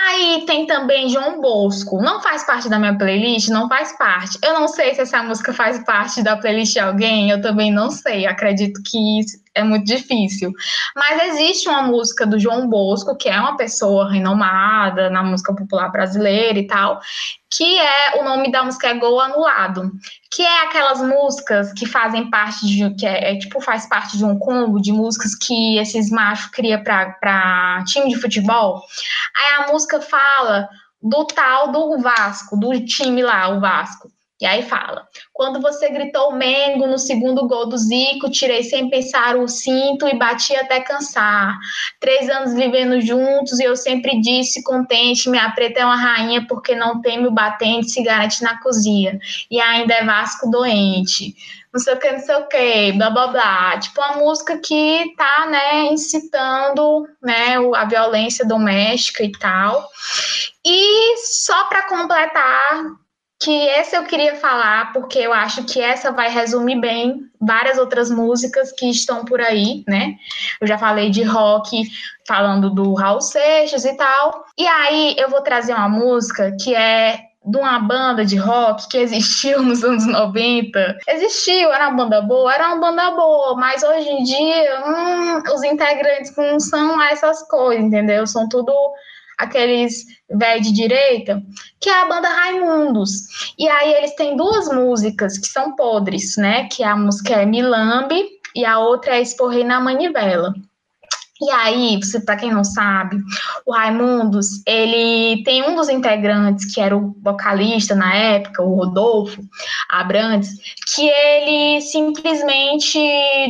Aí 0.08 0.44
tem 0.46 0.68
também 0.68 1.10
João 1.10 1.42
Bosco. 1.42 2.02
Não 2.02 2.22
faz 2.22 2.44
parte 2.44 2.70
da 2.70 2.78
minha 2.78 2.96
playlist? 2.98 3.50
Não 3.50 3.68
faz 3.68 3.98
parte. 3.98 4.38
Eu 4.44 4.54
não 4.54 4.68
sei 4.68 4.94
se 4.94 5.02
essa 5.02 5.24
música 5.24 5.52
faz 5.54 5.84
parte 5.84 6.22
da 6.22 6.38
playlist 6.38 6.74
de 6.74 6.80
alguém. 6.80 7.32
Eu 7.32 7.42
também 7.42 7.72
não 7.72 7.90
sei. 7.90 8.28
Acredito 8.28 8.80
que 8.86 9.22
é 9.56 9.64
muito 9.64 9.86
difícil. 9.86 10.52
Mas 10.96 11.24
existe 11.30 11.68
uma 11.68 11.82
música 11.82 12.26
do 12.28 12.40
João 12.40 12.70
Bosco, 12.70 13.18
que 13.18 13.28
é 13.28 13.40
uma 13.40 13.58
pessoa 13.58 14.12
renomada 14.12 15.10
na 15.10 15.24
música 15.24 15.54
popular 15.54 15.92
brasileira 15.92 16.60
e 16.60 16.68
tal, 16.68 17.00
que 17.52 17.78
é 17.78 18.20
o 18.20 18.24
nome 18.24 18.50
da 18.50 18.64
música 18.64 18.88
é 18.88 18.94
Gol 18.94 19.20
Anulado, 19.20 19.92
que 20.32 20.42
é 20.42 20.64
aquelas 20.64 21.02
músicas 21.02 21.74
que 21.74 21.86
fazem 21.86 22.30
parte 22.30 22.66
de 22.66 22.96
que 22.96 23.06
é, 23.06 23.34
é 23.34 23.38
tipo 23.38 23.60
faz 23.60 23.88
parte 23.88 24.18
de 24.18 24.24
um 24.24 24.40
combo 24.40 24.82
de 24.82 24.94
músicas 24.94 25.36
que 25.36 25.78
esses 25.78 26.10
machos 26.10 26.50
cria 26.52 26.82
para 26.82 27.84
time 27.86 28.10
de 28.10 28.20
futebol. 28.20 28.82
Aí 29.36 29.64
a 29.64 29.72
música 29.72 30.00
fala 30.00 30.70
do 31.02 31.26
tal 31.26 31.72
do 31.72 32.00
Vasco, 32.00 32.58
do 32.58 32.86
time 32.86 33.22
lá, 33.22 33.50
o 33.50 33.60
Vasco. 33.60 34.10
E 34.42 34.46
aí 34.46 34.64
fala: 34.64 35.08
quando 35.32 35.62
você 35.62 35.88
gritou 35.90 36.34
Mengo 36.34 36.88
no 36.88 36.98
segundo 36.98 37.48
gol 37.48 37.68
do 37.68 37.78
Zico, 37.78 38.32
tirei 38.32 38.64
sem 38.64 38.90
pensar 38.90 39.38
o 39.38 39.48
cinto 39.48 40.08
e 40.08 40.18
bati 40.18 40.56
até 40.56 40.80
cansar. 40.80 41.56
Três 42.00 42.28
anos 42.28 42.56
vivendo 42.56 43.00
juntos 43.00 43.60
e 43.60 43.64
eu 43.64 43.76
sempre 43.76 44.20
disse 44.20 44.64
contente: 44.64 45.30
minha 45.30 45.52
preta 45.52 45.82
é 45.82 45.86
uma 45.86 45.96
rainha 45.96 46.46
porque 46.50 46.76
não 46.76 47.00
teme 47.02 47.28
o 47.28 47.32
batente, 47.32 47.92
se 47.92 48.02
garante 48.02 48.42
na 48.42 48.60
cozinha. 48.60 49.20
E 49.50 49.62
ainda 49.62 49.94
é 49.94 50.04
Vasco 50.04 50.50
doente. 50.50 51.36
Não 51.72 51.80
sei 51.80 51.94
o 51.94 52.00
que, 52.00 52.12
não 52.12 52.20
sei 52.20 52.36
o 52.36 52.48
que, 52.48 52.92
blá 52.94 53.10
blá 53.12 53.28
blá. 53.28 53.80
Tipo, 53.80 54.02
uma 54.02 54.18
música 54.18 54.58
que 54.58 55.14
tá, 55.16 55.46
né, 55.46 55.86
incitando, 55.86 57.08
né, 57.22 57.56
a 57.76 57.86
violência 57.86 58.46
doméstica 58.46 59.24
e 59.24 59.32
tal. 59.32 59.88
E 60.66 61.16
só 61.18 61.66
para 61.66 61.88
completar, 61.88 62.84
que 63.42 63.68
essa 63.70 63.96
eu 63.96 64.04
queria 64.04 64.36
falar 64.36 64.94
porque 64.94 65.18
eu 65.18 65.34
acho 65.34 65.64
que 65.64 65.82
essa 65.82 66.12
vai 66.12 66.30
resumir 66.30 66.80
bem 66.80 67.30
várias 67.40 67.78
outras 67.80 68.12
músicas 68.12 68.72
que 68.72 68.90
estão 68.90 69.26
por 69.26 69.42
aí, 69.42 69.84
né? 69.88 70.16
Eu 70.60 70.68
já 70.68 70.78
falei 70.78 71.10
de 71.10 71.24
rock, 71.24 71.84
falando 72.28 72.70
do 72.70 72.94
Raul 72.94 73.20
Seixas 73.20 73.84
e 73.84 73.98
tal. 73.98 74.46
E 74.58 74.68
aí 74.68 75.16
eu 75.18 75.30
vou 75.30 75.42
trazer 75.42 75.74
uma 75.74 75.90
música 75.90 76.56
que 76.62 76.76
é 76.76 77.20
de 77.44 77.58
uma 77.58 77.80
banda 77.80 78.24
de 78.24 78.38
rock 78.38 78.88
que 78.88 78.98
existiu 78.98 79.62
nos 79.64 79.84
anos 79.84 80.06
90. 80.06 81.00
Existiu, 81.08 81.72
era 81.72 81.90
uma 81.90 82.04
banda 82.04 82.22
boa, 82.22 82.54
era 82.54 82.68
uma 82.68 82.80
banda 82.80 83.10
boa, 83.12 83.56
mas 83.56 83.82
hoje 83.82 84.08
em 84.08 84.24
dia 84.24 84.84
hum, 84.86 85.54
os 85.54 85.64
integrantes 85.64 86.36
não 86.38 86.60
são 86.60 87.02
essas 87.02 87.42
coisas, 87.48 87.84
entendeu? 87.84 88.28
São 88.28 88.48
tudo 88.48 88.72
aqueles 89.42 90.06
velho 90.30 90.62
de 90.62 90.72
direita, 90.72 91.42
que 91.80 91.90
é 91.90 92.02
a 92.02 92.08
banda 92.08 92.30
Raimundos. 92.30 93.54
E 93.58 93.68
aí 93.68 93.94
eles 93.96 94.16
têm 94.16 94.38
duas 94.38 94.68
músicas 94.68 95.38
que 95.38 95.48
são 95.48 95.76
podres, 95.76 96.38
né? 96.38 96.68
Que 96.68 96.84
a 96.84 96.96
música 96.96 97.36
é 97.36 97.46
Milambe 97.46 98.24
e 98.56 98.66
a 98.66 98.80
outra 98.80 99.16
é 99.16 99.22
Esporrei 99.22 99.64
na 99.64 99.80
Manivela. 99.80 100.54
E 101.42 101.50
aí, 101.50 102.00
para 102.24 102.36
quem 102.36 102.52
não 102.52 102.64
sabe, 102.64 103.18
o 103.66 103.74
Raimundos, 103.74 104.62
ele 104.64 105.44
tem 105.44 105.68
um 105.68 105.76
dos 105.76 105.90
integrantes, 105.90 106.72
que 106.72 106.80
era 106.80 106.96
o 106.96 107.16
vocalista 107.20 107.96
na 107.96 108.14
época, 108.14 108.62
o 108.62 108.76
Rodolfo 108.76 109.42
Abrantes, 109.90 110.52
que 110.94 111.02
ele 111.02 111.82
simplesmente 111.82 113.00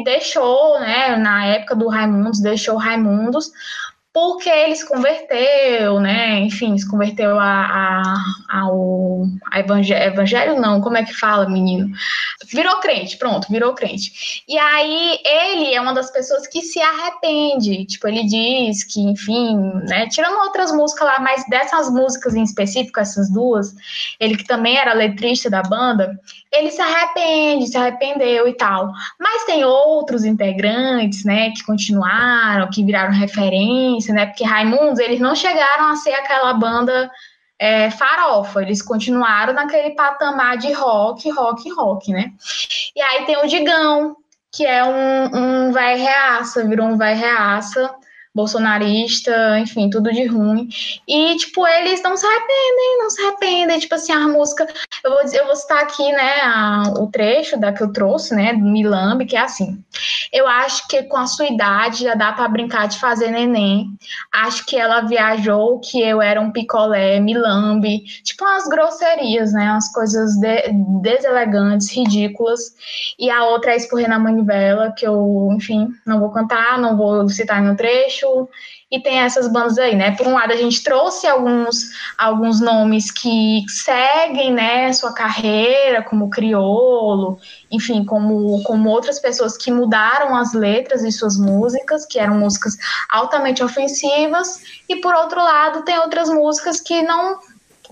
deixou, 0.05 0.79
né, 0.79 1.17
na 1.17 1.45
época 1.47 1.75
do 1.75 1.89
Raimundos, 1.89 2.39
deixou 2.39 2.75
o 2.75 2.79
Raimundos 2.79 3.51
porque 4.13 4.49
ele 4.49 4.75
se 4.75 4.85
converteu, 4.85 5.99
né? 5.99 6.39
Enfim, 6.39 6.77
se 6.77 6.89
converteu 6.89 7.39
a, 7.39 7.45
a, 7.45 8.59
ao 8.59 9.25
a 9.49 9.59
evangelho, 9.59 10.03
evangelho, 10.03 10.59
não, 10.59 10.81
como 10.81 10.97
é 10.97 11.05
que 11.05 11.13
fala, 11.13 11.49
menino? 11.49 11.89
Virou 12.51 12.79
crente, 12.81 13.15
pronto, 13.17 13.47
virou 13.49 13.73
crente. 13.73 14.43
E 14.47 14.57
aí 14.57 15.17
ele 15.23 15.73
é 15.73 15.79
uma 15.79 15.93
das 15.93 16.11
pessoas 16.11 16.45
que 16.45 16.61
se 16.61 16.81
arrepende, 16.81 17.85
tipo, 17.85 18.05
ele 18.07 18.25
diz 18.25 18.83
que, 18.83 18.99
enfim, 18.99 19.55
né? 19.87 20.07
Tirando 20.07 20.37
outras 20.39 20.73
músicas 20.73 21.07
lá, 21.07 21.19
mas 21.21 21.47
dessas 21.47 21.89
músicas 21.89 22.35
em 22.35 22.43
específico, 22.43 22.99
essas 22.99 23.31
duas, 23.31 23.73
ele 24.19 24.35
que 24.35 24.45
também 24.45 24.77
era 24.77 24.93
letrista 24.93 25.49
da 25.49 25.61
banda, 25.61 26.19
ele 26.51 26.69
se 26.69 26.81
arrepende, 26.81 27.67
se 27.67 27.77
arrependeu 27.77 28.47
e 28.47 28.53
tal. 28.53 28.91
Mas 29.19 29.45
tem 29.45 29.63
outros 29.63 30.25
integrantes, 30.25 31.23
né, 31.23 31.51
que 31.51 31.63
continuaram, 31.63 32.69
que 32.69 32.83
viraram 32.83 33.13
referência, 33.13 34.13
né, 34.13 34.25
porque 34.25 34.43
Raimundos, 34.43 34.99
eles 34.99 35.19
não 35.19 35.35
chegaram 35.35 35.87
a 35.87 35.95
ser 35.95 36.13
aquela 36.13 36.53
banda 36.53 37.09
é, 37.57 37.89
farofa, 37.91 38.61
eles 38.61 38.81
continuaram 38.81 39.53
naquele 39.53 39.91
patamar 39.91 40.57
de 40.57 40.73
rock, 40.73 41.29
rock, 41.29 41.69
rock, 41.71 42.11
né. 42.11 42.31
E 42.95 43.01
aí 43.01 43.25
tem 43.25 43.37
o 43.37 43.47
Digão, 43.47 44.17
que 44.51 44.65
é 44.65 44.83
um, 44.83 45.67
um 45.67 45.71
vai 45.71 45.95
reaça, 45.95 46.67
virou 46.67 46.87
um 46.87 46.97
vai 46.97 47.13
reaça, 47.13 47.89
bolsonarista, 48.33 49.59
enfim, 49.59 49.89
tudo 49.89 50.11
de 50.11 50.25
ruim. 50.25 50.69
E, 51.07 51.35
tipo, 51.35 51.67
eles 51.67 52.01
não 52.01 52.15
se 52.15 52.25
arrependem, 52.25 52.97
não 52.99 53.09
se 53.09 53.21
arrependem. 53.21 53.79
Tipo 53.79 53.95
assim, 53.95 54.13
a 54.13 54.27
música. 54.27 54.67
Eu 55.03 55.11
vou, 55.11 55.21
eu 55.21 55.45
vou 55.45 55.55
citar 55.55 55.79
aqui, 55.79 56.11
né, 56.11 56.41
a, 56.43 56.83
o 56.99 57.07
trecho 57.07 57.59
da 57.59 57.73
que 57.73 57.83
eu 57.83 57.91
trouxe, 57.91 58.33
né, 58.33 58.53
do 58.53 58.63
Milambi, 58.63 59.25
que 59.25 59.35
é 59.35 59.41
assim. 59.41 59.83
Eu 60.31 60.47
acho 60.47 60.87
que 60.87 61.03
com 61.03 61.17
a 61.17 61.27
sua 61.27 61.47
idade 61.47 62.03
já 62.03 62.15
dá 62.15 62.31
para 62.31 62.47
brincar 62.47 62.87
de 62.87 62.99
fazer 62.99 63.31
neném. 63.31 63.87
Acho 64.31 64.65
que 64.65 64.77
ela 64.77 65.01
viajou, 65.01 65.79
que 65.79 66.01
eu 66.01 66.21
era 66.21 66.39
um 66.39 66.51
picolé, 66.51 67.19
Milambi. 67.19 67.99
Tipo, 68.23 68.45
umas 68.45 68.67
grosserias, 68.67 69.51
né, 69.51 69.71
umas 69.71 69.91
coisas 69.91 70.35
de, 70.35 70.71
deselegantes, 71.01 71.91
ridículas. 71.91 72.61
E 73.19 73.29
a 73.29 73.43
outra 73.45 73.73
é 73.73 73.75
Esporrer 73.75 74.07
na 74.07 74.19
Manivela, 74.19 74.93
que 74.95 75.05
eu, 75.05 75.49
enfim, 75.51 75.89
não 76.05 76.19
vou 76.19 76.31
cantar, 76.31 76.77
não 76.77 76.95
vou 76.95 77.27
citar 77.27 77.61
no 77.61 77.75
trecho 77.75 78.20
e 78.91 78.99
tem 78.99 79.19
essas 79.19 79.47
bandas 79.47 79.77
aí, 79.77 79.95
né? 79.95 80.11
Por 80.11 80.27
um 80.27 80.33
lado, 80.33 80.51
a 80.51 80.57
gente 80.57 80.83
trouxe 80.83 81.25
alguns, 81.25 81.91
alguns 82.17 82.59
nomes 82.59 83.09
que 83.09 83.63
seguem, 83.69 84.51
né, 84.51 84.91
sua 84.91 85.13
carreira, 85.13 86.03
como 86.03 86.29
Criolo, 86.29 87.39
enfim, 87.71 88.03
como, 88.03 88.61
como 88.63 88.89
outras 88.89 89.17
pessoas 89.19 89.55
que 89.55 89.71
mudaram 89.71 90.35
as 90.35 90.53
letras 90.53 91.01
de 91.01 91.11
suas 91.11 91.37
músicas, 91.37 92.05
que 92.05 92.19
eram 92.19 92.37
músicas 92.37 92.75
altamente 93.09 93.63
ofensivas, 93.63 94.61
e 94.89 94.97
por 94.97 95.13
outro 95.13 95.41
lado, 95.41 95.83
tem 95.83 95.97
outras 95.97 96.29
músicas 96.29 96.81
que 96.81 97.01
não, 97.01 97.39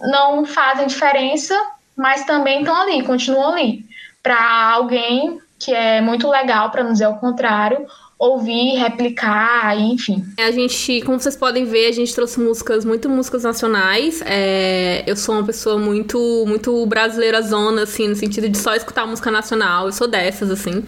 não 0.01 0.45
fazem 0.45 0.88
diferença, 0.88 1.55
mas 1.95 2.25
também 2.25 2.59
estão 2.59 2.75
ali, 2.75 3.03
continuam 3.03 3.53
ali. 3.53 3.86
Para 4.21 4.71
alguém 4.73 5.39
que 5.57 5.73
é 5.73 6.01
muito 6.01 6.30
legal, 6.30 6.71
para 6.71 6.84
não 6.84 6.93
dizer 6.93 7.07
o 7.07 7.17
contrário, 7.17 7.86
ouvir, 8.20 8.76
replicar, 8.76 9.80
enfim. 9.80 10.26
A 10.38 10.51
gente, 10.51 11.01
como 11.03 11.17
vocês 11.17 11.38
podem 11.38 11.63
ver, 11.63 11.88
a 11.88 11.91
gente 11.93 12.13
trouxe 12.13 12.38
músicas, 12.38 12.84
muito 12.84 13.07
músicas 13.07 13.43
nacionais. 13.43 14.22
É, 14.26 15.05
eu 15.07 15.15
sou 15.15 15.36
uma 15.36 15.45
pessoa 15.45 15.78
muito, 15.78 16.43
muito 16.45 16.86
brasileira 16.86 17.41
zona, 17.41 17.84
assim, 17.84 18.09
no 18.09 18.15
sentido 18.15 18.49
de 18.49 18.57
só 18.57 18.76
escutar 18.76 19.07
música 19.07 19.32
nacional. 19.32 19.86
Eu 19.86 19.93
sou 19.93 20.05
dessas, 20.05 20.51
assim. 20.51 20.84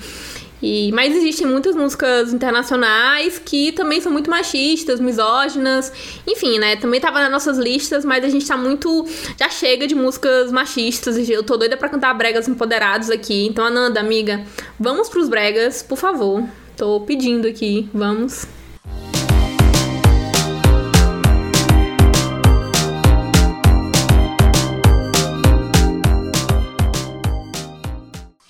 E, 0.61 0.91
mas 0.91 1.15
existem 1.15 1.47
muitas 1.47 1.73
músicas 1.75 2.33
internacionais 2.33 3.39
que 3.43 3.71
também 3.71 3.99
são 3.99 4.11
muito 4.11 4.29
machistas, 4.29 4.99
misóginas, 4.99 5.91
enfim, 6.27 6.59
né? 6.59 6.75
Também 6.75 6.99
tava 6.99 7.19
nas 7.19 7.31
nossas 7.31 7.57
listas, 7.57 8.05
mas 8.05 8.23
a 8.25 8.29
gente 8.29 8.45
tá 8.45 8.57
muito. 8.57 9.07
Já 9.39 9.49
chega 9.49 9.87
de 9.87 9.95
músicas 9.95 10.51
machistas. 10.51 11.17
Eu 11.29 11.43
tô 11.43 11.55
doida 11.55 11.77
pra 11.77 11.87
cantar 11.87 12.13
bregas 12.13 12.47
empoderados 12.49 13.09
aqui. 13.09 13.47
Então, 13.47 13.63
Ananda, 13.65 14.01
amiga, 14.01 14.43
vamos 14.77 15.07
pros 15.09 15.29
bregas, 15.29 15.81
por 15.81 15.97
favor. 15.97 16.43
Tô 16.77 17.01
pedindo 17.01 17.47
aqui, 17.47 17.89
vamos. 17.93 18.47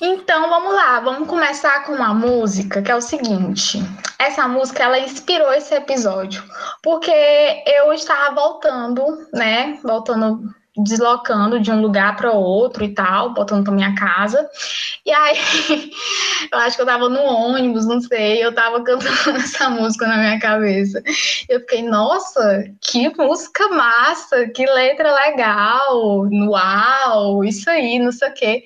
Então 0.02 0.50
vamos 0.50 0.74
lá, 0.74 1.00
vamos 1.02 1.28
começar 1.28 1.86
com 1.86 1.94
uma 1.94 2.14
música 2.14 2.82
que 2.82 2.90
é 2.90 2.96
o 2.96 3.02
seguinte. 3.02 3.80
Essa 4.18 4.48
música 4.48 4.84
ela 4.84 5.00
inspirou 5.00 5.52
esse 5.52 5.74
episódio 5.76 6.44
porque 6.82 7.12
eu 7.68 7.92
estava 7.92 8.34
voltando, 8.34 9.28
né? 9.34 9.78
Voltando 9.84 10.42
deslocando 10.78 11.60
de 11.60 11.70
um 11.70 11.82
lugar 11.82 12.16
para 12.16 12.32
outro 12.32 12.84
e 12.84 12.94
tal, 12.94 13.34
voltando 13.34 13.64
para 13.64 13.74
minha 13.74 13.94
casa. 13.96 14.50
E 15.06 15.12
aí, 15.12 15.38
eu 16.52 16.60
acho 16.60 16.78
que 16.78 16.82
eu 16.82 16.86
tava 16.86 17.10
no 17.10 17.22
ônibus, 17.22 17.86
não 17.86 18.00
sei, 18.00 18.44
eu 18.44 18.54
tava 18.54 18.82
cantando 18.84 19.36
essa 19.38 19.70
música 19.70 20.08
na 20.08 20.18
minha 20.18 20.40
cabeça. 20.40 21.04
Eu 21.50 21.60
fiquei, 21.62 21.82
nossa, 21.84 22.64
que 22.80 23.10
música 23.18 23.68
massa, 23.70 24.48
que 24.48 24.66
letra 24.66 25.14
legal, 25.14 26.30
uau, 26.48 27.44
isso 27.44 27.70
aí, 27.70 28.00
não 28.00 28.12
sei 28.12 28.30
o 28.30 28.34
quê. 28.34 28.64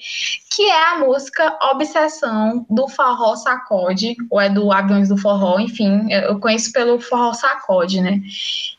Que 0.55 0.69
é 0.69 0.89
a 0.91 0.99
música 0.99 1.57
Obsessão 1.71 2.65
do 2.69 2.87
Forró 2.87 3.35
Sacode, 3.35 4.15
ou 4.29 4.39
é 4.39 4.49
do 4.49 4.71
Aviões 4.71 5.09
do 5.09 5.17
Forró, 5.17 5.59
enfim, 5.59 6.07
eu 6.11 6.39
conheço 6.39 6.71
pelo 6.71 6.99
Forró 6.99 7.33
Sacode, 7.33 7.99
né? 7.99 8.21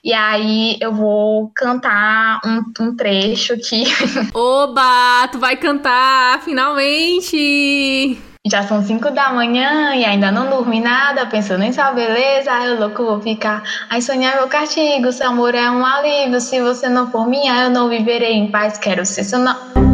E 0.02 0.12
aí 0.12 0.78
eu 0.80 0.92
vou 0.92 1.50
cantar 1.54 2.40
um, 2.44 2.62
um 2.80 2.96
trecho 2.96 3.15
aqui. 3.52 3.84
Oba, 4.34 5.28
tu 5.30 5.38
vai 5.38 5.56
cantar, 5.56 6.40
finalmente! 6.42 8.18
Já 8.46 8.62
são 8.62 8.82
cinco 8.82 9.10
da 9.10 9.32
manhã 9.32 9.94
e 9.96 10.04
ainda 10.04 10.30
não 10.30 10.48
dormi 10.48 10.80
nada, 10.80 11.26
pensando 11.26 11.64
em 11.64 11.72
sua 11.72 11.90
beleza, 11.92 12.52
eu 12.64 12.78
louco 12.78 13.04
vou 13.04 13.20
ficar. 13.20 13.62
Ai, 13.90 14.00
sonhar 14.00 14.36
meu 14.36 14.46
castigo, 14.46 15.10
seu 15.10 15.28
amor 15.28 15.52
é 15.54 15.68
um 15.68 15.84
alívio. 15.84 16.40
Se 16.40 16.60
você 16.60 16.88
não 16.88 17.10
for 17.10 17.26
minha, 17.26 17.64
eu 17.64 17.70
não 17.70 17.88
viverei 17.88 18.34
em 18.34 18.48
paz. 18.48 18.78
Quero 18.78 19.04
ser 19.04 19.24
seu 19.24 19.40
não. 19.40 19.85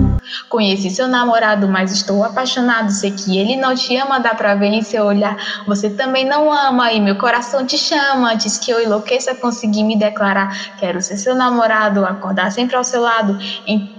Conheci 0.49 0.91
seu 0.91 1.09
namorado, 1.09 1.69
mas 1.69 1.93
estou 1.93 2.25
apaixonado. 2.25 2.91
Sei 2.91 3.11
que 3.11 3.39
ele 3.39 3.57
não 3.57 3.75
te 3.75 3.97
ama, 3.97 4.21
dá 4.21 4.35
pra 4.35 4.55
ver 4.55 4.69
em 4.69 4.83
seu 4.83 5.05
olhar. 5.05 5.37
Você 5.67 5.91
também 5.91 6.25
não 6.25 6.53
ama 6.53 6.93
e 6.93 7.01
meu 7.01 7.17
coração 7.17 7.67
te 7.67 7.79
chama. 7.79 8.35
Diz 8.35 8.59
que 8.59 8.71
eu 8.71 8.81
enlouqueça, 8.81 9.35
consegui 9.35 9.85
me 9.85 9.97
declarar. 9.97 10.77
Quero 10.79 11.01
ser 11.01 11.17
seu 11.17 11.35
namorado, 11.35 12.05
acordar 12.05 12.51
sempre 12.53 12.77
ao 12.77 12.85
seu 12.85 13.03
lado. 13.03 13.37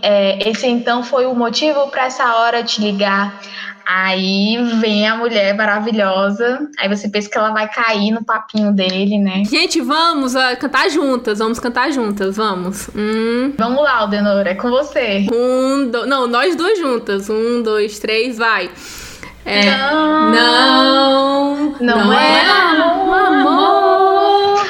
É, 0.01 0.49
esse 0.49 0.67
então 0.67 1.03
foi 1.03 1.25
o 1.25 1.35
motivo 1.35 1.87
para 1.89 2.05
essa 2.05 2.35
hora 2.35 2.63
te 2.63 2.81
ligar. 2.81 3.39
Aí 3.85 4.57
vem 4.79 5.07
a 5.07 5.15
mulher 5.15 5.55
maravilhosa. 5.55 6.67
Aí 6.79 6.87
você 6.87 7.09
pensa 7.09 7.29
que 7.29 7.37
ela 7.37 7.51
vai 7.51 7.69
cair 7.69 8.11
no 8.11 8.23
papinho 8.23 8.71
dele, 8.71 9.17
né? 9.17 9.43
Gente, 9.45 9.81
vamos 9.81 10.35
uh, 10.35 10.57
cantar 10.59 10.89
juntas. 10.89 11.39
Vamos 11.39 11.59
cantar 11.59 11.91
juntas, 11.91 12.37
vamos. 12.37 12.89
Hum. 12.95 13.53
Vamos 13.57 13.83
lá, 13.83 13.97
Aldenor, 13.97 14.47
é 14.47 14.55
com 14.55 14.69
você. 14.69 15.27
Um, 15.33 15.89
do... 15.89 16.05
Não, 16.05 16.27
nós 16.27 16.55
duas 16.55 16.79
juntas. 16.79 17.29
Um, 17.29 17.61
dois, 17.61 17.99
três, 17.99 18.37
vai. 18.37 18.69
É... 19.45 19.65
Não, 19.65 20.31
não, 20.31 21.55
não, 21.81 22.05
não 22.05 22.13
é, 22.13 22.37
é 22.37 22.49
amor, 22.49 23.15
amor. 23.15 24.65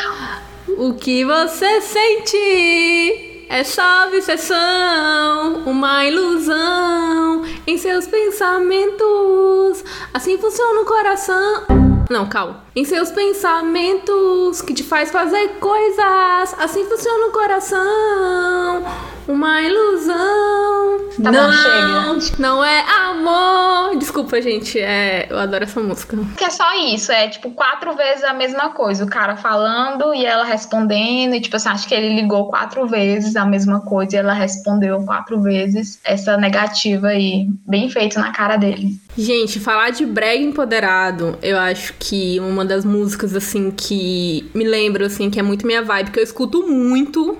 O 0.78 0.94
que 0.96 1.24
você 1.24 1.82
sente? 1.82 3.33
É 3.54 3.64
só 3.64 4.08
obsessão, 4.08 5.62
uma 5.68 6.04
ilusão 6.06 7.44
em 7.68 7.78
seus 7.78 8.08
pensamentos. 8.08 9.86
Assim 10.12 10.40
funciona 10.40 10.82
o 10.82 10.86
coração. 10.86 11.64
Não, 12.10 12.28
calma. 12.28 12.63
Em 12.76 12.84
seus 12.86 13.12
pensamentos 13.12 14.62
que 14.64 14.74
te 14.74 14.84
faz 14.84 15.12
fazer 15.12 15.60
coisas. 15.60 16.56
Assim 16.58 16.84
funciona 16.86 17.28
o 17.28 17.32
coração. 17.32 18.84
Uma 19.28 19.62
ilusão. 19.62 21.04
Tá 21.22 21.32
não, 21.32 21.46
bom, 21.46 22.20
chega. 22.20 22.36
não 22.40 22.66
é 22.66 22.82
amor. 22.82 23.96
Desculpa, 23.98 24.42
gente. 24.42 24.80
É, 24.80 25.28
eu 25.30 25.38
adoro 25.38 25.64
essa 25.64 25.80
música. 25.80 26.18
Que 26.36 26.46
é 26.46 26.50
só 26.50 26.74
isso, 26.76 27.12
é 27.12 27.28
tipo 27.28 27.52
quatro 27.52 27.96
vezes 27.96 28.24
a 28.24 28.34
mesma 28.34 28.72
coisa. 28.72 29.06
O 29.06 29.10
cara 29.10 29.38
falando 29.38 30.14
e 30.14 30.26
ela 30.26 30.44
respondendo. 30.44 31.36
E 31.36 31.42
tipo 31.42 31.56
assim, 31.56 31.70
acho 31.70 31.88
que 31.88 31.94
ele 31.94 32.16
ligou 32.16 32.48
quatro 32.48 32.88
vezes 32.88 33.36
a 33.36 33.46
mesma 33.46 33.82
coisa 33.82 34.16
e 34.16 34.20
ela 34.20 34.34
respondeu 34.34 35.04
quatro 35.06 35.40
vezes 35.42 36.00
essa 36.04 36.36
negativa 36.38 37.10
aí. 37.10 37.48
Bem 37.68 37.90
feito 37.90 38.20
na 38.20 38.32
cara 38.32 38.58
dele. 38.58 39.00
Gente, 39.16 39.60
falar 39.60 39.92
de 39.92 40.06
brega 40.06 40.44
empoderado, 40.44 41.38
eu 41.42 41.60
acho 41.60 41.94
que 42.00 42.40
uma 42.40 42.63
uma 42.64 42.66
das 42.66 42.86
músicas, 42.86 43.36
assim, 43.36 43.70
que 43.70 44.50
me 44.54 44.64
lembra, 44.64 45.06
assim, 45.06 45.30
que 45.30 45.40
é 45.40 45.44
muito 45.44 45.68
minha 45.68 45.82
vibe, 45.82 46.12
que 46.12 46.20
eu 46.20 46.24
escuto 46.24 46.66
muito. 46.66 47.38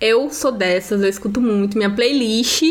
Eu 0.00 0.30
sou 0.30 0.52
dessas, 0.52 1.02
eu 1.02 1.08
escuto 1.08 1.40
muito. 1.40 1.76
Minha 1.76 1.90
playlist 1.90 2.62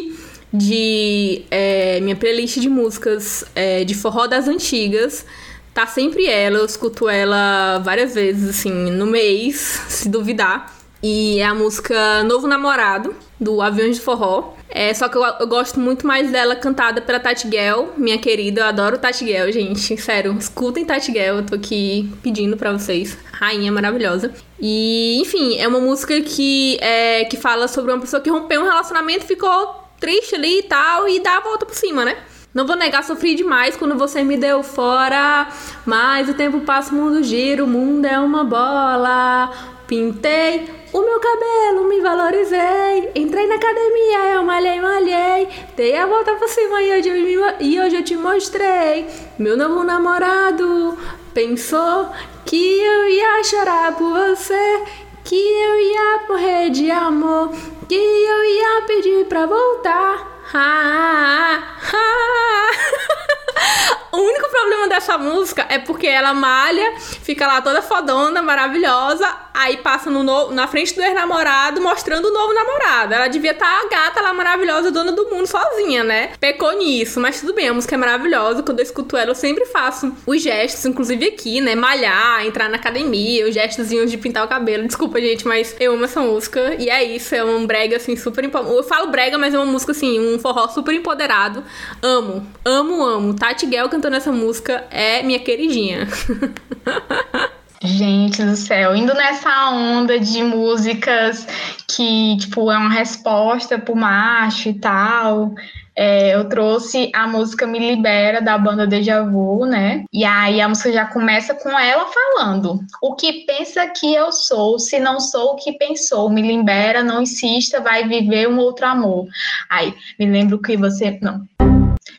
de. 0.52 1.44
É, 1.52 2.00
minha 2.02 2.16
playlist 2.16 2.60
de 2.60 2.70
músicas 2.70 3.44
é, 3.54 3.84
de 3.84 3.94
forró 3.94 4.26
das 4.26 4.48
antigas. 4.48 5.26
Tá 5.74 5.88
sempre 5.88 6.26
ela, 6.28 6.58
eu 6.58 6.66
escuto 6.66 7.08
ela 7.08 7.80
várias 7.80 8.16
vezes, 8.16 8.50
assim, 8.50 8.72
no 8.92 9.06
mês, 9.06 9.56
se 9.88 10.10
duvidar. 10.10 10.74
E 11.04 11.40
é 11.40 11.46
a 11.46 11.56
música 11.56 12.24
Novo 12.24 12.48
Namorado, 12.48 13.16
do 13.40 13.62
Aviões 13.62 13.98
de 13.98 14.02
Forró. 14.02 14.54
É, 14.74 14.94
só 14.94 15.10
que 15.10 15.18
eu, 15.18 15.24
eu, 15.24 15.48
gosto 15.48 15.80
muito 15.80 16.08
mais 16.08 16.32
dela 16.32 16.56
cantada 16.56 17.02
pela 17.02 17.20
Tati 17.20 17.50
Gell, 17.50 17.94
minha 17.98 18.18
querida. 18.18 18.62
Eu 18.62 18.66
adoro 18.66 18.98
Tati 18.98 19.26
Gell, 19.26 19.52
gente. 19.52 19.98
Sério, 19.98 20.36
escutem 20.40 20.86
Tati 20.86 21.12
Gell, 21.12 21.38
eu 21.38 21.46
tô 21.46 21.56
aqui 21.56 22.10
pedindo 22.24 22.56
pra 22.56 22.72
vocês. 22.72 23.18
Rainha 23.34 23.72
maravilhosa. 23.72 24.34
E, 24.60 25.20
enfim, 25.22 25.58
é 25.58 25.68
uma 25.68 25.80
música 25.80 26.22
que, 26.22 26.78
é, 26.80 27.26
que 27.26 27.36
fala 27.36 27.68
sobre 27.68 27.92
uma 27.92 28.00
pessoa 28.00 28.22
que 28.22 28.30
rompeu 28.30 28.62
um 28.62 28.66
relacionamento, 28.66 29.26
ficou 29.26 29.84
triste 30.00 30.36
ali 30.36 30.60
e 30.60 30.64
tal, 30.64 31.08
e 31.08 31.20
dá 31.20 31.38
a 31.38 31.42
volta 31.42 31.66
por 31.66 31.76
cima, 31.76 32.06
né? 32.06 32.18
Não 32.54 32.68
vou 32.68 32.76
negar, 32.76 33.02
sofri 33.04 33.34
demais 33.34 33.78
quando 33.78 33.98
você 33.98 34.24
me 34.24 34.36
deu 34.36 34.62
fora. 34.62 35.48
Mas 35.86 36.28
o 36.28 36.34
tempo 36.34 36.60
passa, 36.62 36.94
o 36.94 36.98
mundo 36.98 37.24
gira, 37.24 37.64
o 37.64 37.68
mundo 37.68 38.06
é 38.06 38.20
uma 38.20 38.44
bola. 38.44 39.52
Pintei 39.92 40.74
o 40.94 41.02
meu 41.02 41.20
cabelo, 41.20 41.84
me 41.84 42.00
valorizei. 42.00 43.12
Entrei 43.14 43.46
na 43.46 43.56
academia, 43.56 44.36
eu 44.36 44.42
malhei, 44.42 44.80
malhei. 44.80 45.50
Dei 45.76 45.98
a 45.98 46.06
volta 46.06 46.34
por 46.36 46.48
cima 46.48 46.82
e 46.82 46.98
hoje, 46.98 47.10
eu, 47.10 47.44
e 47.60 47.78
hoje 47.78 47.98
eu 47.98 48.04
te 48.06 48.16
mostrei. 48.16 49.06
Meu 49.38 49.58
novo 49.58 49.84
namorado 49.84 50.98
pensou 51.34 52.10
que 52.46 52.82
eu 52.82 53.10
ia 53.10 53.44
chorar 53.44 53.94
por 53.98 54.14
você. 54.14 54.82
Que 55.26 55.36
eu 55.36 55.80
ia 55.82 56.22
morrer 56.30 56.70
de 56.70 56.90
amor, 56.90 57.52
que 57.90 57.94
eu 57.94 58.44
ia 58.46 58.84
pedir 58.88 59.26
pra 59.26 59.46
voltar. 59.46 60.42
Ha, 60.54 61.64
ha, 61.84 61.92
ha. 61.92 63.22
O 64.12 64.18
único 64.18 64.50
problema 64.50 64.90
dessa 64.90 65.18
música 65.18 65.66
é 65.70 65.80
porque 65.80 66.06
ela 66.06 66.34
malha, 66.34 66.98
fica 67.00 67.48
lá 67.48 67.62
toda 67.62 67.82
fodona, 67.82 68.42
maravilhosa, 68.42 69.26
aí 69.54 69.78
passa 69.78 70.10
no, 70.10 70.24
no 70.24 70.52
na 70.52 70.68
frente 70.68 70.96
do 70.96 71.02
ex-namorado 71.02 71.82
mostrando 71.82 72.26
o 72.26 72.34
novo 72.34 72.54
namorado. 72.54 73.14
Ela 73.14 73.28
devia 73.28 73.52
estar 73.52 73.66
tá 73.66 73.82
a 73.86 73.90
gata 73.90 74.22
lá 74.22 74.34
maravilhosa, 74.34 74.92
dona 74.92 75.12
do 75.12 75.30
mundo 75.30 75.48
sozinha, 75.48 76.04
né? 76.04 76.32
Pecou 76.40 76.72
nisso, 76.74 77.20
mas 77.20 77.40
tudo 77.40 77.54
bem, 77.54 77.70
a 77.70 77.74
música 77.74 77.96
é 77.96 77.98
maravilhosa. 77.98 78.64
Quando 78.64 78.80
eu 78.80 78.84
escuto 78.84 79.18
ela, 79.18 79.32
eu 79.32 79.36
sempre 79.36 79.66
faço 79.66 80.14
os 80.26 80.42
gestos, 80.42 80.86
inclusive 80.86 81.26
aqui, 81.26 81.62
né? 81.62 81.76
Malhar, 81.76 82.46
entrar 82.46 82.70
na 82.70 82.78
academia, 82.78 83.48
os 83.48 83.54
gestozinhos 83.54 84.10
de 84.10 84.18
pintar 84.18 84.46
o 84.46 84.48
cabelo. 84.48 84.86
Desculpa, 84.88 85.20
gente, 85.20 85.48
mas 85.48 85.76
eu 85.80 85.94
amo 85.94 86.06
essa 86.06 86.22
música. 86.22 86.76
E 86.80 86.90
é 86.90 87.04
isso, 87.04 87.36
é 87.36 87.44
um 87.44 87.66
brega 87.66 87.98
assim 87.98 88.16
super. 88.16 88.44
Eu 88.44 88.84
falo 88.84 89.08
brega, 89.08 89.38
mas 89.38 89.54
é 89.54 89.58
uma 89.58 89.66
música 89.66 89.92
assim, 89.92 90.20
um 90.20 90.40
forró 90.40 90.68
super 90.68 90.94
empoderado. 90.94 91.64
Amo, 92.02 92.48
amo, 92.66 93.04
amo. 93.04 93.34
Tati 93.34 93.70
Gell 93.70 93.90
cantando 93.90 94.16
essa 94.16 94.32
música 94.32 94.86
é 94.90 95.24
minha 95.24 95.40
queridinha. 95.40 96.08
Gente 97.84 98.44
do 98.44 98.56
céu, 98.56 98.96
indo 98.96 99.12
nessa 99.16 99.72
onda 99.72 100.20
de 100.20 100.44
músicas 100.44 101.48
que, 101.88 102.38
tipo, 102.38 102.72
é 102.72 102.78
uma 102.78 102.92
resposta 102.92 103.80
pro 103.80 103.96
macho 103.96 104.70
e 104.70 104.74
tal. 104.76 105.52
É, 105.96 106.36
eu 106.36 106.48
trouxe 106.48 107.12
a 107.14 107.28
música 107.28 107.66
Me 107.66 107.80
Libera 107.80 108.40
da 108.40 108.56
banda 108.56 108.86
Deja 108.86 109.24
Vu, 109.24 109.66
né? 109.66 110.06
E 110.14 110.24
aí 110.24 110.62
a 110.62 110.70
música 110.70 110.94
já 110.94 111.06
começa 111.06 111.56
com 111.56 111.78
ela 111.78 112.06
falando: 112.06 112.80
O 113.02 113.16
que 113.16 113.46
pensa 113.48 113.88
que 113.88 114.14
eu 114.14 114.32
sou, 114.32 114.78
se 114.78 115.00
não 115.00 115.20
sou 115.20 115.54
o 115.54 115.56
que 115.56 115.74
pensou, 115.74 116.30
me 116.30 116.44
libera, 116.44 117.04
não 117.04 117.24
insista, 117.24 117.82
vai 117.82 118.08
viver 118.08 118.48
um 118.48 118.60
outro 118.60 118.86
amor. 118.86 119.28
Aí, 119.68 119.92
me 120.20 120.28
lembro 120.28 120.62
que 120.62 120.78
você. 120.78 121.18
Não. 121.20 121.44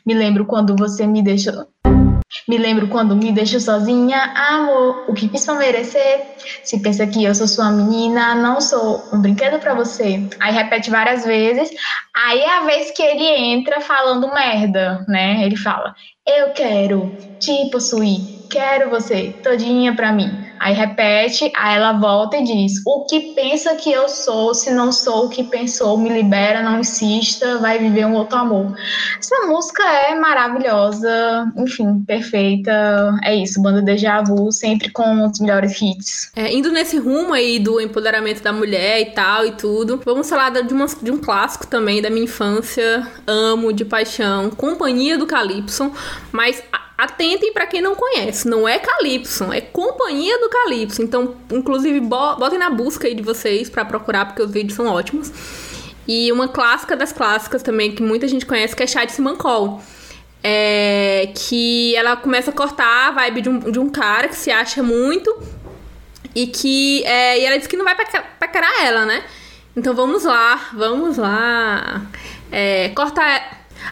Me 0.05 0.13
lembro 0.13 0.45
quando 0.45 0.75
você 0.75 1.07
me 1.07 1.23
deixou. 1.23 1.72
Me 2.47 2.57
lembro 2.57 2.87
quando 2.87 3.15
me 3.15 3.31
deixo 3.31 3.59
sozinha, 3.59 4.33
amor, 4.35 5.05
o 5.07 5.13
que 5.13 5.29
fiz 5.29 5.45
pra 5.45 5.55
merecer? 5.55 6.21
Se 6.63 6.81
pensa 6.81 7.07
que 7.07 7.23
eu 7.23 7.33
sou 7.33 7.47
sua 7.47 7.71
menina, 7.71 8.35
não 8.35 8.59
sou 8.59 9.01
um 9.13 9.21
brinquedo 9.21 9.59
para 9.59 9.73
você. 9.73 10.27
Aí 10.41 10.53
repete 10.53 10.89
várias 10.89 11.25
vezes. 11.25 11.69
Aí 12.15 12.39
é 12.39 12.57
a 12.57 12.65
vez 12.65 12.91
que 12.91 13.01
ele 13.01 13.25
entra 13.25 13.81
falando 13.81 14.33
merda, 14.33 15.05
né? 15.07 15.43
Ele 15.43 15.55
fala: 15.55 15.93
Eu 16.27 16.51
quero 16.53 17.15
te 17.39 17.69
possuir, 17.71 18.19
quero 18.49 18.89
você 18.89 19.39
todinha 19.43 19.95
pra 19.95 20.11
mim. 20.11 20.29
Aí 20.63 20.73
repete, 20.73 21.51
aí 21.57 21.75
ela 21.75 21.91
volta 21.91 22.37
e 22.37 22.43
diz: 22.45 22.81
O 22.85 23.05
que 23.05 23.33
pensa 23.33 23.75
que 23.75 23.91
eu 23.91 24.07
sou, 24.07 24.55
se 24.55 24.71
não 24.71 24.93
sou 24.93 25.25
o 25.25 25.29
que 25.29 25.43
pensou, 25.43 25.97
me 25.97 26.07
libera, 26.07 26.61
não 26.61 26.79
insista, 26.79 27.57
vai 27.57 27.77
viver 27.77 28.05
um 28.05 28.13
outro 28.13 28.37
amor. 28.37 28.73
Essa 29.19 29.45
música 29.45 29.83
é 29.83 30.15
maravilhosa, 30.15 31.51
enfim, 31.57 32.01
perfeita. 32.07 32.71
É 33.25 33.35
isso, 33.35 33.61
banda 33.61 33.81
Deja 33.81 34.21
Vu, 34.21 34.53
sempre 34.53 34.89
com 34.89 35.25
os 35.25 35.37
melhores 35.37 35.81
hits. 35.81 36.31
É, 36.33 36.53
indo 36.53 36.71
nesse 36.71 36.97
rumo 36.97 37.33
aí 37.33 37.59
do 37.59 37.81
empoderamento 37.81 38.41
da 38.41 38.53
mulher 38.53 39.01
e 39.01 39.05
tal 39.07 39.45
e 39.45 39.51
tudo, 39.51 39.99
vamos 40.05 40.29
falar 40.29 40.49
de, 40.49 40.73
uma, 40.73 40.85
de 40.85 41.11
um 41.11 41.17
clássico 41.17 41.67
também 41.67 42.01
da 42.01 42.09
minha 42.09 42.23
infância, 42.23 43.05
amo 43.27 43.73
de 43.73 43.83
paixão, 43.83 44.49
Companhia 44.49 45.17
do 45.17 45.27
Calypso, 45.27 45.91
mas 46.31 46.63
Atentem 47.03 47.51
para 47.51 47.67
quem 47.67 47.81
não 47.81 47.95
conhece, 47.95 48.47
não 48.47 48.67
é 48.67 48.79
Calypso, 48.79 49.51
é 49.51 49.61
Companhia 49.61 50.39
do 50.39 50.49
Calypso. 50.49 51.01
Então, 51.01 51.35
inclusive, 51.51 51.99
botem 51.99 52.57
na 52.57 52.69
busca 52.69 53.07
aí 53.07 53.13
de 53.13 53.21
vocês 53.21 53.69
para 53.69 53.83
procurar, 53.83 54.25
porque 54.25 54.41
os 54.41 54.51
vídeos 54.51 54.75
são 54.75 54.87
ótimos. 54.87 55.31
E 56.07 56.31
uma 56.31 56.47
clássica 56.47 56.95
das 56.95 57.11
clássicas 57.11 57.61
também, 57.61 57.93
que 57.93 58.01
muita 58.01 58.27
gente 58.27 58.45
conhece, 58.45 58.75
que 58.75 58.83
é 58.83 58.87
Chá 58.87 59.05
de 59.05 59.11
Simancol. 59.11 59.81
É, 60.45 61.31
que 61.35 61.95
ela 61.95 62.17
começa 62.17 62.51
a 62.51 62.53
cortar 62.53 63.07
a 63.07 63.11
vibe 63.11 63.41
de 63.41 63.49
um, 63.49 63.59
de 63.59 63.79
um 63.79 63.89
cara 63.89 64.27
que 64.27 64.35
se 64.35 64.51
acha 64.51 64.83
muito 64.83 65.33
e 66.35 66.47
que 66.47 67.01
é, 67.05 67.39
e 67.39 67.45
ela 67.45 67.57
diz 67.57 67.65
que 67.65 67.77
não 67.77 67.85
vai 67.85 67.95
paquerar 67.95 68.83
ela, 68.83 69.05
né? 69.05 69.23
Então 69.75 69.95
vamos 69.95 70.23
lá, 70.23 70.69
vamos 70.73 71.17
lá. 71.17 72.01
É, 72.51 72.89
corta. 72.89 73.21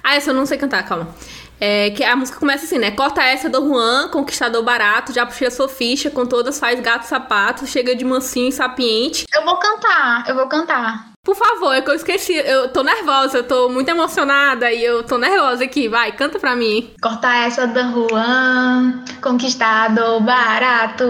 Ah, 0.03 0.15
essa 0.15 0.31
eu 0.31 0.33
não 0.33 0.45
sei 0.45 0.57
cantar, 0.57 0.83
calma. 0.85 1.15
É, 1.63 1.91
que 1.91 2.03
a 2.03 2.15
música 2.15 2.39
começa 2.39 2.65
assim, 2.65 2.79
né? 2.79 2.89
Corta 2.89 3.21
essa 3.21 3.47
do 3.47 3.63
Juan, 3.63 4.09
conquistador 4.09 4.63
barato, 4.63 5.13
já 5.13 5.27
puxei 5.27 5.47
a 5.47 5.51
sua 5.51 5.69
ficha, 5.69 6.09
com 6.09 6.25
todas 6.25 6.59
faz 6.59 6.79
gato 6.79 7.03
sapato, 7.03 7.67
chega 7.67 7.95
de 7.95 8.03
mansinho 8.03 8.49
e 8.49 8.51
sapiente. 8.51 9.27
Eu 9.31 9.45
vou 9.45 9.57
cantar, 9.57 10.27
eu 10.27 10.33
vou 10.33 10.47
cantar. 10.47 11.10
Por 11.23 11.35
favor, 11.35 11.71
é 11.71 11.81
que 11.81 11.89
eu 11.91 11.93
esqueci. 11.93 12.33
Eu 12.33 12.69
tô 12.69 12.81
nervosa, 12.81 13.37
eu 13.37 13.47
tô 13.47 13.69
muito 13.69 13.87
emocionada 13.89 14.71
e 14.71 14.83
eu 14.83 15.03
tô 15.03 15.19
nervosa 15.19 15.63
aqui. 15.63 15.87
Vai, 15.87 16.11
canta 16.13 16.39
pra 16.39 16.55
mim. 16.55 16.91
Corta 16.99 17.31
essa 17.35 17.67
da 17.67 17.83
Juan, 17.83 19.05
conquistado 19.21 20.19
barato. 20.21 21.05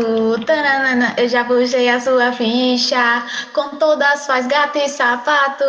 Tananana, 0.45 1.15
eu 1.17 1.29
já 1.29 1.45
puxei 1.45 1.87
a 1.87 2.01
sua 2.01 2.33
ficha. 2.33 3.23
Com 3.53 3.69
todas 3.77 4.27
faz 4.27 4.47
gato 4.47 4.77
e 4.79 4.89
sapato. 4.89 5.63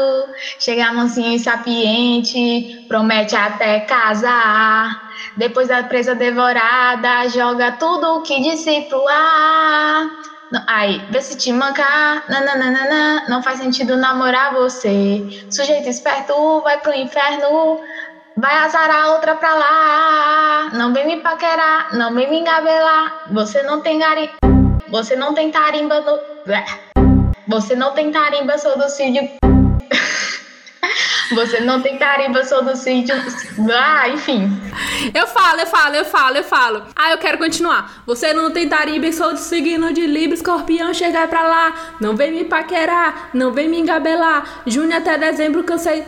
Chega 0.58 0.92
mansinho 0.92 1.36
e 1.36 1.38
sapiente. 1.38 2.84
Promete 2.88 3.36
até 3.36 3.80
casar. 3.80 5.08
Depois 5.36 5.68
da 5.68 5.84
presa 5.84 6.16
devorada, 6.16 7.28
joga 7.28 7.72
tudo 7.72 8.16
o 8.16 8.22
que 8.22 8.42
disse 8.42 8.82
pro 8.88 9.06
ar. 9.06 10.31
Aí, 10.66 11.02
vê 11.10 11.20
se 11.22 11.36
te 11.36 11.52
mancar, 11.52 12.24
nananana, 12.28 13.24
não 13.28 13.42
faz 13.42 13.58
sentido 13.58 13.96
namorar 13.96 14.52
você. 14.52 15.46
Sujeito 15.50 15.88
esperto 15.88 16.60
vai 16.60 16.78
pro 16.78 16.94
inferno, 16.94 17.80
vai 18.36 18.54
azarar 18.58 19.12
outra 19.12 19.34
pra 19.34 19.54
lá. 19.54 20.70
Não 20.74 20.92
vem 20.92 21.06
me 21.06 21.22
paquerar, 21.22 21.94
não 21.96 22.14
vem 22.14 22.28
me 22.28 22.40
engabelar. 22.40 23.28
Você 23.32 23.62
não 23.62 23.80
tem 23.80 23.98
gari... 23.98 24.30
Você 24.88 25.16
não 25.16 25.32
tem 25.32 25.50
tarimba 25.50 26.00
no... 26.00 26.18
Você 27.48 27.74
não 27.74 27.92
tem 27.92 28.12
tarimba, 28.12 28.58
sou 28.58 28.76
do 28.76 28.88
Cid. 28.90 29.38
Você 31.34 31.60
não 31.60 31.80
tem 31.80 31.96
tarimba, 31.96 32.44
sou 32.44 32.62
do 32.64 32.76
sítio. 32.76 33.14
Ah, 33.72 34.08
enfim. 34.08 34.50
Eu 35.14 35.26
falo, 35.26 35.60
eu 35.60 35.66
falo, 35.66 35.94
eu 35.96 36.04
falo, 36.04 36.36
eu 36.36 36.44
falo. 36.44 36.82
Ah, 36.94 37.10
eu 37.10 37.18
quero 37.18 37.38
continuar. 37.38 38.02
Você 38.06 38.32
não 38.32 38.50
tem 38.50 38.68
tarimba, 38.68 39.10
sou 39.12 39.32
do 39.32 39.38
signo 39.38 39.92
de 39.92 40.06
Libra, 40.06 40.34
escorpião, 40.34 40.92
chegar 40.92 41.28
pra 41.28 41.42
lá. 41.42 41.74
Não 42.00 42.16
vem 42.16 42.32
me 42.32 42.44
paquerar, 42.44 43.30
não 43.32 43.52
vem 43.52 43.68
me 43.68 43.78
engabelar. 43.78 44.62
Junho 44.66 44.96
até 44.96 45.16
dezembro, 45.16 45.64
cansei. 45.64 46.04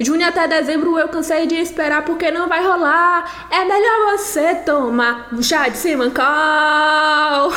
Junho 0.00 0.26
até 0.26 0.48
dezembro 0.48 0.98
eu 0.98 1.08
cansei 1.08 1.46
de 1.46 1.54
esperar 1.54 2.04
porque 2.04 2.30
não 2.30 2.48
vai 2.48 2.64
rolar. 2.64 3.48
É 3.50 3.64
melhor 3.64 4.16
você 4.16 4.54
tomar 4.56 5.28
um 5.32 5.42
chá 5.42 5.68
de 5.68 5.76
simancol. 5.76 6.24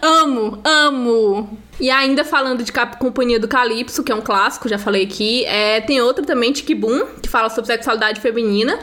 amo, 0.00 0.60
amo. 0.64 1.58
E 1.80 1.90
ainda 1.90 2.24
falando 2.24 2.62
de 2.62 2.70
Companhia 2.98 3.40
do 3.40 3.48
Calypso, 3.48 4.04
que 4.04 4.12
é 4.12 4.14
um 4.14 4.20
clássico, 4.20 4.68
já 4.68 4.78
falei 4.78 5.04
aqui, 5.04 5.46
é, 5.46 5.80
tem 5.80 6.00
outra 6.02 6.22
também, 6.24 6.52
Tiki 6.52 6.74
Boom, 6.74 7.06
que 7.22 7.28
fala 7.28 7.48
sobre 7.48 7.72
sexualidade 7.72 8.20
feminina. 8.20 8.78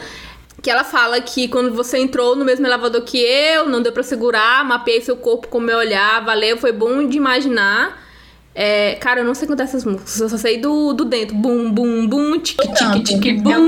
que 0.64 0.72
ela 0.72 0.84
fala 0.84 1.22
que 1.22 1.48
quando 1.48 1.72
você 1.76 2.00
entrou 2.00 2.36
no 2.36 2.44
mesmo 2.44 2.66
elevador 2.66 3.02
que 3.04 3.20
eu, 3.20 3.70
não 3.70 3.80
deu 3.80 3.92
para 3.92 4.02
segurar, 4.02 4.66
mapeei 4.66 5.00
seu 5.02 5.16
corpo 5.16 5.48
com 5.48 5.60
meu 5.60 5.78
olhar, 5.78 6.26
valeu, 6.26 6.58
foi 6.58 6.72
bom 6.72 7.08
de 7.08 7.18
imaginar. 7.18 8.04
É, 8.56 8.96
cara, 8.96 9.20
eu 9.20 9.24
não 9.24 9.36
sei 9.36 9.48
cantar 9.48 9.66
essas 9.66 9.86
músicas, 9.86 10.20
eu 10.20 10.28
só 10.28 10.38
sei 10.38 10.58
do, 10.58 10.92
do 10.92 11.06
dentro. 11.06 11.36
Bum, 11.36 11.70
bum, 11.70 12.08
bum, 12.08 12.40
tique, 12.40 12.68
tique, 12.74 13.04
tique, 13.04 13.34
bum. 13.34 13.68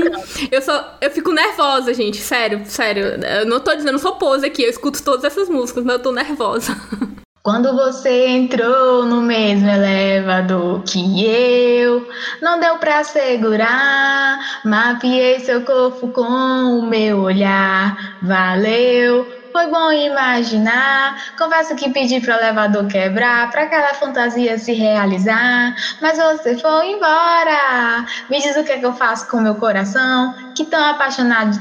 Eu, 0.50 0.60
só, 0.60 0.98
eu 1.00 1.10
fico 1.12 1.30
nervosa, 1.30 1.94
gente, 1.94 2.16
sério, 2.16 2.62
sério. 2.66 3.04
Eu 3.04 3.46
não 3.46 3.60
tô 3.60 3.72
dizendo, 3.72 3.92
eu 3.92 3.98
sou 4.00 4.16
pose 4.16 4.44
aqui, 4.44 4.64
eu 4.64 4.70
escuto 4.70 5.00
todas 5.04 5.22
essas 5.22 5.48
músicas, 5.48 5.84
mas 5.84 5.94
eu 5.94 6.02
tô 6.02 6.10
nervosa. 6.10 6.76
Quando 7.42 7.74
você 7.74 8.26
entrou 8.26 9.06
no 9.06 9.22
mesmo 9.22 9.66
elevador 9.66 10.82
que 10.82 11.24
eu, 11.24 12.06
não 12.42 12.60
deu 12.60 12.76
pra 12.76 13.02
segurar. 13.02 14.60
Mapeei 14.62 15.40
seu 15.40 15.62
corpo 15.64 16.08
com 16.08 16.22
o 16.22 16.82
meu 16.82 17.20
olhar. 17.20 18.18
Valeu, 18.20 19.26
foi 19.52 19.68
bom 19.68 19.90
imaginar. 19.90 21.16
Confesso 21.38 21.74
que 21.76 21.88
pedi 21.88 22.20
pro 22.20 22.34
elevador 22.34 22.86
quebrar, 22.88 23.50
pra 23.50 23.62
aquela 23.62 23.94
fantasia 23.94 24.58
se 24.58 24.74
realizar. 24.74 25.74
Mas 26.02 26.18
você 26.18 26.58
foi 26.58 26.90
embora. 26.90 28.04
Me 28.28 28.38
diz 28.38 28.54
o 28.54 28.64
que 28.64 28.72
é 28.72 28.78
que 28.78 28.84
eu 28.84 28.92
faço 28.92 29.26
com 29.28 29.40
meu 29.40 29.54
coração, 29.54 30.34
que 30.54 30.66
tão 30.66 30.84
apaixonado 30.84 31.58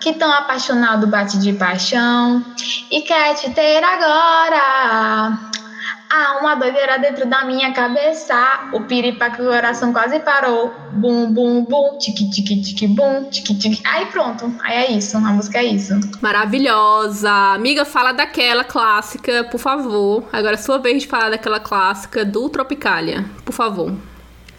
que 0.00 0.12
tão 0.14 0.32
apaixonado 0.32 1.06
bate 1.06 1.38
de 1.38 1.52
paixão 1.52 2.44
e 2.90 3.02
quer 3.02 3.34
te 3.34 3.50
ter 3.50 3.82
agora. 3.82 5.38
Há 6.10 6.38
uma 6.40 6.54
doideira 6.54 6.98
dentro 6.98 7.26
da 7.26 7.44
minha 7.44 7.70
cabeça. 7.74 8.34
O 8.72 8.80
piripaque 8.80 9.42
do 9.42 9.48
coração 9.48 9.92
quase 9.92 10.18
parou. 10.20 10.72
Bum, 10.92 11.30
bum, 11.30 11.64
bum, 11.64 11.98
tique, 11.98 12.30
tique, 12.30 12.62
tique, 12.62 12.86
bum, 12.86 13.24
tique, 13.24 13.54
tique. 13.58 13.82
Aí 13.86 14.06
pronto. 14.06 14.50
Aí 14.62 14.86
é 14.86 14.92
isso. 14.92 15.18
A 15.18 15.20
música 15.20 15.58
é 15.58 15.64
isso. 15.64 15.92
Maravilhosa. 16.22 17.30
Amiga, 17.52 17.84
fala 17.84 18.12
daquela 18.12 18.64
clássica, 18.64 19.44
por 19.50 19.58
favor. 19.58 20.26
Agora 20.32 20.54
é 20.54 20.56
sua 20.58 20.78
vez 20.78 21.02
de 21.02 21.08
falar 21.08 21.28
daquela 21.28 21.60
clássica 21.60 22.24
do 22.24 22.48
Tropicália. 22.48 23.26
Por 23.44 23.52
favor. 23.52 23.94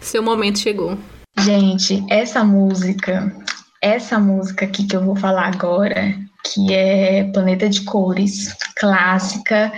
Seu 0.00 0.22
momento 0.22 0.60
chegou. 0.60 0.96
Gente, 1.36 2.04
essa 2.08 2.44
música 2.44 3.34
essa 3.80 4.18
música 4.18 4.64
aqui 4.64 4.86
que 4.86 4.94
eu 4.94 5.02
vou 5.02 5.16
falar 5.16 5.46
agora, 5.46 6.14
que 6.44 6.72
é 6.72 7.24
Planeta 7.32 7.68
de 7.68 7.82
Cores, 7.84 8.54
clássica, 8.76 9.72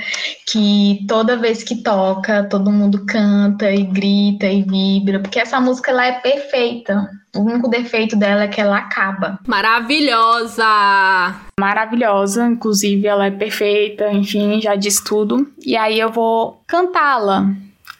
que 0.46 1.04
toda 1.08 1.36
vez 1.36 1.62
que 1.62 1.82
toca, 1.82 2.44
todo 2.44 2.70
mundo 2.70 3.04
canta 3.06 3.70
e 3.70 3.82
grita 3.84 4.46
e 4.46 4.62
vibra, 4.62 5.20
porque 5.20 5.38
essa 5.38 5.60
música 5.60 5.90
ela 5.90 6.06
é 6.06 6.12
perfeita. 6.20 7.08
O 7.34 7.40
único 7.40 7.68
defeito 7.68 8.14
dela 8.14 8.42
é 8.42 8.48
que 8.48 8.60
ela 8.60 8.76
acaba. 8.76 9.38
Maravilhosa! 9.46 10.64
Maravilhosa, 11.58 12.46
inclusive 12.46 13.06
ela 13.06 13.26
é 13.26 13.30
perfeita, 13.30 14.12
enfim, 14.12 14.60
já 14.60 14.74
diz 14.74 15.00
tudo. 15.00 15.50
E 15.64 15.76
aí 15.76 15.98
eu 15.98 16.10
vou 16.10 16.62
cantá-la 16.66 17.50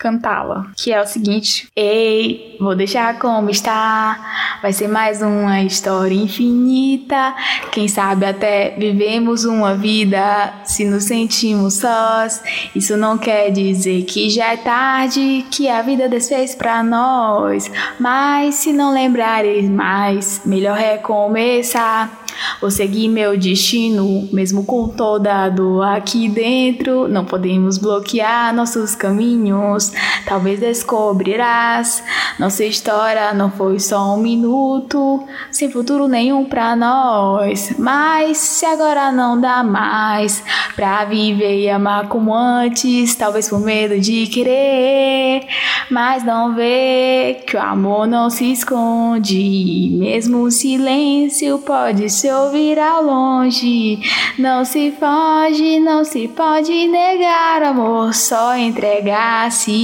cantá-la, 0.03 0.66
que 0.76 0.92
é 0.92 1.00
o 1.00 1.07
seguinte: 1.07 1.68
Ei, 1.76 2.57
vou 2.59 2.74
deixar 2.74 3.20
como 3.20 3.48
está. 3.48 4.59
Vai 4.61 4.72
ser 4.72 4.88
mais 4.88 5.22
uma 5.22 5.62
história 5.62 6.14
infinita. 6.14 7.34
Quem 7.70 7.86
sabe 7.86 8.26
até 8.26 8.74
vivemos 8.76 9.44
uma 9.44 9.76
vida 9.76 10.53
se 10.64 10.84
nos 10.84 11.05
sentimos 11.05 11.74
sós. 11.74 12.42
Isso 12.74 12.96
não 12.96 13.16
quer 13.16 13.50
dizer 13.50 14.03
que 14.03 14.28
já 14.28 14.53
é 14.53 14.57
tarde, 14.57 15.46
que 15.50 15.68
a 15.68 15.82
vida 15.82 16.09
desfez 16.09 16.55
para 16.57 16.82
nós. 16.82 17.70
Mas 18.00 18.57
se 18.57 18.72
não 18.72 18.92
lembrares 18.92 19.68
mais, 19.70 20.42
melhor 20.44 20.76
recomeçar. 20.76 22.22
Vou 22.61 22.70
seguir 22.70 23.09
meu 23.09 23.36
destino, 23.36 24.28
mesmo 24.32 24.64
com 24.64 24.88
toda 24.88 25.44
a 25.44 25.48
dor 25.48 25.82
aqui 25.82 26.28
dentro. 26.28 27.09
Não 27.09 27.24
podemos 27.24 27.78
bloquear 27.78 28.55
nossos 28.55 28.94
caminhos. 28.94 29.91
Talvez 30.26 30.61
descobrirás. 30.61 32.03
Nossa 32.38 32.64
história 32.64 33.32
não 33.34 33.51
foi 33.51 33.78
só 33.78 34.14
um 34.14 34.18
minuto, 34.18 35.24
sem 35.51 35.70
futuro 35.70 36.09
nenhum 36.09 36.45
pra 36.45 36.74
nós. 36.76 37.74
Mas 37.78 38.38
se 38.38 38.64
agora 38.64 39.12
não 39.12 39.40
dá 39.40 39.62
mais 39.62 40.43
pra 40.74 41.05
viver 41.05 41.61
e 41.61 41.68
amar 41.68 42.09
como 42.09 42.34
antes, 42.34 43.14
talvez 43.14 43.49
por 43.49 43.61
medo 43.61 43.99
de 43.99 44.26
querer, 44.26 45.47
mas 45.90 46.24
não 46.24 46.55
vê 46.55 47.43
que 47.47 47.57
o 47.57 47.61
amor 47.61 48.07
não 48.07 48.30
se 48.30 48.53
esconde. 48.53 49.90
Mesmo 49.93 50.38
o 50.38 50.51
silêncio 50.51 51.59
pode 51.59 52.09
se 52.09 52.30
ouvir 52.30 52.78
ao 52.78 53.03
longe. 53.03 53.99
Não 54.38 54.64
se 54.64 54.93
foge, 54.93 55.80
não 55.80 56.05
se 56.05 56.28
pode 56.28 56.88
negar, 56.88 57.62
amor, 57.62 58.14
só 58.14 58.57
entregar-se 58.57 59.82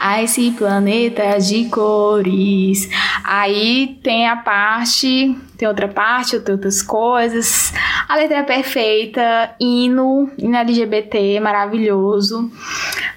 a 0.00 0.22
esse 0.22 0.50
planeta 0.52 1.38
de 1.38 1.64
cores. 1.66 2.88
Aí 3.24 3.98
tem 4.02 4.28
a 4.28 4.36
parte 4.36 5.36
tem 5.58 5.66
outra 5.66 5.88
parte, 5.88 6.38
tem 6.38 6.54
outras 6.54 6.80
coisas. 6.80 7.72
A 8.08 8.14
letra 8.14 8.38
é 8.38 8.42
perfeita, 8.44 9.50
hino, 9.58 10.30
hino 10.38 10.56
LGBT, 10.56 11.40
maravilhoso. 11.40 12.48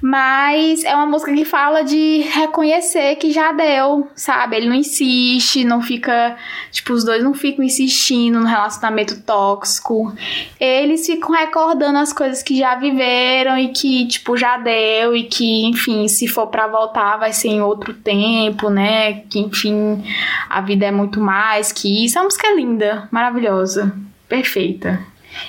Mas 0.02 0.84
é 0.84 0.96
uma 0.96 1.06
música 1.06 1.32
que 1.32 1.46
fala 1.46 1.84
de 1.84 2.22
reconhecer 2.34 3.16
que 3.18 3.32
já 3.32 3.52
deu, 3.52 4.10
sabe? 4.16 4.56
Ele 4.56 4.68
não 4.68 4.76
insiste, 4.76 5.64
não 5.64 5.84
fica. 5.84 6.36
Tipo, 6.72 6.94
os 6.94 7.04
dois 7.04 7.24
não 7.24 7.36
ficam 7.36 7.64
insistindo 7.64 8.40
no 8.40 8.48
relacionamento 8.48 9.22
tóxico. 9.22 10.12
Eles 10.60 11.06
ficam 11.06 11.30
recordando 11.30 12.00
as 12.00 12.12
coisas 12.12 12.42
que 12.42 12.58
já 12.58 12.74
viveram 12.74 13.56
e 13.56 13.68
que, 13.68 14.08
tipo, 14.08 14.36
já 14.36 14.58
deu 14.58 15.16
e 15.16 15.26
que, 15.26 15.66
enfim, 15.68 16.08
se 16.08 16.28
for 16.28 16.48
para 16.48 16.66
voltar 16.66 17.18
vai 17.18 17.34
ser 17.34 17.50
em 17.50 17.62
outro 17.62 17.94
tempo, 17.94 18.72
né? 18.72 19.22
Que, 19.30 19.40
enfim, 19.40 20.04
a 20.50 20.60
vida 20.62 20.88
é 20.88 20.92
muito 20.92 21.22
mais 21.22 21.72
que 21.72 22.04
isso. 22.06 22.18
É 22.18 22.22
uma 22.22 22.31
música 22.32 22.48
é 22.48 22.56
linda, 22.56 23.10
maravilhosa, 23.12 23.94
perfeita. 24.30 25.02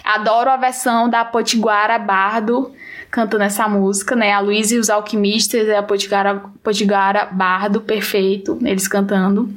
Adoro 0.03 0.51
a 0.51 0.57
versão 0.57 1.09
da 1.09 1.24
Potiguara 1.24 1.97
Bardo 1.97 2.72
cantando 3.09 3.45
essa 3.45 3.68
música, 3.68 4.16
né? 4.16 4.33
A 4.33 4.41
Luísa 4.41 4.74
e 4.74 4.78
os 4.78 4.91
Alquimistas 4.91 5.68
e 5.68 5.72
a 5.72 5.83
Potiguara, 5.83 6.43
Potiguara 6.61 7.26
Bardo, 7.26 7.83
perfeito, 7.83 8.59
eles 8.62 8.89
cantando. 8.89 9.49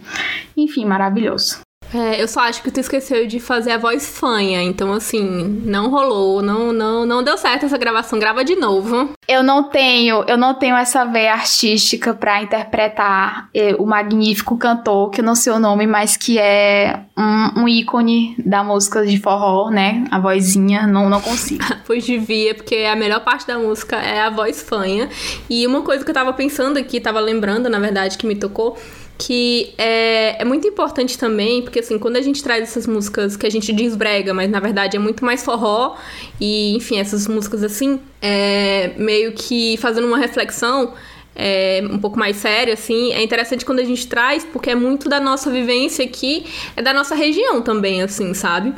Enfim, 0.55 0.85
maravilhoso. 0.85 1.64
É, 1.93 2.21
eu 2.21 2.27
só 2.27 2.41
acho 2.41 2.61
que 2.61 2.71
tu 2.71 2.79
esqueceu 2.79 3.27
de 3.27 3.39
fazer 3.39 3.71
a 3.71 3.77
voz 3.77 4.17
fanha, 4.17 4.61
então 4.61 4.91
assim, 4.91 5.61
não 5.65 5.89
rolou, 5.89 6.41
não, 6.41 6.73
não, 6.73 7.05
não 7.05 7.23
deu 7.23 7.37
certo 7.37 7.65
essa 7.65 7.77
gravação, 7.77 8.19
grava 8.19 8.43
de 8.43 8.55
novo. 8.55 9.11
Eu 9.27 9.43
não 9.43 9.63
tenho, 9.69 10.23
eu 10.27 10.37
não 10.37 10.53
tenho 10.53 10.75
essa 10.75 11.05
veia 11.05 11.33
artística 11.33 12.13
para 12.13 12.41
interpretar 12.41 13.49
eh, 13.53 13.75
o 13.79 13.85
magnífico 13.85 14.57
cantor, 14.57 15.09
que 15.09 15.21
eu 15.21 15.25
não 15.25 15.35
sei 15.35 15.53
o 15.53 15.59
nome, 15.59 15.87
mas 15.87 16.17
que 16.17 16.37
é 16.37 17.01
um, 17.17 17.61
um, 17.61 17.67
ícone 17.67 18.35
da 18.45 18.63
música 18.63 19.05
de 19.05 19.17
forró, 19.17 19.69
né? 19.69 20.05
A 20.11 20.19
vozinha, 20.19 20.85
não, 20.85 21.09
não 21.09 21.21
consigo. 21.21 21.63
pois 21.85 22.05
devia, 22.05 22.53
porque 22.53 22.75
a 22.75 22.95
melhor 22.95 23.23
parte 23.23 23.47
da 23.47 23.57
música 23.57 23.95
é 23.95 24.21
a 24.21 24.29
voz 24.29 24.61
fanha. 24.61 25.09
E 25.49 25.65
uma 25.65 25.81
coisa 25.81 26.03
que 26.03 26.09
eu 26.09 26.15
tava 26.15 26.33
pensando 26.33 26.77
aqui, 26.77 26.99
tava 26.99 27.19
lembrando, 27.19 27.69
na 27.69 27.79
verdade, 27.79 28.17
que 28.17 28.27
me 28.27 28.35
tocou, 28.35 28.77
que 29.17 29.73
é, 29.77 30.41
é 30.41 30.45
muito 30.45 30.67
importante 30.67 31.17
também, 31.17 31.61
porque 31.61 31.79
assim, 31.79 31.97
quando 31.97 32.17
a 32.17 32.21
gente 32.21 32.43
traz 32.43 32.63
essas 32.63 32.85
músicas 32.85 33.37
que 33.37 33.45
a 33.45 33.49
gente 33.49 33.71
diz 33.71 33.95
brega, 33.95 34.33
mas 34.33 34.49
na 34.49 34.59
verdade 34.59 34.97
é 34.97 34.99
muito 34.99 35.23
mais 35.23 35.43
forró, 35.43 35.95
e 36.39 36.75
enfim, 36.75 36.99
essas 36.99 37.27
músicas 37.27 37.63
assim, 37.63 37.99
é, 38.21 38.91
meio 38.97 39.31
que 39.33 39.77
fazendo 39.77 40.07
uma 40.07 40.17
reflexão 40.17 40.93
é, 41.35 41.83
um 41.89 41.97
pouco 41.97 42.17
mais 42.17 42.37
séria, 42.37 42.73
assim, 42.73 43.13
é 43.13 43.21
interessante 43.21 43.65
quando 43.65 43.79
a 43.79 43.83
gente 43.83 44.07
traz, 44.07 44.45
porque 44.45 44.69
é 44.69 44.75
muito 44.75 45.09
da 45.09 45.19
nossa 45.19 45.51
vivência 45.51 46.03
aqui, 46.03 46.45
é 46.75 46.81
da 46.81 46.93
nossa 46.93 47.15
região 47.15 47.61
também, 47.61 48.01
assim, 48.01 48.33
sabe? 48.33 48.73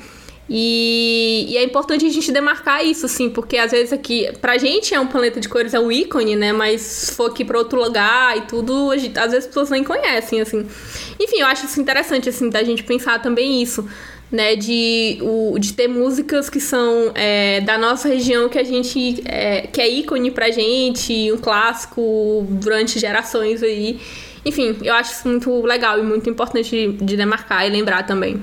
E, 0.50 1.46
e, 1.50 1.58
é 1.58 1.64
importante 1.64 2.06
a 2.06 2.10
gente 2.10 2.32
demarcar 2.32 2.86
isso, 2.86 3.06
assim, 3.06 3.30
porque 3.30 3.58
às 3.58 3.72
vezes 3.72 3.92
aqui, 3.92 4.30
pra 4.40 4.58
gente 4.58 4.94
é 4.94 5.00
um 5.00 5.08
planeta 5.08 5.40
de 5.42 5.50
cores, 5.50 5.74
é 5.74 5.80
o 5.80 5.92
ícone, 5.92 6.36
né? 6.36 6.54
Mas 6.54 6.82
se 6.82 7.12
for 7.14 7.30
aqui 7.30 7.44
pra 7.44 7.58
outro 7.58 7.82
lugar 7.82 8.38
e 8.38 8.42
tudo, 8.42 8.92
às 8.92 9.02
vezes 9.02 9.36
as 9.36 9.48
pessoas 9.48 9.70
nem 9.70 9.84
conhecem, 9.84 10.40
assim. 10.40 10.66
Enfim, 11.20 11.40
eu 11.40 11.48
acho 11.48 11.66
isso 11.66 11.82
interessante, 11.82 12.30
assim, 12.30 12.50
da 12.50 12.64
gente 12.64 12.84
pensar 12.84 13.22
também 13.22 13.62
isso, 13.62 13.86
né? 14.32 14.56
De, 14.56 15.18
o, 15.22 15.60
de 15.60 15.74
ter 15.74 15.90
músicas 15.90 16.50
que 16.50 16.62
são 16.62 17.12
é, 17.14 17.60
da 17.62 17.78
nossa 17.78 18.08
região 18.08 18.48
que 18.48 18.58
a 18.58 18.64
gente. 18.64 19.22
É, 19.26 19.68
que 19.68 19.82
é 19.82 19.90
ícone 19.90 20.32
pra 20.32 20.50
gente, 20.50 21.30
um 21.32 21.38
clássico 21.38 22.48
durante 22.50 23.00
gerações 23.00 23.62
aí. 23.62 24.00
Enfim, 24.46 24.78
eu 24.82 24.94
acho 24.94 25.12
isso 25.12 25.28
muito 25.28 25.62
legal 25.66 26.00
e 26.00 26.04
muito 26.04 26.30
importante 26.30 26.94
de 27.02 27.18
demarcar 27.18 27.68
e 27.68 27.70
lembrar 27.70 28.04
também. 28.04 28.42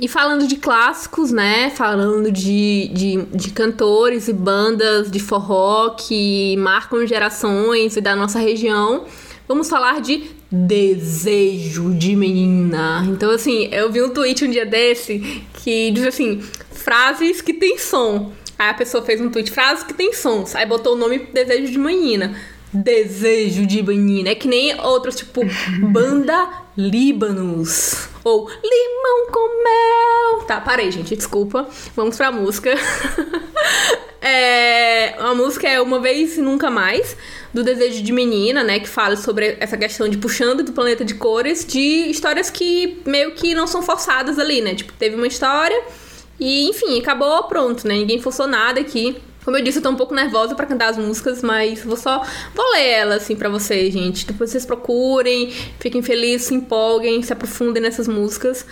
E 0.00 0.08
falando 0.08 0.46
de 0.46 0.56
clássicos, 0.56 1.30
né? 1.30 1.68
Falando 1.68 2.32
de, 2.32 2.88
de, 2.94 3.22
de, 3.34 3.50
cantores 3.50 4.28
e 4.28 4.32
bandas 4.32 5.10
de 5.10 5.20
forró 5.20 5.90
que 5.90 6.56
marcam 6.56 7.06
gerações 7.06 7.98
e 7.98 8.00
da 8.00 8.16
nossa 8.16 8.38
região, 8.38 9.04
vamos 9.46 9.68
falar 9.68 10.00
de 10.00 10.30
desejo 10.50 11.92
de 11.92 12.16
menina. 12.16 13.04
Então, 13.10 13.30
assim, 13.30 13.68
eu 13.70 13.92
vi 13.92 14.00
um 14.00 14.08
tweet 14.08 14.42
um 14.42 14.50
dia 14.50 14.64
desse 14.64 15.44
que 15.52 15.90
diz 15.90 16.06
assim: 16.06 16.40
frases 16.70 17.42
que 17.42 17.52
tem 17.52 17.76
som. 17.76 18.32
Aí 18.58 18.70
a 18.70 18.74
pessoa 18.74 19.04
fez 19.04 19.20
um 19.20 19.28
tweet, 19.28 19.50
frases 19.50 19.84
que 19.84 19.92
tem 19.92 20.14
sons. 20.14 20.54
Aí 20.54 20.64
botou 20.64 20.94
o 20.94 20.96
nome 20.96 21.18
desejo 21.18 21.70
de 21.70 21.78
menina. 21.78 22.34
Desejo 22.72 23.66
de 23.66 23.82
menina. 23.82 24.30
É 24.30 24.34
que 24.34 24.48
nem 24.48 24.80
outros, 24.80 25.16
tipo, 25.16 25.42
banda 25.92 26.48
Líbanos. 26.76 28.08
Ou 28.24 28.48
limão 28.48 29.26
com. 29.30 29.59
Tá, 30.50 30.60
parei, 30.60 30.90
gente, 30.90 31.14
desculpa. 31.14 31.68
Vamos 31.94 32.16
pra 32.16 32.32
música. 32.32 32.74
é, 34.20 35.14
a 35.16 35.32
música 35.32 35.68
é 35.68 35.80
Uma 35.80 36.00
Vez 36.00 36.36
e 36.38 36.40
Nunca 36.40 36.68
Mais, 36.68 37.16
do 37.54 37.62
Desejo 37.62 38.02
de 38.02 38.12
Menina, 38.12 38.64
né? 38.64 38.80
Que 38.80 38.88
fala 38.88 39.14
sobre 39.14 39.56
essa 39.60 39.76
questão 39.76 40.08
de 40.08 40.18
puxando 40.18 40.64
do 40.64 40.72
planeta 40.72 41.04
de 41.04 41.14
cores, 41.14 41.64
de 41.64 42.10
histórias 42.10 42.50
que 42.50 43.00
meio 43.06 43.30
que 43.36 43.54
não 43.54 43.68
são 43.68 43.80
forçadas 43.80 44.40
ali, 44.40 44.60
né? 44.60 44.74
Tipo, 44.74 44.92
teve 44.94 45.14
uma 45.14 45.28
história 45.28 45.84
e, 46.40 46.68
enfim, 46.68 46.98
acabou, 46.98 47.44
pronto, 47.44 47.86
né? 47.86 47.94
Ninguém 47.94 48.20
forçou 48.20 48.48
nada 48.48 48.80
aqui. 48.80 49.16
Como 49.44 49.56
eu 49.56 49.62
disse, 49.62 49.78
eu 49.78 49.82
tô 49.82 49.90
um 49.90 49.96
pouco 49.96 50.14
nervosa 50.14 50.54
para 50.54 50.66
cantar 50.66 50.90
as 50.90 50.98
músicas, 50.98 51.42
mas 51.42 51.82
vou 51.82 51.96
só 51.96 52.22
vou 52.54 52.72
ler 52.72 52.88
elas 52.88 53.22
assim 53.22 53.34
para 53.34 53.48
vocês, 53.48 53.92
gente. 53.92 54.26
Depois 54.26 54.50
vocês 54.50 54.66
procurem, 54.66 55.50
fiquem 55.78 56.02
felizes, 56.02 56.48
se 56.48 56.54
empolguem, 56.54 57.22
se 57.22 57.32
aprofundem 57.32 57.82
nessas 57.82 58.06
músicas. 58.06 58.66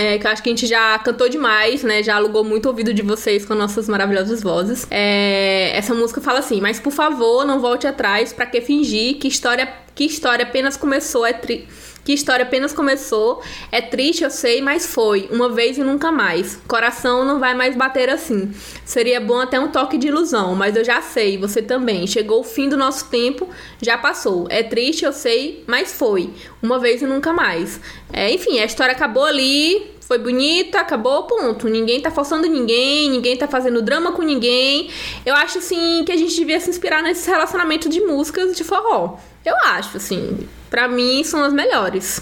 É, 0.00 0.16
que 0.16 0.26
eu 0.26 0.30
acho 0.30 0.42
que 0.42 0.48
a 0.48 0.52
gente 0.52 0.66
já 0.66 0.98
cantou 0.98 1.28
demais, 1.28 1.82
né? 1.82 2.02
Já 2.02 2.16
alugou 2.16 2.42
muito 2.42 2.64
ouvido 2.64 2.94
de 2.94 3.02
vocês 3.02 3.44
com 3.44 3.54
nossas 3.54 3.86
maravilhosas 3.86 4.42
vozes. 4.42 4.86
É, 4.90 5.76
essa 5.76 5.92
música 5.92 6.22
fala 6.22 6.38
assim: 6.38 6.58
Mas 6.58 6.80
por 6.80 6.90
favor, 6.90 7.44
não 7.44 7.60
volte 7.60 7.86
atrás, 7.86 8.32
para 8.32 8.46
que 8.46 8.62
fingir 8.62 9.18
que 9.18 9.28
história, 9.28 9.70
que 9.94 10.04
história 10.04 10.46
apenas 10.46 10.74
começou 10.74 11.26
é 11.26 11.34
triste 11.34 11.68
que 12.04 12.12
história 12.12 12.44
apenas 12.44 12.72
começou. 12.72 13.42
É 13.70 13.80
triste, 13.80 14.24
eu 14.24 14.30
sei, 14.30 14.60
mas 14.60 14.86
foi. 14.86 15.28
Uma 15.30 15.48
vez 15.48 15.78
e 15.78 15.82
nunca 15.82 16.10
mais. 16.10 16.56
Coração 16.66 17.24
não 17.24 17.38
vai 17.38 17.54
mais 17.54 17.76
bater 17.76 18.08
assim. 18.08 18.52
Seria 18.84 19.20
bom 19.20 19.40
até 19.40 19.58
um 19.58 19.68
toque 19.68 19.98
de 19.98 20.08
ilusão, 20.08 20.54
mas 20.54 20.76
eu 20.76 20.84
já 20.84 21.00
sei, 21.02 21.38
você 21.38 21.62
também. 21.62 22.06
Chegou 22.06 22.40
o 22.40 22.44
fim 22.44 22.68
do 22.68 22.76
nosso 22.76 23.08
tempo, 23.08 23.48
já 23.80 23.96
passou. 23.98 24.46
É 24.48 24.62
triste, 24.62 25.04
eu 25.04 25.12
sei, 25.12 25.64
mas 25.66 25.92
foi. 25.92 26.30
Uma 26.62 26.78
vez 26.78 27.02
e 27.02 27.06
nunca 27.06 27.32
mais. 27.32 27.80
É, 28.12 28.30
enfim, 28.32 28.58
a 28.58 28.64
história 28.64 28.92
acabou 28.92 29.24
ali, 29.24 29.90
foi 30.10 30.18
bonita, 30.18 30.80
acabou, 30.80 31.22
ponto. 31.22 31.68
Ninguém 31.68 32.00
tá 32.00 32.10
forçando 32.10 32.48
ninguém, 32.48 33.08
ninguém 33.08 33.36
tá 33.36 33.46
fazendo 33.46 33.80
drama 33.80 34.10
com 34.10 34.22
ninguém. 34.22 34.90
Eu 35.24 35.36
acho, 35.36 35.58
assim, 35.58 36.02
que 36.04 36.10
a 36.10 36.16
gente 36.16 36.34
devia 36.34 36.58
se 36.58 36.68
inspirar 36.68 37.00
nesse 37.00 37.30
relacionamento 37.30 37.88
de 37.88 38.00
músicas 38.00 38.56
de 38.56 38.64
forró. 38.64 39.18
Eu 39.44 39.56
acho, 39.66 39.96
assim. 39.96 40.48
Para 40.68 40.88
mim 40.88 41.24
são 41.24 41.42
as 41.42 41.52
melhores. 41.52 42.20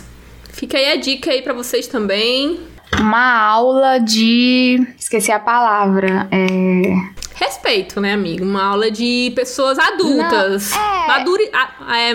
Fica 0.52 0.76
aí 0.76 0.92
a 0.92 0.96
dica 0.96 1.30
aí 1.30 1.42
para 1.42 1.52
vocês 1.52 1.86
também. 1.86 2.60
Uma 2.98 3.40
aula 3.42 3.98
de. 3.98 4.86
Esqueci 4.98 5.30
a 5.30 5.38
palavra. 5.38 6.28
É. 6.30 7.18
Respeito, 7.34 8.00
né, 8.00 8.14
amigo? 8.14 8.44
Uma 8.44 8.64
aula 8.64 8.90
de 8.90 9.32
pessoas 9.36 9.78
adultas. 9.78 10.72
Não, 10.72 10.80
é... 10.80 11.06
Maduri... 11.06 11.44
É... 11.44 12.10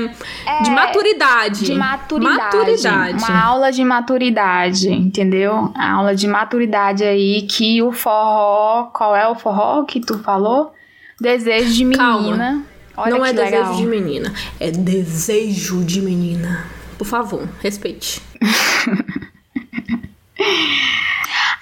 É... 0.46 0.62
De 0.64 0.70
maturidade. 0.70 1.66
De 1.66 1.74
maturidade. 1.74 2.38
maturidade. 2.38 3.24
Uma 3.24 3.44
aula 3.46 3.72
de 3.72 3.86
maturidade, 3.86 4.92
entendeu? 4.92 5.72
A 5.76 5.94
aula 5.94 6.14
de 6.14 6.28
maturidade 6.28 7.06
aí 7.06 7.44
que 7.44 7.82
o 7.82 7.94
forró. 7.94 8.90
Qual 8.94 9.16
é 9.16 9.26
o 9.26 9.36
forró 9.36 9.84
que 9.84 10.02
tu 10.02 10.20
falou? 10.20 10.74
Desejo 11.22 11.74
de 11.74 11.86
menina. 11.86 12.04
Calma. 12.04 12.73
Olha 12.96 13.10
não 13.10 13.26
é 13.26 13.32
legal. 13.32 13.64
desejo 13.64 13.78
de 13.78 13.86
menina, 13.88 14.34
é 14.60 14.72
desejo 14.72 15.84
de 15.84 16.02
menina. 16.02 16.66
Por 16.98 17.06
favor, 17.06 17.48
respeite. 17.62 18.22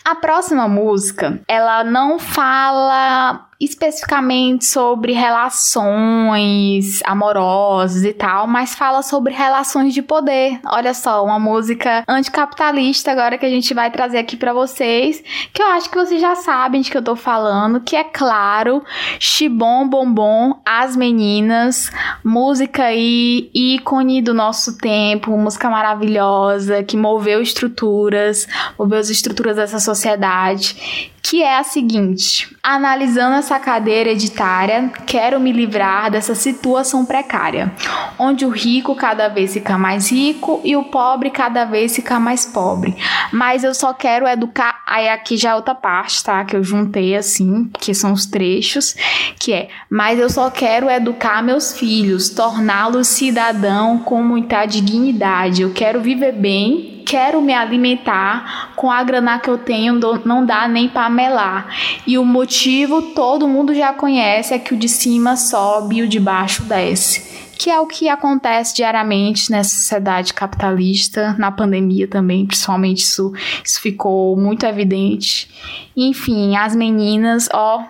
A 0.03 0.15
próxima 0.15 0.67
música, 0.67 1.39
ela 1.47 1.83
não 1.83 2.19
fala 2.19 3.47
especificamente 3.61 4.65
sobre 4.65 5.13
relações 5.13 7.01
amorosas 7.05 8.03
e 8.03 8.11
tal, 8.11 8.47
mas 8.47 8.73
fala 8.73 9.03
sobre 9.03 9.33
relações 9.33 9.93
de 9.93 10.01
poder. 10.01 10.59
Olha 10.65 10.93
só, 10.93 11.23
uma 11.23 11.39
música 11.39 12.03
anticapitalista 12.07 13.11
agora 13.11 13.37
que 13.37 13.45
a 13.45 13.49
gente 13.49 13.73
vai 13.73 13.91
trazer 13.91 14.17
aqui 14.17 14.35
para 14.35 14.51
vocês, 14.51 15.23
que 15.53 15.61
eu 15.61 15.67
acho 15.67 15.89
que 15.89 15.97
vocês 15.97 16.19
já 16.19 16.35
sabem 16.35 16.81
de 16.81 16.89
que 16.89 16.97
eu 16.97 17.03
tô 17.03 17.15
falando, 17.15 17.81
que 17.81 17.95
é 17.95 18.03
claro, 18.03 18.83
Chibom 19.19 19.87
Bombom, 19.87 20.59
As 20.65 20.95
Meninas, 20.95 21.91
música 22.23 22.85
aí 22.85 23.51
ícone 23.53 24.21
do 24.21 24.33
nosso 24.33 24.77
tempo, 24.77 25.37
música 25.37 25.69
maravilhosa 25.69 26.83
que 26.83 26.97
moveu 26.97 27.41
estruturas, 27.41 28.47
moveu 28.77 28.97
as 28.97 29.09
estruturas 29.09 29.55
dessa 29.55 29.79
sociedade 29.79 31.11
que 31.21 31.41
é 31.43 31.57
a 31.57 31.63
seguinte: 31.63 32.55
analisando 32.63 33.35
essa 33.35 33.50
cadeia 33.59 34.01
hereditária, 34.01 34.91
quero 35.05 35.39
me 35.39 35.51
livrar 35.51 36.09
dessa 36.11 36.35
situação 36.35 37.05
precária, 37.05 37.71
onde 38.17 38.45
o 38.45 38.49
rico 38.49 38.95
cada 38.95 39.27
vez 39.27 39.53
fica 39.53 39.77
mais 39.77 40.11
rico 40.11 40.61
e 40.63 40.75
o 40.75 40.85
pobre 40.85 41.29
cada 41.29 41.65
vez 41.65 41.95
fica 41.95 42.19
mais 42.19 42.45
pobre. 42.45 42.95
Mas 43.31 43.63
eu 43.63 43.73
só 43.73 43.93
quero 43.93 44.27
educar. 44.27 44.83
Aí 44.85 45.09
aqui 45.09 45.37
já 45.37 45.51
é 45.51 45.55
outra 45.55 45.75
parte, 45.75 46.23
tá? 46.23 46.43
Que 46.43 46.55
eu 46.55 46.63
juntei 46.63 47.15
assim, 47.15 47.69
que 47.79 47.93
são 47.93 48.13
os 48.13 48.25
trechos, 48.25 48.95
que 49.39 49.53
é: 49.53 49.69
mas 49.89 50.19
eu 50.19 50.29
só 50.29 50.49
quero 50.49 50.89
educar 50.89 51.43
meus 51.43 51.77
filhos, 51.77 52.29
torná-los 52.29 53.07
cidadão 53.07 53.99
com 53.99 54.21
muita 54.21 54.65
dignidade. 54.65 55.61
Eu 55.61 55.71
quero 55.71 56.01
viver 56.01 56.33
bem 56.33 57.00
quero 57.01 57.41
me 57.41 57.53
alimentar 57.53 58.71
com 58.75 58.89
a 58.89 59.03
grana 59.03 59.39
que 59.39 59.49
eu 59.49 59.57
tenho, 59.57 59.99
não 60.25 60.45
dá 60.45 60.67
nem 60.67 60.87
para 60.87 61.09
melar. 61.09 61.67
E 62.07 62.17
o 62.17 62.25
motivo 62.25 63.01
todo 63.13 63.47
mundo 63.47 63.73
já 63.73 63.93
conhece 63.93 64.53
é 64.53 64.59
que 64.59 64.73
o 64.73 64.77
de 64.77 64.87
cima 64.87 65.35
sobe 65.35 65.97
e 65.97 66.01
o 66.03 66.07
de 66.07 66.19
baixo 66.19 66.63
desce. 66.63 67.29
Que 67.57 67.69
é 67.69 67.79
o 67.79 67.85
que 67.85 68.09
acontece 68.09 68.75
diariamente 68.75 69.51
nessa 69.51 69.75
sociedade 69.75 70.33
capitalista, 70.33 71.35
na 71.37 71.51
pandemia 71.51 72.07
também, 72.07 72.45
principalmente 72.45 73.03
isso, 73.03 73.31
isso 73.63 73.79
ficou 73.79 74.35
muito 74.35 74.65
evidente. 74.65 75.47
Enfim, 75.95 76.55
as 76.55 76.75
meninas, 76.75 77.47
ó, 77.53 77.83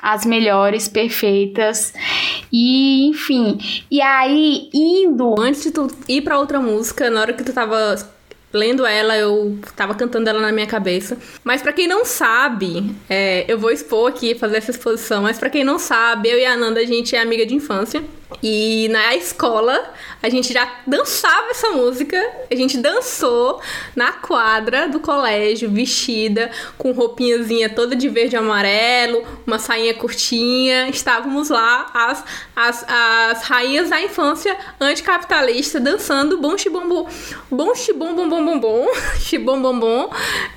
as 0.00 0.24
melhores, 0.24 0.88
perfeitas. 0.88 1.92
E, 2.52 3.08
enfim. 3.08 3.58
E 3.90 4.00
aí, 4.00 4.68
indo. 4.72 5.34
Antes 5.38 5.62
de 5.62 5.70
tu 5.70 5.88
ir 6.08 6.22
pra 6.22 6.38
outra 6.38 6.60
música, 6.60 7.10
na 7.10 7.20
hora 7.20 7.32
que 7.32 7.44
tu 7.44 7.52
tava 7.52 7.96
lendo 8.52 8.86
ela, 8.86 9.16
eu 9.16 9.58
tava 9.76 9.94
cantando 9.94 10.28
ela 10.28 10.40
na 10.40 10.52
minha 10.52 10.66
cabeça. 10.66 11.16
Mas 11.44 11.62
para 11.62 11.72
quem 11.72 11.86
não 11.86 12.04
sabe, 12.04 12.94
é, 13.08 13.44
eu 13.48 13.58
vou 13.58 13.70
expor 13.70 14.08
aqui, 14.08 14.34
fazer 14.34 14.56
essa 14.56 14.70
exposição. 14.70 15.22
Mas 15.22 15.38
para 15.38 15.50
quem 15.50 15.64
não 15.64 15.78
sabe, 15.78 16.30
eu 16.30 16.38
e 16.38 16.44
a 16.44 16.54
Ananda, 16.54 16.80
a 16.80 16.84
gente 16.84 17.14
é 17.14 17.20
amiga 17.20 17.44
de 17.44 17.54
infância. 17.54 18.02
E 18.42 18.88
na 18.90 19.16
escola 19.16 19.92
a 20.22 20.28
gente 20.28 20.52
já 20.52 20.68
dançava 20.86 21.50
essa 21.50 21.70
música, 21.70 22.20
a 22.50 22.54
gente 22.54 22.76
dançou 22.76 23.60
na 23.96 24.12
quadra 24.12 24.88
do 24.88 25.00
colégio, 25.00 25.70
vestida, 25.70 26.50
com 26.76 26.92
roupinhazinha 26.92 27.70
toda 27.70 27.96
de 27.96 28.08
verde 28.08 28.34
e 28.34 28.38
amarelo, 28.38 29.24
uma 29.46 29.58
sainha 29.58 29.94
curtinha. 29.94 30.88
Estávamos 30.88 31.48
lá, 31.48 31.90
as, 31.94 32.24
as, 32.54 32.84
as 32.88 33.42
rainhas 33.44 33.90
da 33.90 34.02
infância 34.02 34.56
anticapitalista, 34.80 35.80
dançando 35.80 36.38
bom 36.38 36.58
xibom 36.58 37.06
bom 37.50 37.74
xibom 37.74 38.14
bom 38.14 38.28
bom 38.28 38.44
bom 38.44 38.58
bom 38.58 38.86
xibom 39.20 39.62
bom 39.62 39.78
bom. 39.78 40.10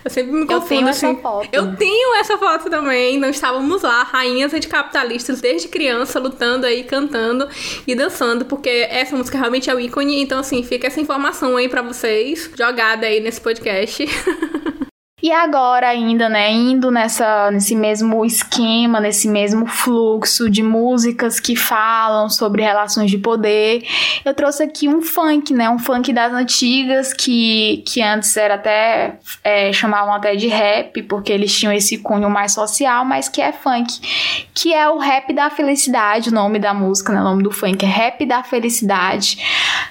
Eu 0.04 0.12
sempre 0.12 0.32
me 0.34 0.46
confundo. 0.46 0.64
Eu 0.64 0.68
tenho 0.68 0.88
assim. 0.88 1.08
essa 1.08 1.22
foto. 1.22 1.50
Eu 1.52 1.76
tenho 1.76 2.16
essa 2.16 2.38
foto 2.38 2.70
também. 2.70 3.20
Nós 3.20 3.36
estávamos 3.36 3.82
lá, 3.84 4.04
rainhas 4.04 4.54
anticapitalistas 4.54 5.40
desde 5.40 5.68
criança, 5.68 6.20
lutando 6.20 6.66
aí, 6.66 6.84
cantando 6.84 7.48
e 7.88 7.96
dançando, 7.96 8.46
porque 8.46 8.70
essa 8.90 9.16
música 9.16 9.38
realmente 9.38 9.70
é 9.70 9.76
o 9.76 9.80
ícone. 9.80 10.22
Então, 10.22 10.40
assim, 10.40 10.64
fica 10.64 10.88
essa 10.88 11.00
informação 11.00 11.58
aí 11.58 11.70
para 11.70 11.82
vocês, 11.82 12.50
jogada 12.58 13.08
aí 13.08 13.20
nesse 13.20 13.42
podcast. 13.42 14.06
E 15.22 15.32
agora 15.32 15.88
ainda, 15.88 16.28
né, 16.28 16.52
indo 16.52 16.90
nessa, 16.90 17.52
nesse 17.52 17.76
mesmo 17.76 18.26
esquema, 18.26 19.00
nesse 19.00 19.28
mesmo 19.28 19.68
fluxo 19.68 20.50
de 20.50 20.64
músicas 20.64 21.40
que 21.40 21.56
falam 21.56 22.28
sobre 22.28 22.64
relações 22.64 23.12
de 23.12 23.20
poder, 23.20 23.86
eu 24.26 24.34
trouxe 24.34 24.64
aqui 24.64 24.88
um 24.88 25.02
funk, 25.02 25.54
né, 25.54 25.70
um 25.70 25.78
funk 25.78 26.12
das 26.12 26.34
antigas 26.34 27.14
que, 27.14 27.84
que 27.86 28.02
antes 28.02 28.36
era 28.36 28.56
até, 28.56 29.20
é, 29.44 29.72
chamavam 29.72 30.14
até 30.14 30.36
de 30.36 30.48
rap, 30.48 31.04
porque 31.04 31.32
eles 31.32 31.56
tinham 31.56 31.72
esse 31.72 32.00
cunho 32.00 32.30
mais 32.30 32.54
social, 32.54 33.06
mas 33.06 33.30
que 33.30 33.42
é 33.42 33.52
funk, 33.52 34.48
que 34.56 34.74
é 34.74 34.90
o 34.90 34.98
Rap 34.98 35.32
da 35.34 35.50
Felicidade, 35.52 36.30
o 36.30 36.34
nome 36.34 36.58
da 36.58 36.74
música, 36.74 37.14
né, 37.14 37.22
o 37.22 37.26
nome 37.26 37.44
do 37.44 37.52
funk 37.52 37.86
é 37.86 37.88
Rap 37.88 38.26
da 38.26 38.42
Felicidade, 38.42 39.38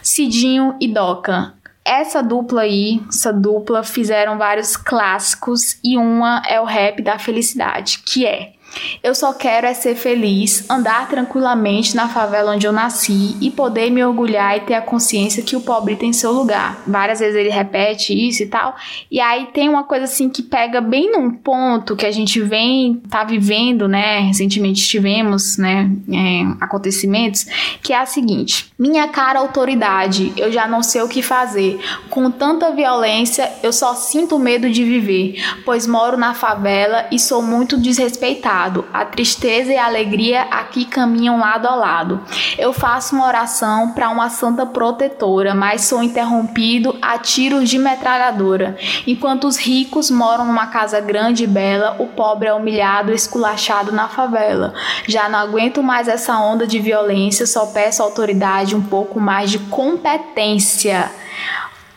Cidinho 0.03 0.75
e 0.81 0.89
Doca 0.89 1.60
essa 1.85 2.23
dupla 2.23 2.63
aí, 2.63 3.03
essa 3.09 3.33
dupla 3.33 3.83
fizeram 3.83 4.39
vários 4.39 4.77
clássicos 4.77 5.79
e 5.83 5.97
uma 5.97 6.43
é 6.47 6.61
o 6.61 6.65
rap 6.65 7.03
da 7.03 7.19
felicidade, 7.19 8.03
que 8.05 8.27
é 8.27 8.53
Eu 9.03 9.15
só 9.15 9.33
quero 9.33 9.67
é 9.67 9.75
ser 9.75 9.95
feliz, 9.95 10.69
andar 10.69 11.09
tranquilamente 11.09 11.95
na 11.97 12.09
favela 12.09 12.55
onde 12.55 12.67
eu 12.67 12.73
nasci 12.73 13.37
e 13.41 13.51
poder 13.51 13.91
me 13.91 14.05
orgulhar 14.05 14.57
e 14.57 14.61
ter 14.61 14.75
a 14.75 14.83
consciência 14.83 15.43
que 15.43 15.57
o 15.57 15.61
pobre 15.61 15.97
tem 15.97 16.13
seu 16.13 16.33
lugar. 16.33 16.83
Várias 16.87 17.21
vezes 17.21 17.35
ele 17.35 17.49
repete 17.49 18.13
isso 18.13 18.43
e 18.43 18.47
tal. 18.47 18.77
E 19.11 19.21
aí 19.21 19.47
tem 19.53 19.69
uma 19.69 19.85
coisa 19.85 20.05
assim 20.05 20.29
que 20.29 20.43
pega 20.43 20.81
bem 20.81 21.11
num 21.11 21.31
ponto 21.31 21.97
que 21.97 22.07
a 22.07 22.11
gente 22.11 22.41
vem 22.41 23.01
tá 23.09 23.25
vivendo, 23.25 23.89
né? 23.89 24.21
Recentemente 24.21 24.87
tivemos, 24.87 25.57
né, 25.57 25.91
é, 26.13 26.65
acontecimentos 26.65 27.47
que 27.83 27.93
é 27.93 27.99
a 27.99 28.07
seguinte: 28.07 28.73
minha 28.79 29.09
cara 29.09 29.39
autoridade, 29.39 30.33
eu 30.37 30.53
já 30.53 30.67
não 30.67 30.83
sei 30.83 31.03
o 31.03 31.09
que 31.09 31.23
fazer. 31.23 31.81
Com 32.09 32.31
tanta 32.31 32.71
violência, 32.71 33.51
eu 33.63 33.73
só 33.73 33.95
sinto 33.95 34.39
medo 34.39 34.71
de 34.71 34.85
viver, 34.85 35.43
pois 35.65 35.87
moro 35.87 36.17
na 36.17 36.35
favela 36.35 37.07
e 37.11 37.19
sou 37.19 37.43
muito 37.43 37.77
desrespeitado 37.79 38.60
a 38.93 39.05
tristeza 39.05 39.73
e 39.73 39.77
a 39.77 39.87
alegria 39.87 40.43
aqui 40.43 40.85
caminham 40.85 41.39
lado 41.39 41.67
a 41.67 41.75
lado. 41.75 42.21
Eu 42.59 42.73
faço 42.73 43.15
uma 43.15 43.27
oração 43.27 43.93
para 43.93 44.11
uma 44.11 44.29
santa 44.29 44.67
protetora, 44.67 45.55
mas 45.55 45.83
sou 45.83 46.03
interrompido 46.03 46.97
a 47.01 47.19
tiros 47.19 47.69
de 47.69 47.79
metralhadora. 47.79 48.77
Enquanto 49.07 49.47
os 49.47 49.57
ricos 49.57 50.11
moram 50.11 50.45
numa 50.45 50.67
casa 50.67 51.01
grande 51.01 51.45
e 51.45 51.47
bela, 51.47 51.97
o 51.99 52.07
pobre 52.09 52.49
é 52.49 52.55
humilhado 52.55 53.13
esculachado 53.13 53.93
na 53.93 54.09
favela. 54.09 54.75
Já 55.07 55.29
não 55.29 55.39
aguento 55.39 55.83
mais 55.83 56.09
essa 56.09 56.39
onda 56.39 56.67
de 56.67 56.79
violência, 56.79 57.47
só 57.47 57.67
peço 57.67 58.03
à 58.03 58.05
autoridade 58.05 58.75
um 58.75 58.83
pouco 58.83 59.21
mais 59.21 59.51
de 59.51 59.59
competência. 59.59 61.11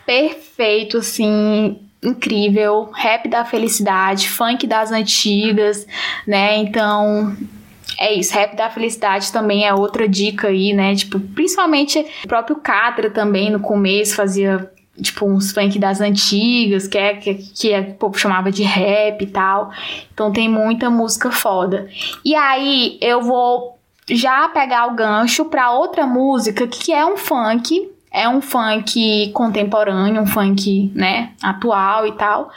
Perfeito, 0.05 0.97
assim, 0.97 1.79
incrível, 2.03 2.89
rap 2.93 3.27
da 3.27 3.45
felicidade, 3.45 4.29
funk 4.29 4.67
das 4.67 4.91
antigas, 4.91 5.87
né? 6.27 6.57
Então, 6.57 7.35
é 7.97 8.13
isso, 8.13 8.33
rap 8.33 8.55
da 8.55 8.69
felicidade 8.69 9.31
também 9.31 9.65
é 9.65 9.73
outra 9.73 10.07
dica 10.07 10.47
aí, 10.47 10.73
né? 10.73 10.95
Tipo, 10.95 11.19
principalmente 11.19 12.05
o 12.23 12.27
próprio 12.27 12.55
Catra 12.57 13.09
também 13.09 13.49
no 13.49 13.59
começo 13.59 14.15
fazia 14.15 14.69
tipo 15.01 15.25
uns 15.25 15.51
funk 15.51 15.79
das 15.79 16.01
antigas, 16.01 16.87
que 16.87 16.97
é 16.97 17.15
que, 17.15 17.33
que 17.35 17.71
é, 17.71 17.79
o 17.79 17.93
povo 17.95 18.17
chamava 18.17 18.51
de 18.51 18.63
rap 18.63 19.21
e 19.21 19.27
tal. 19.27 19.71
Então 20.13 20.31
tem 20.31 20.47
muita 20.47 20.89
música 20.89 21.31
foda. 21.31 21.87
E 22.23 22.35
aí 22.35 22.97
eu 23.01 23.21
vou 23.21 23.77
já 24.09 24.47
pegar 24.49 24.87
o 24.87 24.95
gancho 24.95 25.45
para 25.45 25.71
outra 25.71 26.05
música 26.05 26.67
que 26.67 26.91
é 26.91 27.05
um 27.05 27.17
funk 27.17 27.92
é 28.13 28.29
um 28.29 28.39
funk 28.39 29.31
contemporâneo, 29.33 30.21
um 30.21 30.27
funk, 30.27 30.91
né, 30.93 31.31
atual 31.41 32.05
e 32.05 32.11
tal, 32.11 32.51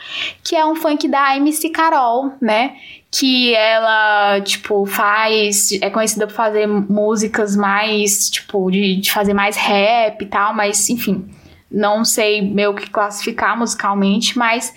que 0.45 0.55
é 0.55 0.65
um 0.67 0.77
funk 0.77 1.09
da 1.09 1.35
MC 1.39 1.71
Carol, 1.71 2.35
né, 2.43 2.77
que 3.11 3.55
ela, 3.55 4.39
tipo, 4.43 4.85
faz, 4.85 5.73
é 5.81 5.89
conhecida 5.89 6.27
por 6.27 6.35
fazer 6.35 6.67
músicas 6.67 7.57
mais, 7.57 8.29
tipo, 8.29 8.71
de, 8.71 8.97
de 8.97 9.11
fazer 9.11 9.33
mais 9.33 9.57
rap 9.57 10.21
e 10.21 10.27
tal, 10.27 10.53
mas, 10.53 10.91
enfim, 10.91 11.27
não 11.71 12.05
sei 12.05 12.43
meio 12.43 12.75
que 12.75 12.91
classificar 12.91 13.59
musicalmente, 13.59 14.37
mas 14.37 14.75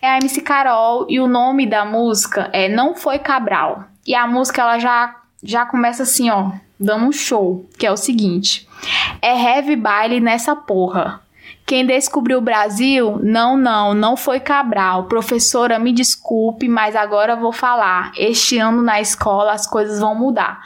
é 0.00 0.08
a 0.08 0.16
MC 0.16 0.40
Carol 0.40 1.06
e 1.10 1.20
o 1.20 1.26
nome 1.26 1.66
da 1.66 1.84
música 1.84 2.48
é 2.54 2.68
Não 2.70 2.94
Foi 2.94 3.18
Cabral. 3.18 3.84
E 4.06 4.14
a 4.14 4.26
música, 4.26 4.62
ela 4.62 4.78
já, 4.78 5.14
já 5.42 5.66
começa 5.66 6.04
assim, 6.04 6.30
ó, 6.30 6.52
dando 6.80 7.04
um 7.04 7.12
show, 7.12 7.68
que 7.78 7.86
é 7.86 7.92
o 7.92 7.96
seguinte... 7.98 8.66
É 9.20 9.56
heavy 9.56 9.76
baile 9.76 10.20
nessa 10.20 10.54
porra. 10.56 11.22
Quem 11.64 11.86
descobriu 11.86 12.38
o 12.38 12.42
Brasil? 12.42 13.18
Não, 13.22 13.56
não, 13.56 13.94
não 13.94 14.16
foi 14.16 14.40
Cabral. 14.40 15.04
Professora, 15.04 15.78
me 15.78 15.92
desculpe, 15.92 16.68
mas 16.68 16.96
agora 16.96 17.36
vou 17.36 17.52
falar. 17.52 18.12
Este 18.16 18.58
ano 18.58 18.82
na 18.82 19.00
escola 19.00 19.52
as 19.52 19.66
coisas 19.66 20.00
vão 20.00 20.14
mudar. 20.14 20.60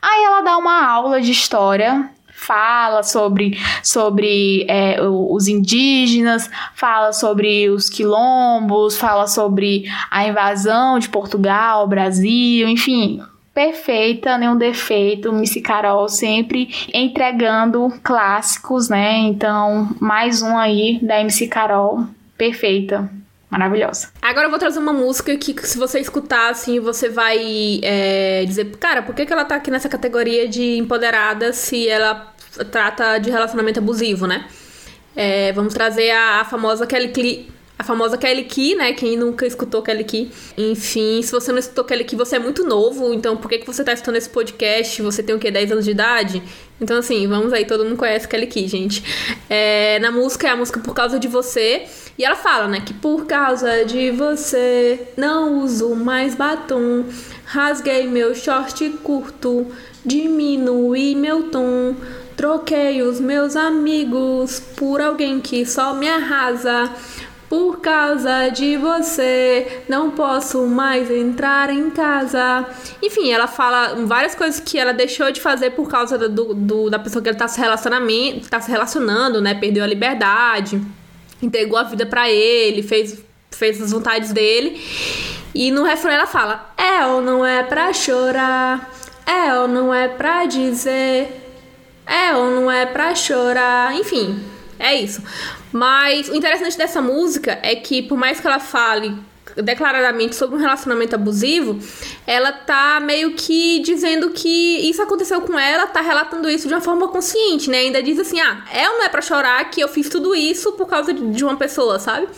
Aí 0.00 0.24
ela 0.24 0.40
dá 0.40 0.56
uma 0.56 0.84
aula 0.84 1.20
de 1.20 1.30
história, 1.30 2.10
fala 2.32 3.02
sobre, 3.02 3.58
sobre 3.82 4.64
é, 4.68 5.00
os 5.00 5.48
indígenas, 5.48 6.50
fala 6.74 7.12
sobre 7.12 7.68
os 7.68 7.88
quilombos, 7.90 8.96
fala 8.96 9.26
sobre 9.26 9.84
a 10.10 10.26
invasão 10.26 10.98
de 10.98 11.08
Portugal, 11.08 11.86
Brasil, 11.86 12.68
enfim, 12.68 13.20
perfeita, 13.58 14.38
nenhum 14.38 14.56
defeito. 14.56 15.32
Missy 15.32 15.60
Carol 15.60 16.08
sempre 16.08 16.68
entregando 16.94 17.92
clássicos, 18.04 18.88
né? 18.88 19.16
Então, 19.16 19.96
mais 19.98 20.42
um 20.42 20.56
aí 20.56 21.00
da 21.02 21.20
MC 21.20 21.48
Carol, 21.48 22.06
perfeita. 22.36 23.10
Maravilhosa. 23.50 24.10
Agora 24.22 24.46
eu 24.46 24.50
vou 24.50 24.60
trazer 24.60 24.78
uma 24.78 24.92
música 24.92 25.36
que, 25.36 25.56
se 25.66 25.76
você 25.76 25.98
escutar, 25.98 26.50
assim, 26.50 26.78
você 26.78 27.08
vai 27.08 27.80
é, 27.82 28.44
dizer, 28.46 28.76
cara, 28.76 29.02
por 29.02 29.12
que, 29.12 29.26
que 29.26 29.32
ela 29.32 29.44
tá 29.44 29.56
aqui 29.56 29.72
nessa 29.72 29.88
categoria 29.88 30.46
de 30.46 30.76
empoderada 30.76 31.52
se 31.52 31.88
ela 31.88 32.32
trata 32.70 33.18
de 33.18 33.28
relacionamento 33.28 33.80
abusivo, 33.80 34.28
né? 34.28 34.46
É, 35.16 35.50
vamos 35.52 35.74
trazer 35.74 36.12
a, 36.12 36.42
a 36.42 36.44
famosa 36.44 36.86
Kelly 36.86 37.08
Clee 37.08 37.57
a 37.78 37.84
famosa 37.84 38.18
Kelly 38.18 38.44
Key, 38.44 38.74
né? 38.74 38.92
Quem 38.92 39.16
nunca 39.16 39.46
escutou 39.46 39.80
Kelly 39.82 40.02
Key. 40.02 40.30
Enfim, 40.56 41.22
se 41.22 41.30
você 41.30 41.52
não 41.52 41.58
escutou 41.58 41.84
Kelly 41.84 42.02
Key, 42.02 42.16
você 42.16 42.36
é 42.36 42.38
muito 42.40 42.64
novo. 42.64 43.14
Então, 43.14 43.36
por 43.36 43.48
que, 43.48 43.58
que 43.58 43.66
você 43.66 43.84
tá 43.84 43.92
escutando 43.92 44.16
esse 44.16 44.28
podcast? 44.28 45.00
Você 45.00 45.22
tem 45.22 45.34
o 45.34 45.38
quê? 45.38 45.48
10 45.48 45.72
anos 45.72 45.84
de 45.84 45.92
idade? 45.92 46.42
Então, 46.80 46.98
assim, 46.98 47.28
vamos 47.28 47.52
aí. 47.52 47.64
Todo 47.64 47.84
mundo 47.84 47.96
conhece 47.96 48.26
Kelly 48.26 48.48
Key, 48.48 48.66
gente. 48.66 49.04
É, 49.48 50.00
na 50.00 50.10
música, 50.10 50.48
é 50.48 50.50
a 50.50 50.56
música 50.56 50.80
Por 50.80 50.92
Causa 50.92 51.20
de 51.20 51.28
Você. 51.28 51.86
E 52.18 52.24
ela 52.24 52.34
fala, 52.34 52.66
né? 52.66 52.82
Que 52.84 52.92
por 52.92 53.26
causa 53.26 53.84
de 53.84 54.10
você, 54.10 55.08
não 55.16 55.62
uso 55.62 55.94
mais 55.94 56.34
batom. 56.34 57.04
Rasguei 57.44 58.08
meu 58.08 58.34
short 58.34 58.88
curto. 59.04 59.68
Diminui 60.04 61.14
meu 61.14 61.44
tom. 61.44 61.94
Troquei 62.36 63.02
os 63.02 63.20
meus 63.20 63.54
amigos 63.54 64.60
por 64.76 65.00
alguém 65.00 65.40
que 65.40 65.64
só 65.64 65.94
me 65.94 66.08
arrasa. 66.08 66.90
Por 67.48 67.80
causa 67.80 68.50
de 68.50 68.76
você, 68.76 69.82
não 69.88 70.10
posso 70.10 70.66
mais 70.66 71.10
entrar 71.10 71.70
em 71.70 71.88
casa. 71.88 72.66
Enfim, 73.02 73.30
ela 73.30 73.46
fala 73.46 73.94
várias 74.04 74.34
coisas 74.34 74.60
que 74.60 74.78
ela 74.78 74.92
deixou 74.92 75.32
de 75.32 75.40
fazer 75.40 75.70
por 75.70 75.88
causa 75.88 76.18
do, 76.18 76.52
do 76.52 76.90
da 76.90 76.98
pessoa 76.98 77.22
que 77.22 77.28
ela 77.30 77.38
tá 77.38 77.48
se, 77.48 77.58
relacionamento, 77.58 78.50
tá 78.50 78.60
se 78.60 78.70
relacionando, 78.70 79.40
né? 79.40 79.54
Perdeu 79.54 79.82
a 79.82 79.86
liberdade, 79.86 80.78
entregou 81.42 81.78
a 81.78 81.84
vida 81.84 82.04
para 82.04 82.30
ele, 82.30 82.82
fez, 82.82 83.18
fez 83.50 83.80
as 83.80 83.92
vontades 83.92 84.30
dele. 84.30 84.78
E 85.54 85.70
no 85.70 85.84
refrão 85.84 86.12
ela 86.12 86.26
fala: 86.26 86.74
É 86.76 87.06
ou 87.06 87.22
não 87.22 87.46
é 87.46 87.62
pra 87.62 87.94
chorar? 87.94 88.92
É 89.26 89.54
ou 89.58 89.66
não 89.66 89.92
é 89.92 90.06
pra 90.06 90.44
dizer? 90.44 91.46
É 92.06 92.34
ou 92.36 92.50
não 92.50 92.70
é 92.70 92.84
pra 92.84 93.14
chorar? 93.14 93.94
Enfim, 93.94 94.38
é 94.78 94.94
isso. 94.94 95.22
Mas 95.72 96.28
o 96.28 96.34
interessante 96.34 96.76
dessa 96.76 97.00
música 97.00 97.58
é 97.62 97.74
que, 97.74 98.02
por 98.02 98.16
mais 98.16 98.40
que 98.40 98.46
ela 98.46 98.60
fale 98.60 99.14
declaradamente 99.56 100.36
sobre 100.36 100.56
um 100.56 100.58
relacionamento 100.58 101.14
abusivo, 101.14 101.78
ela 102.26 102.52
tá 102.52 103.00
meio 103.00 103.32
que 103.32 103.80
dizendo 103.80 104.30
que 104.30 104.78
isso 104.88 105.02
aconteceu 105.02 105.40
com 105.40 105.58
ela, 105.58 105.86
tá 105.86 106.00
relatando 106.00 106.48
isso 106.48 106.68
de 106.68 106.74
uma 106.74 106.80
forma 106.80 107.08
consciente, 107.08 107.70
né? 107.70 107.78
Ainda 107.78 108.02
diz 108.02 108.18
assim: 108.18 108.40
ah, 108.40 108.64
é 108.72 108.88
ou 108.88 108.98
não 108.98 109.04
é 109.04 109.08
pra 109.08 109.22
chorar 109.22 109.70
que 109.70 109.80
eu 109.80 109.88
fiz 109.88 110.08
tudo 110.08 110.34
isso 110.34 110.72
por 110.72 110.86
causa 110.86 111.12
de 111.12 111.44
uma 111.44 111.56
pessoa, 111.56 111.98
sabe? 111.98 112.28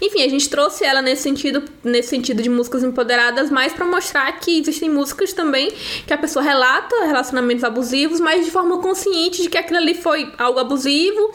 Enfim, 0.00 0.24
a 0.24 0.28
gente 0.28 0.50
trouxe 0.50 0.84
ela 0.84 1.00
nesse 1.00 1.22
sentido, 1.22 1.62
nesse 1.84 2.08
sentido 2.08 2.42
de 2.42 2.48
músicas 2.48 2.82
empoderadas, 2.82 3.50
mais 3.50 3.72
para 3.72 3.86
mostrar 3.86 4.32
que 4.40 4.58
existem 4.58 4.90
músicas 4.90 5.32
também 5.32 5.72
que 6.04 6.12
a 6.12 6.18
pessoa 6.18 6.42
relata 6.42 7.04
relacionamentos 7.04 7.62
abusivos, 7.62 8.18
mas 8.18 8.44
de 8.44 8.50
forma 8.50 8.78
consciente 8.78 9.42
de 9.42 9.48
que 9.48 9.56
aquilo 9.56 9.78
ali 9.78 9.94
foi 9.94 10.32
algo 10.38 10.58
abusivo 10.58 11.32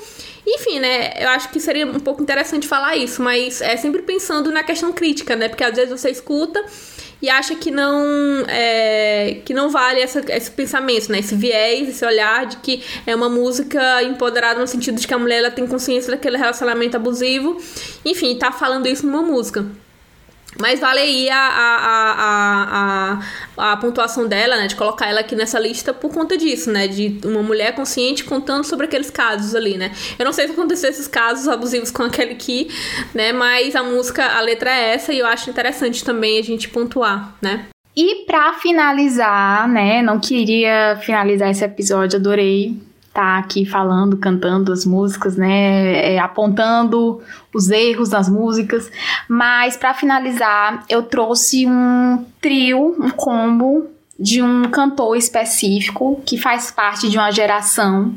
enfim, 0.47 0.79
né? 0.79 1.11
Eu 1.19 1.29
acho 1.29 1.49
que 1.49 1.59
seria 1.59 1.85
um 1.85 1.99
pouco 1.99 2.23
interessante 2.23 2.67
falar 2.67 2.95
isso, 2.95 3.21
mas 3.21 3.61
é 3.61 3.75
sempre 3.75 4.01
pensando 4.01 4.49
na 4.49 4.63
questão 4.63 4.93
crítica, 4.93 5.35
né? 5.35 5.49
Porque 5.49 5.63
às 5.63 5.75
vezes 5.75 5.91
você 5.91 6.09
escuta 6.09 6.63
e 7.21 7.29
acha 7.29 7.55
que 7.55 7.69
não 7.69 8.45
é, 8.47 9.41
que 9.43 9.53
não 9.53 9.69
vale 9.69 9.99
essa, 9.99 10.23
esse 10.29 10.49
pensamento, 10.49 11.11
né? 11.11 11.19
Esse 11.19 11.35
viés, 11.35 11.89
esse 11.89 12.05
olhar 12.05 12.45
de 12.45 12.57
que 12.57 12.81
é 13.05 13.13
uma 13.13 13.27
música 13.27 14.01
empoderada 14.03 14.59
no 14.59 14.67
sentido 14.67 14.99
de 14.99 15.05
que 15.05 15.13
a 15.13 15.17
mulher 15.17 15.39
ela 15.39 15.51
tem 15.51 15.67
consciência 15.67 16.11
daquele 16.11 16.37
relacionamento 16.37 16.95
abusivo. 16.95 17.61
Enfim, 18.05 18.37
tá 18.37 18.49
falando 18.49 18.87
isso 18.87 19.05
numa 19.05 19.21
música. 19.21 19.65
Mas 20.59 20.79
vale 20.79 20.99
aí 20.99 21.29
a, 21.29 21.37
a, 21.37 23.19
a, 23.57 23.71
a, 23.71 23.77
pontuação 23.77 24.27
dela, 24.27 24.57
né? 24.57 24.67
De 24.67 24.75
colocar 24.75 25.07
ela 25.07 25.19
aqui 25.19 25.35
nessa 25.35 25.59
lista 25.59 25.93
por 25.93 26.11
conta 26.11 26.37
disso, 26.37 26.71
né? 26.71 26.87
De 26.87 27.19
uma 27.23 27.43
mulher 27.43 27.75
consciente 27.75 28.23
contando 28.23 28.63
sobre 28.63 28.85
aqueles 28.85 29.09
casos 29.09 29.53
ali, 29.53 29.77
né? 29.77 29.91
Eu 30.17 30.25
não 30.25 30.33
sei 30.33 30.47
se 30.47 30.53
aconteceu 30.53 30.89
esses 30.89 31.07
casos 31.07 31.47
abusivos 31.47 31.91
com 31.91 32.03
aquele 32.03 32.31
aqui, 32.31 32.69
né? 33.13 33.31
Mas 33.31 33.75
a 33.75 33.83
música, 33.83 34.25
a 34.25 34.41
letra 34.41 34.71
é 34.71 34.93
essa 34.93 35.13
e 35.13 35.19
eu 35.19 35.27
acho 35.27 35.49
interessante 35.49 36.03
também 36.03 36.39
a 36.39 36.43
gente 36.43 36.69
pontuar, 36.69 37.35
né? 37.41 37.65
E 37.95 38.25
para 38.25 38.53
finalizar, 38.53 39.67
né? 39.67 40.01
Não 40.01 40.19
queria 40.19 40.99
finalizar 41.01 41.49
esse 41.49 41.63
episódio, 41.63 42.19
adorei 42.19 42.86
tá 43.18 43.39
aqui 43.39 43.65
falando, 43.65 44.15
cantando 44.18 44.72
as 44.72 44.86
músicas, 44.86 45.36
né, 45.36 46.13
é, 46.13 46.20
apontando 46.20 47.20
os 47.51 47.72
erros 47.72 48.09
das 48.09 48.30
músicas. 48.30 48.91
Mas 49.28 49.76
para 49.76 49.95
finalizar, 49.95 50.86
eu 50.88 51.01
trouxe 51.01 51.65
um 51.65 52.24
trio, 52.39 52.95
um 52.99 53.09
combo 53.09 53.88
de 54.20 54.41
um 54.41 54.63
cantor 54.63 55.15
específico 55.15 56.22
que 56.26 56.38
faz 56.38 56.72
parte 56.72 57.07
de 57.07 57.18
uma 57.18 57.30
geração, 57.32 58.15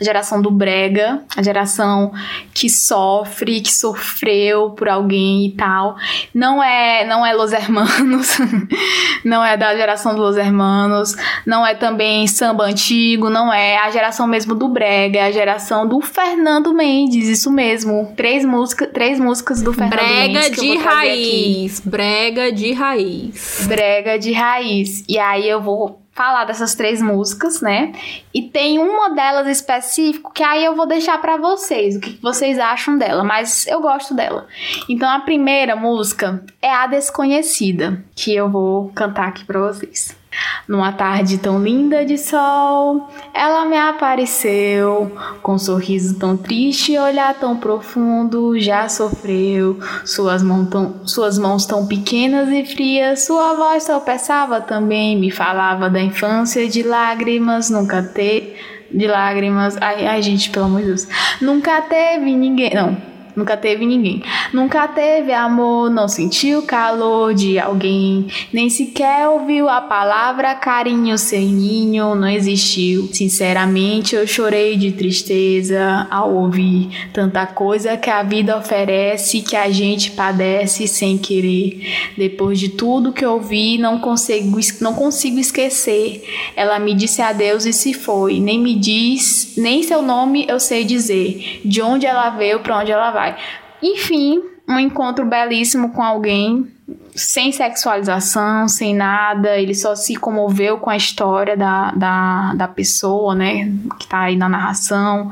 a 0.00 0.04
geração 0.04 0.40
do 0.40 0.50
brega, 0.50 1.22
a 1.36 1.42
geração 1.42 2.12
que 2.54 2.70
sofre, 2.70 3.60
que 3.60 3.72
sofreu 3.72 4.70
por 4.70 4.88
alguém 4.88 5.46
e 5.46 5.52
tal. 5.52 5.96
Não 6.34 6.62
é, 6.62 7.04
não 7.04 7.24
é 7.24 7.34
Los 7.34 7.52
Hermanos, 7.52 8.38
não 9.24 9.44
é 9.44 9.56
da 9.56 9.76
geração 9.76 10.12
dos 10.14 10.22
Los 10.22 10.36
Hermanos, 10.38 11.14
não 11.46 11.66
é 11.66 11.74
também 11.74 12.26
samba 12.26 12.64
antigo, 12.64 13.28
não 13.28 13.52
é 13.52 13.76
a 13.76 13.90
geração 13.90 14.26
mesmo 14.26 14.54
do 14.54 14.68
brega, 14.68 15.18
é 15.18 15.24
a 15.24 15.30
geração 15.30 15.86
do 15.86 16.00
Fernando 16.00 16.72
Mendes, 16.72 17.28
isso 17.28 17.52
mesmo. 17.52 18.12
Três 18.16 18.42
músicas, 18.42 18.88
três 18.92 19.20
músicas 19.20 19.60
do 19.60 19.72
Fernando 19.74 19.90
brega 19.90 20.40
Mendes 20.40 20.50
de 20.52 20.76
raiz, 20.78 21.80
brega 21.80 22.52
de 22.52 22.72
raiz. 22.72 23.66
Brega 23.66 24.18
de 24.18 24.32
raiz. 24.32 25.04
E 25.06 25.18
aí 25.18 25.41
eu 25.46 25.60
vou 25.60 26.02
falar 26.12 26.44
dessas 26.44 26.74
três 26.74 27.00
músicas, 27.00 27.60
né? 27.60 27.92
E 28.34 28.42
tem 28.42 28.78
uma 28.78 29.10
delas 29.10 29.46
específico 29.46 30.32
que 30.32 30.42
aí 30.42 30.64
eu 30.64 30.76
vou 30.76 30.86
deixar 30.86 31.18
para 31.20 31.36
vocês, 31.36 31.96
o 31.96 32.00
que 32.00 32.18
vocês 32.22 32.58
acham 32.58 32.98
dela, 32.98 33.24
mas 33.24 33.66
eu 33.66 33.80
gosto 33.80 34.14
dela. 34.14 34.46
Então 34.88 35.08
a 35.08 35.20
primeira 35.20 35.74
música 35.74 36.44
é 36.60 36.70
A 36.70 36.86
Desconhecida, 36.86 38.04
que 38.14 38.34
eu 38.34 38.50
vou 38.50 38.90
cantar 38.94 39.28
aqui 39.28 39.44
para 39.44 39.58
vocês. 39.58 40.21
Numa 40.66 40.92
tarde 40.92 41.38
tão 41.38 41.62
linda 41.62 42.04
de 42.04 42.16
sol, 42.16 43.08
ela 43.34 43.64
me 43.64 43.76
apareceu, 43.76 45.12
com 45.42 45.54
um 45.54 45.58
sorriso 45.58 46.18
tão 46.18 46.36
triste 46.36 46.92
e 46.92 46.98
olhar 46.98 47.34
tão 47.34 47.56
profundo, 47.56 48.58
já 48.58 48.88
sofreu. 48.88 49.78
Suas, 50.04 50.42
mãos 50.42 50.68
tão, 50.68 51.06
suas 51.06 51.38
mãos 51.38 51.66
tão 51.66 51.86
pequenas 51.86 52.48
e 52.48 52.64
frias, 52.64 53.24
sua 53.24 53.54
voz 53.54 53.84
tropeçava 53.84 54.60
também, 54.60 55.18
me 55.18 55.30
falava 55.30 55.90
da 55.90 56.00
infância 56.00 56.68
de 56.68 56.82
lágrimas, 56.82 57.70
nunca 57.70 58.02
ter. 58.02 58.58
De 58.90 59.06
lágrimas. 59.06 59.78
Ai, 59.80 60.06
ai, 60.06 60.20
gente, 60.20 60.50
pelo 60.50 60.66
amor 60.66 60.82
de 60.82 60.88
Deus. 60.88 61.08
Nunca 61.40 61.80
teve 61.80 62.36
ninguém. 62.36 62.74
Não, 62.74 62.94
Nunca 63.34 63.56
teve 63.56 63.86
ninguém. 63.86 64.22
Nunca 64.52 64.86
teve 64.86 65.32
amor, 65.32 65.90
não 65.90 66.06
sentiu 66.06 66.62
calor 66.62 67.32
de 67.32 67.58
alguém. 67.58 68.26
Nem 68.52 68.68
sequer 68.68 69.26
ouviu 69.28 69.68
a 69.68 69.80
palavra 69.80 70.54
carinho 70.54 71.16
sem 71.16 71.46
ninho, 71.46 72.14
não 72.14 72.28
existiu. 72.28 73.08
Sinceramente, 73.12 74.14
eu 74.14 74.26
chorei 74.26 74.76
de 74.76 74.92
tristeza 74.92 76.06
ao 76.10 76.34
ouvir 76.34 76.90
tanta 77.12 77.46
coisa 77.46 77.96
que 77.96 78.10
a 78.10 78.22
vida 78.22 78.56
oferece 78.56 79.40
que 79.40 79.56
a 79.56 79.70
gente 79.70 80.10
padece 80.10 80.86
sem 80.86 81.16
querer. 81.16 81.80
Depois 82.18 82.58
de 82.58 82.68
tudo 82.68 83.12
que 83.12 83.24
ouvi, 83.24 83.78
não 83.78 83.98
consigo, 83.98 84.58
não 84.80 84.92
consigo 84.94 85.38
esquecer. 85.38 86.22
Ela 86.54 86.78
me 86.78 86.92
disse 86.94 87.22
adeus 87.22 87.64
e 87.64 87.72
se 87.72 87.94
foi. 87.94 88.40
Nem 88.40 88.58
me 88.58 88.74
diz, 88.74 89.54
nem 89.56 89.82
seu 89.82 90.02
nome 90.02 90.44
eu 90.48 90.60
sei 90.60 90.84
dizer. 90.84 91.60
De 91.64 91.80
onde 91.80 92.04
ela 92.04 92.30
veio, 92.30 92.60
para 92.60 92.78
onde 92.78 92.92
ela 92.92 93.10
vai 93.10 93.21
vai. 93.22 93.36
Enfim, 93.82 94.42
um 94.68 94.78
encontro 94.78 95.24
belíssimo 95.24 95.90
com 95.90 96.02
alguém 96.02 96.68
sem 97.14 97.52
sexualização, 97.52 98.68
sem 98.68 98.94
nada, 98.94 99.58
ele 99.58 99.74
só 99.74 99.94
se 99.94 100.14
comoveu 100.16 100.78
com 100.78 100.88
a 100.88 100.96
história 100.96 101.56
da, 101.56 101.90
da, 101.92 102.54
da 102.54 102.68
pessoa, 102.68 103.34
né, 103.34 103.72
que 103.98 104.06
tá 104.06 104.20
aí 104.22 104.36
na 104.36 104.48
narração, 104.48 105.30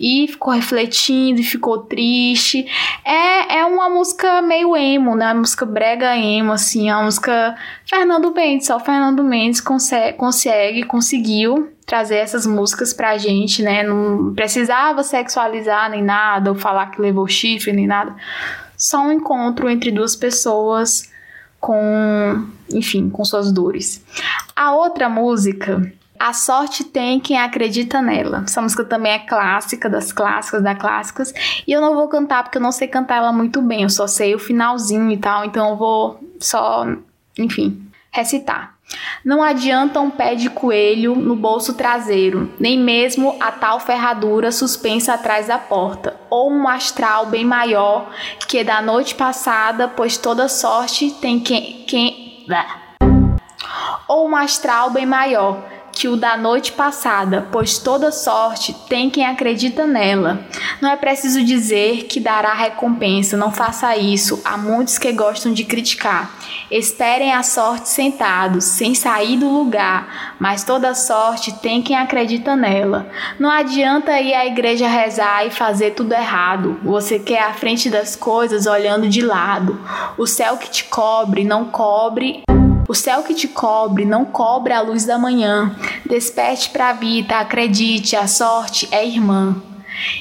e 0.00 0.26
ficou 0.28 0.52
refletindo 0.52 1.40
e 1.40 1.44
ficou 1.44 1.78
triste. 1.78 2.66
É, 3.04 3.58
é 3.58 3.64
uma 3.64 3.88
música 3.88 4.42
meio 4.42 4.76
emo, 4.76 5.14
né, 5.14 5.26
uma 5.26 5.40
música 5.40 5.64
brega 5.64 6.16
emo, 6.16 6.52
assim, 6.52 6.90
é 6.90 6.94
uma 6.94 7.04
música 7.04 7.54
Fernando 7.86 8.32
Mendes, 8.32 8.66
só 8.66 8.78
Fernando 8.80 9.22
Mendes 9.22 9.60
consegue, 9.60 10.16
consegue 10.16 10.82
conseguiu 10.84 11.73
trazer 11.86 12.16
essas 12.16 12.46
músicas 12.46 12.92
pra 12.92 13.18
gente, 13.18 13.62
né, 13.62 13.82
não 13.82 14.34
precisava 14.34 15.02
sexualizar 15.02 15.90
nem 15.90 16.02
nada, 16.02 16.50
ou 16.50 16.56
falar 16.56 16.86
que 16.86 17.00
levou 17.00 17.26
chifre 17.28 17.72
nem 17.72 17.86
nada, 17.86 18.14
só 18.76 19.00
um 19.00 19.12
encontro 19.12 19.68
entre 19.68 19.90
duas 19.90 20.16
pessoas 20.16 21.12
com, 21.60 22.46
enfim, 22.70 23.08
com 23.08 23.24
suas 23.24 23.52
dores. 23.52 24.04
A 24.54 24.74
outra 24.74 25.08
música, 25.08 25.90
A 26.18 26.32
Sorte 26.32 26.84
Tem 26.84 27.18
Quem 27.18 27.38
Acredita 27.38 28.02
Nela. 28.02 28.42
Essa 28.46 28.60
música 28.60 28.84
também 28.84 29.12
é 29.12 29.18
clássica, 29.20 29.88
das 29.88 30.12
clássicas, 30.12 30.62
das 30.62 30.78
clássicas. 30.78 31.32
E 31.66 31.72
eu 31.72 31.80
não 31.80 31.94
vou 31.94 32.08
cantar 32.08 32.42
porque 32.42 32.58
eu 32.58 32.62
não 32.62 32.72
sei 32.72 32.88
cantar 32.88 33.16
ela 33.16 33.32
muito 33.32 33.62
bem, 33.62 33.82
eu 33.82 33.90
só 33.90 34.06
sei 34.06 34.34
o 34.34 34.38
finalzinho 34.38 35.10
e 35.10 35.16
tal, 35.16 35.44
então 35.44 35.70
eu 35.70 35.76
vou 35.76 36.20
só, 36.38 36.86
enfim, 37.38 37.88
recitar. 38.10 38.73
Não 39.24 39.42
adianta 39.42 40.00
um 40.00 40.10
pé 40.10 40.34
de 40.34 40.50
coelho 40.50 41.14
no 41.14 41.34
bolso 41.34 41.74
traseiro, 41.74 42.52
nem 42.60 42.78
mesmo 42.78 43.36
a 43.40 43.50
tal 43.50 43.80
ferradura 43.80 44.52
suspensa 44.52 45.14
atrás 45.14 45.46
da 45.46 45.58
porta, 45.58 46.14
ou 46.28 46.50
um 46.52 46.68
astral 46.68 47.26
bem 47.26 47.44
maior 47.44 48.10
que 48.46 48.62
da 48.62 48.82
noite 48.82 49.14
passada, 49.14 49.88
pois 49.88 50.16
toda 50.18 50.48
sorte 50.48 51.10
tem 51.12 51.40
quem. 51.40 51.84
quem... 51.86 52.46
Ou 54.06 54.28
um 54.28 54.36
astral 54.36 54.90
bem 54.90 55.06
maior 55.06 55.62
que 55.94 56.08
o 56.08 56.16
da 56.16 56.36
noite 56.36 56.72
passada, 56.72 57.46
pois 57.52 57.78
toda 57.78 58.10
sorte 58.10 58.74
tem 58.88 59.08
quem 59.08 59.24
acredita 59.24 59.86
nela. 59.86 60.40
Não 60.80 60.90
é 60.90 60.96
preciso 60.96 61.42
dizer 61.44 62.04
que 62.04 62.18
dará 62.18 62.52
recompensa, 62.52 63.36
não 63.36 63.52
faça 63.52 63.96
isso. 63.96 64.42
Há 64.44 64.56
muitos 64.56 64.98
que 64.98 65.12
gostam 65.12 65.52
de 65.52 65.64
criticar. 65.64 66.30
Esperem 66.70 67.32
a 67.32 67.42
sorte 67.42 67.88
sentados, 67.88 68.64
sem 68.64 68.94
sair 68.94 69.36
do 69.36 69.48
lugar, 69.48 70.34
mas 70.40 70.64
toda 70.64 70.94
sorte 70.94 71.52
tem 71.52 71.80
quem 71.80 71.96
acredita 71.96 72.56
nela. 72.56 73.08
Não 73.38 73.48
adianta 73.50 74.20
ir 74.20 74.34
à 74.34 74.44
igreja 74.44 74.88
rezar 74.88 75.46
e 75.46 75.50
fazer 75.50 75.92
tudo 75.92 76.12
errado. 76.12 76.78
Você 76.82 77.18
quer 77.18 77.44
a 77.44 77.54
frente 77.54 77.88
das 77.88 78.16
coisas 78.16 78.66
olhando 78.66 79.08
de 79.08 79.20
lado. 79.20 79.80
O 80.18 80.26
céu 80.26 80.56
que 80.56 80.70
te 80.70 80.84
cobre 80.84 81.44
não 81.44 81.66
cobre 81.66 82.42
o 82.88 82.94
céu 82.94 83.22
que 83.22 83.34
te 83.34 83.48
cobre 83.48 84.04
não 84.04 84.24
cobre 84.24 84.72
a 84.72 84.80
luz 84.80 85.04
da 85.04 85.18
manhã. 85.18 85.74
Desperte 86.04 86.70
para 86.70 86.90
a 86.90 86.92
vida, 86.92 87.38
acredite, 87.38 88.16
a 88.16 88.26
sorte 88.26 88.88
é 88.90 89.06
irmã. 89.06 89.56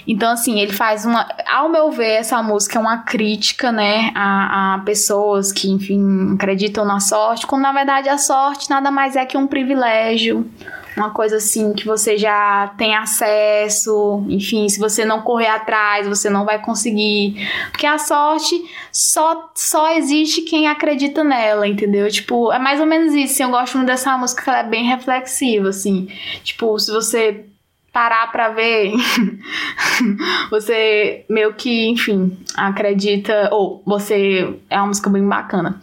Então, 0.07 0.31
assim, 0.31 0.59
ele 0.59 0.71
faz 0.71 1.05
uma. 1.05 1.27
Ao 1.47 1.69
meu 1.69 1.91
ver, 1.91 2.19
essa 2.19 2.41
música 2.43 2.77
é 2.77 2.81
uma 2.81 2.99
crítica, 2.99 3.71
né, 3.71 4.11
a, 4.13 4.75
a, 4.75 4.79
pessoas 4.79 5.51
que, 5.51 5.69
enfim, 5.69 6.35
acreditam 6.35 6.85
na 6.85 6.99
sorte, 6.99 7.47
quando 7.47 7.63
na 7.63 7.71
verdade 7.71 8.07
a 8.09 8.17
sorte 8.17 8.69
nada 8.69 8.91
mais 8.91 9.15
é 9.15 9.25
que 9.25 9.37
um 9.37 9.47
privilégio, 9.47 10.49
uma 10.95 11.11
coisa 11.11 11.37
assim 11.37 11.73
que 11.73 11.85
você 11.85 12.17
já 12.17 12.73
tem 12.77 12.95
acesso, 12.95 14.23
enfim, 14.27 14.67
se 14.69 14.79
você 14.79 15.03
não 15.03 15.21
correr 15.21 15.47
atrás, 15.47 16.07
você 16.07 16.29
não 16.29 16.45
vai 16.45 16.61
conseguir. 16.61 17.35
Porque 17.71 17.85
a 17.85 17.97
sorte 17.97 18.63
só, 18.91 19.51
só 19.55 19.95
existe 19.95 20.41
quem 20.41 20.67
acredita 20.67 21.23
nela, 21.23 21.67
entendeu? 21.67 22.09
Tipo, 22.09 22.51
é 22.51 22.59
mais 22.59 22.79
ou 22.79 22.85
menos 22.85 23.13
isso. 23.13 23.33
Assim, 23.33 23.43
eu 23.43 23.49
gosto 23.49 23.77
muito 23.77 23.87
dessa 23.87 24.17
música, 24.17 24.51
ela 24.51 24.59
é 24.59 24.69
bem 24.69 24.85
reflexiva, 24.85 25.69
assim. 25.69 26.07
Tipo, 26.43 26.77
se 26.79 26.91
você 26.91 27.45
parar 27.91 28.31
para 28.31 28.49
ver, 28.49 28.91
você 30.49 31.25
meio 31.29 31.53
que, 31.53 31.87
enfim, 31.89 32.37
acredita, 32.55 33.49
ou 33.51 33.83
você 33.85 34.59
é 34.69 34.77
uma 34.77 34.87
música 34.87 35.09
bem 35.09 35.27
bacana. 35.27 35.79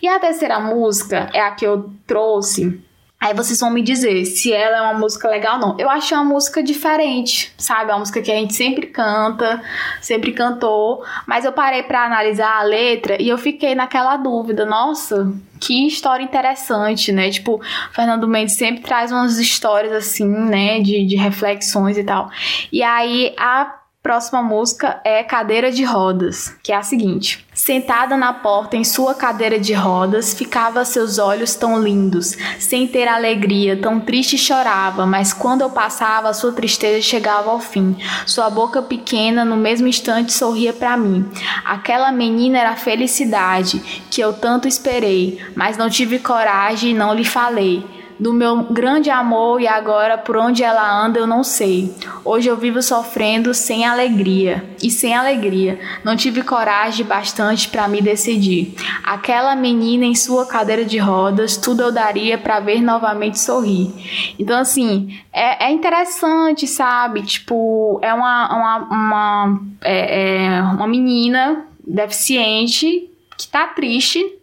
E 0.00 0.08
a 0.08 0.18
terceira 0.18 0.58
música 0.58 1.30
é 1.32 1.40
a 1.40 1.50
que 1.50 1.66
eu 1.66 1.92
trouxe 2.06 2.82
Aí 3.22 3.34
vocês 3.34 3.60
vão 3.60 3.70
me 3.70 3.82
dizer 3.82 4.24
se 4.24 4.52
ela 4.52 4.78
é 4.78 4.80
uma 4.80 4.98
música 4.98 5.28
legal 5.28 5.54
ou 5.54 5.60
não. 5.60 5.76
Eu 5.78 5.88
acho 5.88 6.12
uma 6.12 6.24
música 6.24 6.60
diferente, 6.60 7.54
sabe? 7.56 7.92
É 7.92 7.94
uma 7.94 8.00
música 8.00 8.20
que 8.20 8.32
a 8.32 8.34
gente 8.34 8.52
sempre 8.52 8.88
canta, 8.88 9.62
sempre 10.00 10.32
cantou. 10.32 11.04
Mas 11.24 11.44
eu 11.44 11.52
parei 11.52 11.84
para 11.84 12.04
analisar 12.04 12.58
a 12.58 12.64
letra 12.64 13.22
e 13.22 13.28
eu 13.28 13.38
fiquei 13.38 13.76
naquela 13.76 14.16
dúvida. 14.16 14.66
Nossa, 14.66 15.32
que 15.60 15.86
história 15.86 16.24
interessante, 16.24 17.12
né? 17.12 17.30
Tipo, 17.30 17.60
Fernando 17.92 18.26
Mendes 18.26 18.56
sempre 18.56 18.82
traz 18.82 19.12
umas 19.12 19.38
histórias 19.38 19.92
assim, 19.92 20.26
né? 20.26 20.80
De, 20.80 21.06
de 21.06 21.14
reflexões 21.14 21.96
e 21.96 22.02
tal. 22.02 22.28
E 22.72 22.82
aí 22.82 23.32
a 23.38 23.81
Próxima 24.02 24.42
música 24.42 25.00
é 25.04 25.22
Cadeira 25.22 25.70
de 25.70 25.84
Rodas, 25.84 26.56
que 26.60 26.72
é 26.72 26.76
a 26.76 26.82
seguinte: 26.82 27.46
Sentada 27.54 28.16
na 28.16 28.32
porta 28.32 28.76
em 28.76 28.82
sua 28.82 29.14
cadeira 29.14 29.60
de 29.60 29.72
rodas, 29.74 30.34
ficava 30.34 30.84
seus 30.84 31.20
olhos 31.20 31.54
tão 31.54 31.80
lindos, 31.80 32.36
sem 32.58 32.88
ter 32.88 33.06
alegria, 33.06 33.76
tão 33.76 34.00
triste 34.00 34.36
chorava, 34.36 35.06
mas 35.06 35.32
quando 35.32 35.60
eu 35.60 35.70
passava, 35.70 36.34
sua 36.34 36.50
tristeza 36.50 37.00
chegava 37.00 37.52
ao 37.52 37.60
fim. 37.60 37.96
Sua 38.26 38.50
boca 38.50 38.82
pequena, 38.82 39.44
no 39.44 39.56
mesmo 39.56 39.86
instante, 39.86 40.32
sorria 40.32 40.72
para 40.72 40.96
mim. 40.96 41.30
Aquela 41.64 42.10
menina 42.10 42.58
era 42.58 42.70
a 42.70 42.76
felicidade 42.76 43.78
que 44.10 44.20
eu 44.20 44.32
tanto 44.32 44.66
esperei, 44.66 45.40
mas 45.54 45.76
não 45.76 45.88
tive 45.88 46.18
coragem 46.18 46.90
e 46.90 46.94
não 46.94 47.14
lhe 47.14 47.24
falei. 47.24 48.01
Do 48.18 48.32
meu 48.32 48.64
grande 48.64 49.10
amor 49.10 49.60
e 49.60 49.66
agora 49.66 50.18
por 50.18 50.36
onde 50.36 50.62
ela 50.62 51.04
anda 51.04 51.18
eu 51.18 51.26
não 51.26 51.42
sei. 51.42 51.94
Hoje 52.24 52.48
eu 52.48 52.56
vivo 52.56 52.82
sofrendo 52.82 53.52
sem 53.54 53.84
alegria 53.84 54.64
e 54.82 54.90
sem 54.90 55.14
alegria. 55.14 55.78
Não 56.04 56.16
tive 56.16 56.42
coragem 56.42 57.04
bastante 57.04 57.68
para 57.68 57.88
me 57.88 58.00
decidir. 58.00 58.74
Aquela 59.04 59.54
menina 59.56 60.04
em 60.04 60.14
sua 60.14 60.46
cadeira 60.46 60.84
de 60.84 60.98
rodas, 60.98 61.56
tudo 61.56 61.82
eu 61.82 61.92
daria 61.92 62.38
para 62.38 62.60
ver 62.60 62.80
novamente 62.82 63.38
sorrir. 63.38 63.92
Então 64.38 64.58
assim, 64.58 65.18
é, 65.32 65.66
é 65.66 65.70
interessante, 65.70 66.66
sabe? 66.66 67.22
Tipo, 67.22 67.98
é 68.02 68.12
uma 68.12 68.42
uma, 68.52 68.78
uma, 68.78 69.60
é, 69.82 70.46
é 70.46 70.62
uma 70.62 70.86
menina 70.86 71.64
deficiente 71.86 73.10
que 73.36 73.48
tá 73.48 73.66
triste 73.68 74.41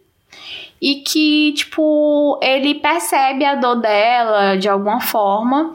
e 0.80 0.96
que, 0.96 1.52
tipo, 1.52 2.38
ele 2.42 2.74
percebe 2.76 3.44
a 3.44 3.54
dor 3.54 3.76
dela 3.76 4.56
de 4.56 4.68
alguma 4.68 5.00
forma 5.00 5.74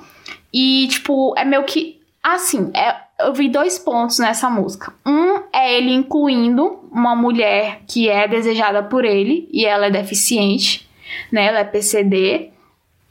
e, 0.54 0.88
tipo, 0.90 1.34
é 1.38 1.46
meio 1.46 1.64
que 1.64 1.96
assim, 2.34 2.72
é, 2.74 2.96
eu 3.20 3.34
vi 3.34 3.48
dois 3.48 3.78
pontos 3.78 4.18
nessa 4.20 4.50
música. 4.50 4.94
Um 5.06 5.44
é 5.54 5.78
ele 5.78 5.94
incluindo 5.94 6.80
uma 6.92 7.16
mulher 7.16 7.82
que 7.88 8.10
é 8.10 8.28
desejada 8.28 8.82
por 8.82 9.06
ele 9.06 9.48
e 9.52 9.66
ela 9.66 9.86
é 9.86 9.92
deficiente, 9.92 10.90
né? 11.32 11.46
Ela 11.46 11.60
é 11.60 11.64
PCD. 11.64 12.50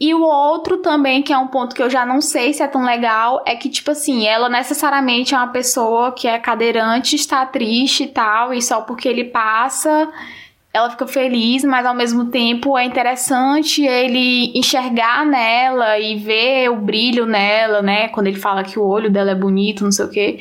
E 0.01 0.13
o 0.13 0.23
outro 0.23 0.79
também, 0.79 1.23
que 1.23 1.33
é 1.33 1.39
um 1.39 1.47
ponto 1.47 1.75
que 1.75 1.83
eu 1.83 1.89
já 1.89 2.05
não 2.05 2.21
sei 2.21 2.53
se 2.53 2.63
é 2.63 2.67
tão 2.67 2.85
legal, 2.85 3.43
é 3.47 3.55
que, 3.55 3.69
tipo 3.71 3.93
assim, 3.93 4.27
ela 4.27 4.49
necessariamente 4.49 5.35
é 5.35 5.39
uma 5.39 5.47
pessoa 5.47 6.11
que 6.11 6.27
é 6.27 6.39
cadeirante, 6.39 7.15
está 7.15 7.47
triste 7.47 8.03
e 8.03 8.09
tal, 8.09 8.53
e 8.53 8.61
só 8.61 8.81
porque 8.81 9.09
ele 9.09 9.25
passa, 9.25 10.13
ela 10.75 10.91
fica 10.91 11.07
feliz, 11.07 11.63
mas 11.63 11.87
ao 11.87 11.95
mesmo 11.95 12.25
tempo 12.27 12.77
é 12.77 12.85
interessante 12.85 13.87
ele 13.87 14.51
enxergar 14.59 15.25
nela 15.25 15.97
e 16.01 16.17
ver 16.17 16.69
o 16.69 16.75
brilho 16.75 17.27
nela, 17.27 17.81
né? 17.81 18.09
Quando 18.09 18.27
ele 18.27 18.41
fala 18.41 18.65
que 18.65 18.77
o 18.77 18.85
olho 18.85 19.09
dela 19.09 19.31
é 19.31 19.35
bonito, 19.37 19.85
não 19.85 19.93
sei 19.93 20.05
o 20.05 20.11
quê. 20.11 20.41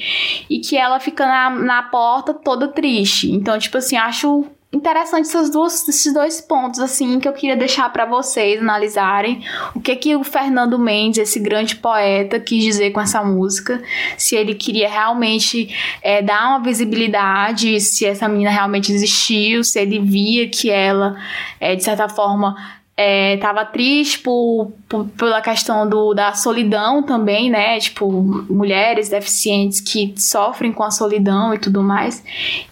E 0.49 0.57
que 0.57 0.75
ela 0.75 0.99
fica 0.99 1.23
na, 1.23 1.51
na 1.51 1.83
porta 1.83 2.33
toda 2.33 2.67
triste. 2.67 3.31
Então, 3.31 3.59
tipo 3.59 3.77
assim, 3.77 3.95
acho 3.95 4.43
interessante 4.73 5.27
essas 5.27 5.51
duas, 5.51 5.87
esses 5.87 6.11
dois 6.11 6.41
pontos 6.41 6.79
assim 6.79 7.19
que 7.19 7.27
eu 7.27 7.33
queria 7.33 7.55
deixar 7.55 7.87
para 7.93 8.05
vocês 8.05 8.59
analisarem 8.59 9.43
o 9.75 9.79
que 9.79 9.95
que 9.95 10.15
o 10.15 10.23
Fernando 10.23 10.79
Mendes 10.79 11.19
esse 11.19 11.39
grande 11.39 11.75
poeta 11.75 12.39
quis 12.39 12.63
dizer 12.63 12.91
com 12.91 12.99
essa 12.99 13.23
música 13.23 13.81
se 14.17 14.35
ele 14.35 14.55
queria 14.55 14.89
realmente 14.89 15.69
é, 16.01 16.23
dar 16.23 16.49
uma 16.49 16.59
visibilidade 16.59 17.79
se 17.79 18.05
essa 18.05 18.27
menina 18.27 18.49
realmente 18.49 18.91
existiu 18.91 19.63
se 19.63 19.79
ele 19.79 19.99
via 19.99 20.49
que 20.49 20.71
ela 20.71 21.15
é, 21.59 21.75
de 21.75 21.83
certa 21.83 22.09
forma 22.09 22.55
é, 22.95 23.37
tava 23.37 23.65
triste 23.65 24.19
por, 24.19 24.71
por, 24.87 25.05
pela 25.17 25.41
questão 25.41 25.89
do, 25.89 26.13
da 26.13 26.33
solidão 26.33 27.01
também, 27.01 27.49
né? 27.49 27.79
Tipo, 27.79 28.11
mulheres 28.49 29.09
deficientes 29.09 29.81
que 29.81 30.13
sofrem 30.15 30.71
com 30.71 30.83
a 30.83 30.91
solidão 30.91 31.53
e 31.53 31.57
tudo 31.57 31.81
mais. 31.81 32.23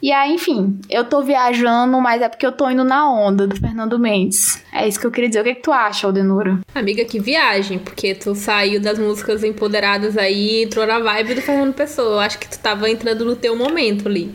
E 0.02 0.12
aí, 0.12 0.34
enfim, 0.34 0.80
eu 0.90 1.06
tô 1.06 1.24
viajando, 1.24 2.00
mas 2.00 2.22
é 2.22 2.30
porque 2.30 2.46
eu 2.46 2.52
tô 2.52 2.70
indo 2.70 2.84
na 2.84 3.10
onda 3.12 3.48
do 3.48 3.56
Fernando 3.56 3.98
Mendes. 3.98 4.64
É 4.72 4.88
isso 4.88 5.00
que 5.00 5.08
eu 5.08 5.12
queria 5.12 5.28
dizer. 5.28 5.42
O 5.42 5.44
que, 5.44 5.50
é 5.50 5.56
que 5.56 5.64
tu 5.64 5.72
acha, 5.72 6.06
Aldenura? 6.06 6.60
Amiga, 6.74 7.04
que 7.04 7.20
viagem, 7.20 7.80
porque 7.80 8.14
tu 8.14 8.36
saiu 8.36 8.80
das 8.80 9.00
músicas 9.00 9.44
empoderadas 9.44 10.18
aí 10.18 10.60
e 10.60 10.64
entrou 10.64 10.86
na 10.86 11.00
vibe 11.00 11.36
do 11.36 11.42
Fernando 11.42 11.74
Pessoa. 11.74 12.12
Eu 12.12 12.20
acho 12.20 12.38
que 12.38 12.48
tu 12.48 12.60
tava 12.60 12.90
entrando 12.90 13.26
no 13.26 13.36
teu 13.36 13.56
momento 13.56 14.08
ali. 14.08 14.34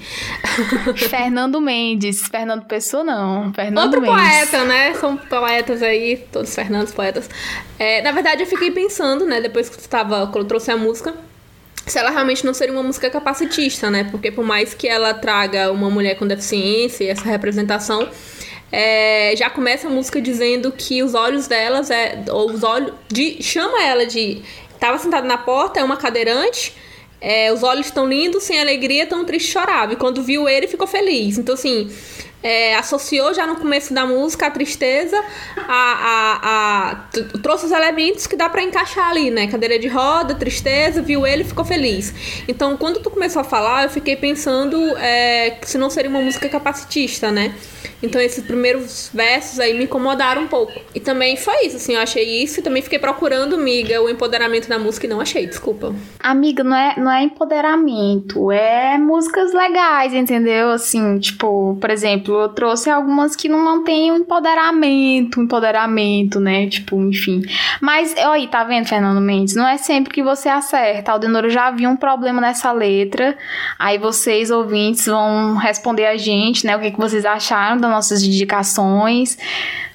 Fernando 1.08 1.60
Mendes. 1.60 2.26
Fernando 2.26 2.64
Pessoa, 2.64 3.04
não. 3.04 3.52
Fernando 3.54 3.84
Outro 3.84 4.00
Mendes. 4.00 4.16
poeta, 4.16 4.64
né? 4.64 4.94
São 4.94 5.16
poetas 5.16 5.75
aí, 5.82 6.24
todos 6.32 6.54
Fernandos 6.54 6.92
poetas. 6.92 7.28
É, 7.78 8.02
na 8.02 8.12
verdade, 8.12 8.42
eu 8.42 8.46
fiquei 8.46 8.70
pensando, 8.70 9.24
né, 9.26 9.40
depois 9.40 9.68
que 9.68 9.78
tu 9.78 9.88
tava, 9.88 10.26
quando 10.26 10.44
eu 10.44 10.48
trouxe 10.48 10.70
a 10.70 10.76
música, 10.76 11.14
se 11.86 11.98
ela 11.98 12.10
realmente 12.10 12.44
não 12.44 12.52
seria 12.52 12.74
uma 12.74 12.82
música 12.82 13.08
capacitista, 13.08 13.88
né? 13.90 14.04
Porque 14.10 14.30
por 14.30 14.44
mais 14.44 14.74
que 14.74 14.88
ela 14.88 15.14
traga 15.14 15.70
uma 15.70 15.88
mulher 15.88 16.16
com 16.16 16.26
deficiência 16.26 17.04
e 17.04 17.08
essa 17.08 17.22
representação, 17.22 18.08
é, 18.72 19.34
já 19.36 19.48
começa 19.48 19.86
a 19.86 19.90
música 19.90 20.20
dizendo 20.20 20.72
que 20.72 21.02
os 21.02 21.14
olhos 21.14 21.46
delas 21.46 21.90
é. 21.90 22.24
Ou 22.30 22.50
os 22.50 22.64
olhos. 22.64 22.92
De, 23.08 23.40
chama 23.42 23.82
ela 23.84 24.04
de. 24.04 24.42
Tava 24.80 24.98
sentada 24.98 25.26
na 25.26 25.38
porta, 25.38 25.78
é 25.78 25.84
uma 25.84 25.96
cadeirante. 25.96 26.74
É, 27.20 27.52
os 27.52 27.62
olhos 27.62 27.86
estão 27.86 28.06
lindos, 28.06 28.42
sem 28.42 28.60
alegria, 28.60 29.06
tão 29.06 29.24
triste 29.24 29.52
chorava. 29.52 29.92
E 29.92 29.96
quando 29.96 30.22
viu 30.22 30.48
ele, 30.48 30.66
ficou 30.66 30.86
feliz. 30.86 31.38
Então, 31.38 31.54
assim, 31.54 31.90
é, 32.42 32.76
associou 32.76 33.34
já 33.34 33.46
no 33.46 33.56
começo 33.56 33.92
da 33.92 34.06
música 34.06 34.46
a 34.46 34.50
tristeza, 34.50 35.22
a, 35.56 35.62
a, 35.68 36.90
a 36.92 37.38
trouxe 37.42 37.66
os 37.66 37.72
elementos 37.72 38.26
que 38.26 38.36
dá 38.36 38.48
para 38.48 38.62
encaixar 38.62 39.10
ali, 39.10 39.30
né? 39.30 39.46
Cadeira 39.46 39.78
de 39.78 39.88
roda, 39.88 40.34
tristeza, 40.34 41.02
viu 41.02 41.26
ele 41.26 41.44
ficou 41.44 41.64
feliz. 41.64 42.14
Então, 42.46 42.76
quando 42.76 43.00
tu 43.00 43.10
começou 43.10 43.40
a 43.40 43.44
falar, 43.44 43.84
eu 43.84 43.90
fiquei 43.90 44.16
pensando 44.16 44.76
é, 44.98 45.58
se 45.62 45.78
não 45.78 45.90
seria 45.90 46.10
uma 46.10 46.20
música 46.20 46.48
capacitista, 46.48 47.30
né? 47.30 47.54
Então, 48.02 48.20
esses 48.20 48.44
primeiros 48.44 49.10
versos 49.12 49.58
aí 49.58 49.76
me 49.76 49.84
incomodaram 49.84 50.42
um 50.42 50.46
pouco. 50.46 50.72
E 50.94 51.00
também 51.00 51.36
foi 51.36 51.66
isso, 51.66 51.76
assim, 51.76 51.94
eu 51.94 52.00
achei 52.00 52.42
isso 52.42 52.60
e 52.60 52.62
também 52.62 52.82
fiquei 52.82 52.98
procurando, 52.98 53.56
miga, 53.56 54.02
o 54.02 54.08
empoderamento 54.08 54.68
da 54.68 54.78
música 54.78 55.06
e 55.06 55.08
não 55.08 55.20
achei, 55.20 55.46
desculpa. 55.46 55.94
Amiga, 56.20 56.62
não 56.62 56.76
é, 56.76 56.94
não 56.98 57.10
é 57.10 57.22
empoderamento, 57.22 58.52
é 58.52 58.98
músicas 58.98 59.52
legais, 59.52 60.12
entendeu? 60.12 60.70
Assim, 60.70 61.18
tipo, 61.18 61.76
por 61.80 61.90
exemplo, 61.90 62.25
eu 62.32 62.48
trouxe 62.48 62.90
algumas 62.90 63.34
que 63.36 63.48
não 63.48 63.64
mantêm 63.64 64.12
o 64.12 64.16
empoderamento, 64.16 65.40
empoderamento, 65.40 66.40
né? 66.40 66.68
Tipo, 66.68 67.00
enfim. 67.02 67.42
Mas, 67.80 68.14
aí, 68.16 68.46
tá 68.48 68.64
vendo, 68.64 68.86
Fernando 68.86 69.20
Mendes? 69.20 69.54
Não 69.54 69.66
é 69.66 69.76
sempre 69.76 70.12
que 70.12 70.22
você 70.22 70.48
acerta. 70.48 71.12
Aldenoro 71.12 71.50
já 71.50 71.70
viu 71.70 71.90
um 71.90 71.96
problema 71.96 72.40
nessa 72.40 72.72
letra. 72.72 73.36
Aí 73.78 73.98
vocês, 73.98 74.50
ouvintes, 74.50 75.06
vão 75.06 75.56
responder 75.56 76.06
a 76.06 76.16
gente, 76.16 76.66
né? 76.66 76.76
O 76.76 76.80
que, 76.80 76.90
que 76.90 76.98
vocês 76.98 77.24
acharam 77.24 77.78
das 77.78 77.90
nossas 77.90 78.22
indicações. 78.22 79.38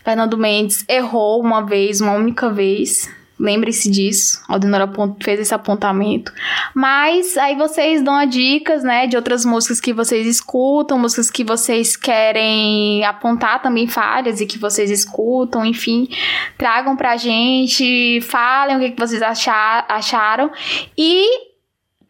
Fernando 0.03 0.37
Mendes 0.37 0.83
errou 0.89 1.41
uma 1.41 1.61
vez, 1.61 2.01
uma 2.01 2.13
única 2.13 2.49
vez 2.49 3.09
Lembre-se 3.41 3.89
disso. 3.89 4.39
A 4.47 4.53
Aldenora 4.53 4.87
fez 5.23 5.39
esse 5.39 5.53
apontamento. 5.53 6.31
Mas 6.75 7.35
aí 7.37 7.55
vocês 7.55 8.03
dão 8.03 8.23
dicas, 8.25 8.83
né, 8.83 9.07
de 9.07 9.15
outras 9.15 9.43
músicas 9.43 9.81
que 9.81 9.91
vocês 9.91 10.27
escutam, 10.27 10.99
músicas 10.99 11.31
que 11.31 11.43
vocês 11.43 11.97
querem 11.97 13.03
apontar 13.03 13.59
também 13.61 13.87
falhas 13.87 14.39
e 14.41 14.45
que 14.45 14.59
vocês 14.59 14.91
escutam, 14.91 15.65
enfim, 15.65 16.07
tragam 16.55 16.95
pra 16.95 17.17
gente, 17.17 18.21
falem 18.21 18.77
o 18.77 18.79
que, 18.79 18.99
vocês 18.99 19.23
achar, 19.23 19.85
acharam. 19.89 20.51
E 20.95 21.50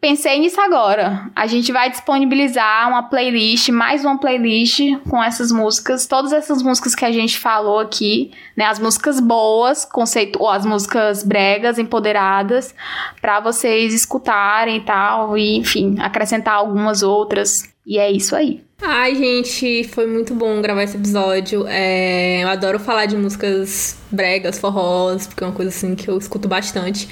Pensei 0.02 0.40
nisso 0.40 0.60
agora. 0.60 1.30
A 1.32 1.46
gente 1.46 1.70
vai 1.70 1.88
disponibilizar 1.88 2.88
uma 2.88 3.04
playlist, 3.04 3.68
mais 3.68 4.04
uma 4.04 4.18
playlist 4.18 4.80
com 5.08 5.22
essas 5.22 5.52
músicas, 5.52 6.08
todas 6.08 6.32
essas 6.32 6.60
músicas 6.60 6.96
que 6.96 7.04
a 7.04 7.12
gente 7.12 7.38
falou 7.38 7.78
aqui, 7.78 8.32
né? 8.56 8.64
As 8.64 8.80
músicas 8.80 9.20
boas, 9.20 9.84
conceito, 9.84 10.42
ou 10.42 10.50
as 10.50 10.66
músicas 10.66 11.22
bregas, 11.22 11.78
empoderadas, 11.78 12.74
para 13.20 13.38
vocês 13.38 13.94
escutarem 13.94 14.78
e 14.78 14.80
tal, 14.80 15.38
e 15.38 15.56
enfim, 15.58 15.94
acrescentar 16.00 16.54
algumas 16.54 17.04
outras. 17.04 17.62
E 17.86 17.96
é 17.96 18.10
isso 18.10 18.34
aí. 18.34 18.60
Ai, 18.82 19.14
gente, 19.14 19.84
foi 19.84 20.08
muito 20.08 20.34
bom 20.34 20.60
gravar 20.60 20.82
esse 20.82 20.96
episódio. 20.96 21.64
É, 21.68 22.42
eu 22.42 22.48
adoro 22.48 22.80
falar 22.80 23.06
de 23.06 23.16
músicas 23.16 23.96
bregas, 24.10 24.58
forrós, 24.58 25.28
porque 25.28 25.44
é 25.44 25.46
uma 25.46 25.54
coisa 25.54 25.68
assim 25.68 25.94
que 25.94 26.08
eu 26.08 26.18
escuto 26.18 26.48
bastante. 26.48 27.08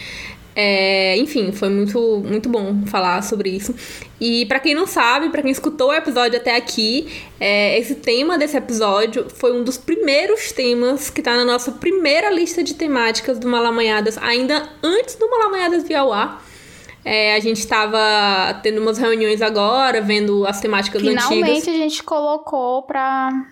É, 0.63 1.17
enfim, 1.17 1.53
foi 1.53 1.71
muito, 1.71 2.23
muito 2.23 2.47
bom 2.51 2.85
falar 2.85 3.23
sobre 3.23 3.49
isso. 3.49 3.75
E 4.21 4.45
para 4.45 4.61
quem 4.61 4.75
não 4.75 4.87
sabe, 4.87 5.31
para 5.31 5.41
quem 5.41 5.51
escutou 5.51 5.89
o 5.89 5.95
episódio 5.95 6.39
até 6.39 6.55
aqui, 6.55 7.09
é, 7.41 7.79
esse 7.79 7.95
tema 7.95 8.37
desse 8.37 8.59
episódio 8.59 9.27
foi 9.31 9.59
um 9.59 9.65
dos 9.65 9.79
primeiros 9.79 10.53
temas 10.53 11.09
que 11.09 11.23
tá 11.23 11.35
na 11.35 11.47
nossa 11.47 11.73
primeira 11.73 12.29
lista 12.31 12.63
de 12.63 12.75
temáticas 12.75 13.39
do 13.39 13.49
Malamanhadas, 13.49 14.19
ainda 14.19 14.69
antes 14.83 15.15
do 15.15 15.31
Malamanhadas 15.31 15.91
ao 15.93 16.13
ar. 16.13 16.45
É, 17.03 17.35
a 17.35 17.41
gente 17.41 17.61
estava 17.61 17.99
tendo 18.63 18.83
umas 18.83 18.99
reuniões 18.99 19.41
agora, 19.41 20.03
vendo 20.03 20.47
as 20.47 20.61
temáticas 20.61 21.01
Finalmente 21.01 21.25
antigas. 21.25 21.65
Finalmente 21.65 21.71
a 21.71 21.73
gente 21.73 22.03
colocou 22.03 22.83
pra 22.83 23.47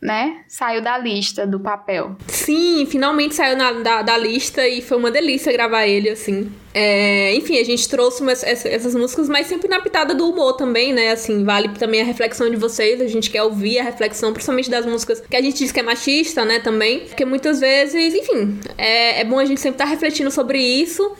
né? 0.00 0.44
Saiu 0.46 0.82
da 0.82 0.98
lista 0.98 1.46
do 1.46 1.58
papel. 1.58 2.16
Sim, 2.28 2.86
finalmente 2.86 3.34
saiu 3.34 3.56
na, 3.56 3.72
da, 3.72 4.02
da 4.02 4.16
lista 4.16 4.66
e 4.68 4.82
foi 4.82 4.98
uma 4.98 5.10
delícia 5.10 5.52
gravar 5.52 5.86
ele, 5.86 6.10
assim. 6.10 6.52
É, 6.74 7.34
enfim, 7.34 7.58
a 7.58 7.64
gente 7.64 7.88
trouxe 7.88 8.20
umas, 8.22 8.42
essas 8.42 8.94
músicas, 8.94 9.28
mas 9.28 9.46
sempre 9.46 9.68
na 9.68 9.80
pitada 9.80 10.14
do 10.14 10.28
humor 10.28 10.52
também, 10.52 10.92
né? 10.92 11.10
Assim, 11.10 11.42
vale 11.42 11.68
também 11.70 12.02
a 12.02 12.04
reflexão 12.04 12.50
de 12.50 12.56
vocês. 12.56 13.00
A 13.00 13.06
gente 13.06 13.30
quer 13.30 13.42
ouvir 13.42 13.78
a 13.78 13.82
reflexão, 13.82 14.32
principalmente 14.32 14.70
das 14.70 14.84
músicas 14.84 15.20
que 15.20 15.36
a 15.36 15.40
gente 15.40 15.56
diz 15.56 15.72
que 15.72 15.80
é 15.80 15.82
machista, 15.82 16.44
né? 16.44 16.60
Também. 16.60 17.00
Porque 17.00 17.24
muitas 17.24 17.60
vezes, 17.60 18.14
enfim, 18.14 18.60
é, 18.76 19.20
é 19.20 19.24
bom 19.24 19.38
a 19.38 19.44
gente 19.46 19.60
sempre 19.60 19.76
estar 19.76 19.86
tá 19.86 19.90
refletindo 19.90 20.30
sobre 20.30 20.58
isso. 20.58 21.10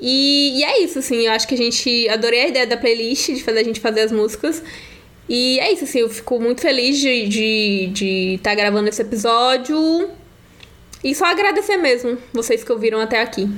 E, 0.00 0.58
e 0.58 0.64
é 0.64 0.82
isso, 0.82 0.98
assim. 0.98 1.26
Eu 1.26 1.32
acho 1.32 1.46
que 1.46 1.54
a 1.54 1.58
gente. 1.58 2.08
Adorei 2.08 2.44
a 2.44 2.48
ideia 2.48 2.66
da 2.66 2.76
playlist, 2.78 3.28
de 3.28 3.44
fazer 3.44 3.60
a 3.60 3.64
gente 3.64 3.78
fazer 3.78 4.00
as 4.00 4.10
músicas. 4.10 4.62
E 5.28 5.58
é 5.60 5.72
isso, 5.72 5.84
assim, 5.84 6.00
eu 6.00 6.08
fico 6.08 6.38
muito 6.40 6.60
feliz 6.60 6.98
de 6.98 8.34
estar 8.34 8.50
tá 8.50 8.56
gravando 8.56 8.88
esse 8.88 9.02
episódio. 9.02 10.10
E 11.02 11.14
só 11.14 11.26
agradecer 11.26 11.76
mesmo 11.76 12.18
vocês 12.32 12.62
que 12.62 12.72
ouviram 12.72 13.00
até 13.00 13.20
aqui. 13.20 13.48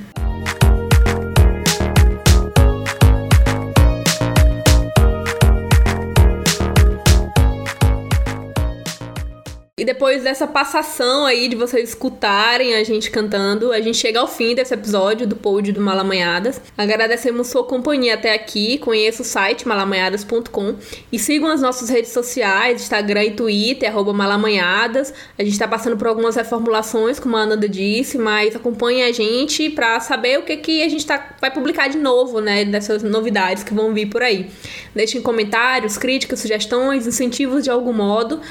Depois 9.85 10.23
dessa 10.23 10.47
passação 10.47 11.27
aí 11.27 11.47
de 11.47 11.55
vocês 11.55 11.89
escutarem 11.89 12.73
a 12.73 12.83
gente 12.83 13.11
cantando, 13.11 13.71
a 13.71 13.79
gente 13.79 13.97
chega 13.97 14.19
ao 14.19 14.27
fim 14.27 14.55
desse 14.55 14.73
episódio 14.73 15.27
do 15.27 15.35
pod 15.35 15.71
do 15.71 15.79
Malamanhadas. 15.79 16.59
Agradecemos 16.75 17.47
sua 17.47 17.63
companhia 17.63 18.15
até 18.15 18.33
aqui. 18.33 18.79
Conheça 18.79 19.21
o 19.21 19.25
site 19.25 19.67
malamanhadas.com 19.67 20.75
e 21.11 21.19
sigam 21.19 21.51
as 21.51 21.61
nossas 21.61 21.87
redes 21.87 22.09
sociais, 22.11 22.81
Instagram 22.81 23.25
e 23.25 23.31
Twitter, 23.31 23.87
arroba 23.87 24.11
malamanhadas. 24.11 25.13
A 25.37 25.43
gente 25.43 25.59
tá 25.59 25.67
passando 25.67 25.95
por 25.95 26.07
algumas 26.07 26.35
reformulações, 26.35 27.19
como 27.19 27.37
a 27.37 27.41
Ananda 27.41 27.69
disse, 27.69 28.17
mas 28.17 28.55
acompanhe 28.55 29.03
a 29.03 29.11
gente 29.11 29.69
para 29.69 29.99
saber 29.99 30.39
o 30.39 30.41
que, 30.41 30.57
que 30.57 30.81
a 30.81 30.89
gente 30.89 31.05
tá, 31.05 31.35
vai 31.39 31.51
publicar 31.51 31.89
de 31.89 31.99
novo, 31.99 32.41
né? 32.41 32.65
Dessas 32.65 33.03
novidades 33.03 33.63
que 33.63 33.73
vão 33.73 33.93
vir 33.93 34.07
por 34.07 34.23
aí. 34.23 34.49
Deixem 34.95 35.21
comentários, 35.21 35.95
críticas, 35.95 36.39
sugestões, 36.39 37.05
incentivos 37.05 37.63
de 37.63 37.69
algum 37.69 37.93
modo. 37.93 38.41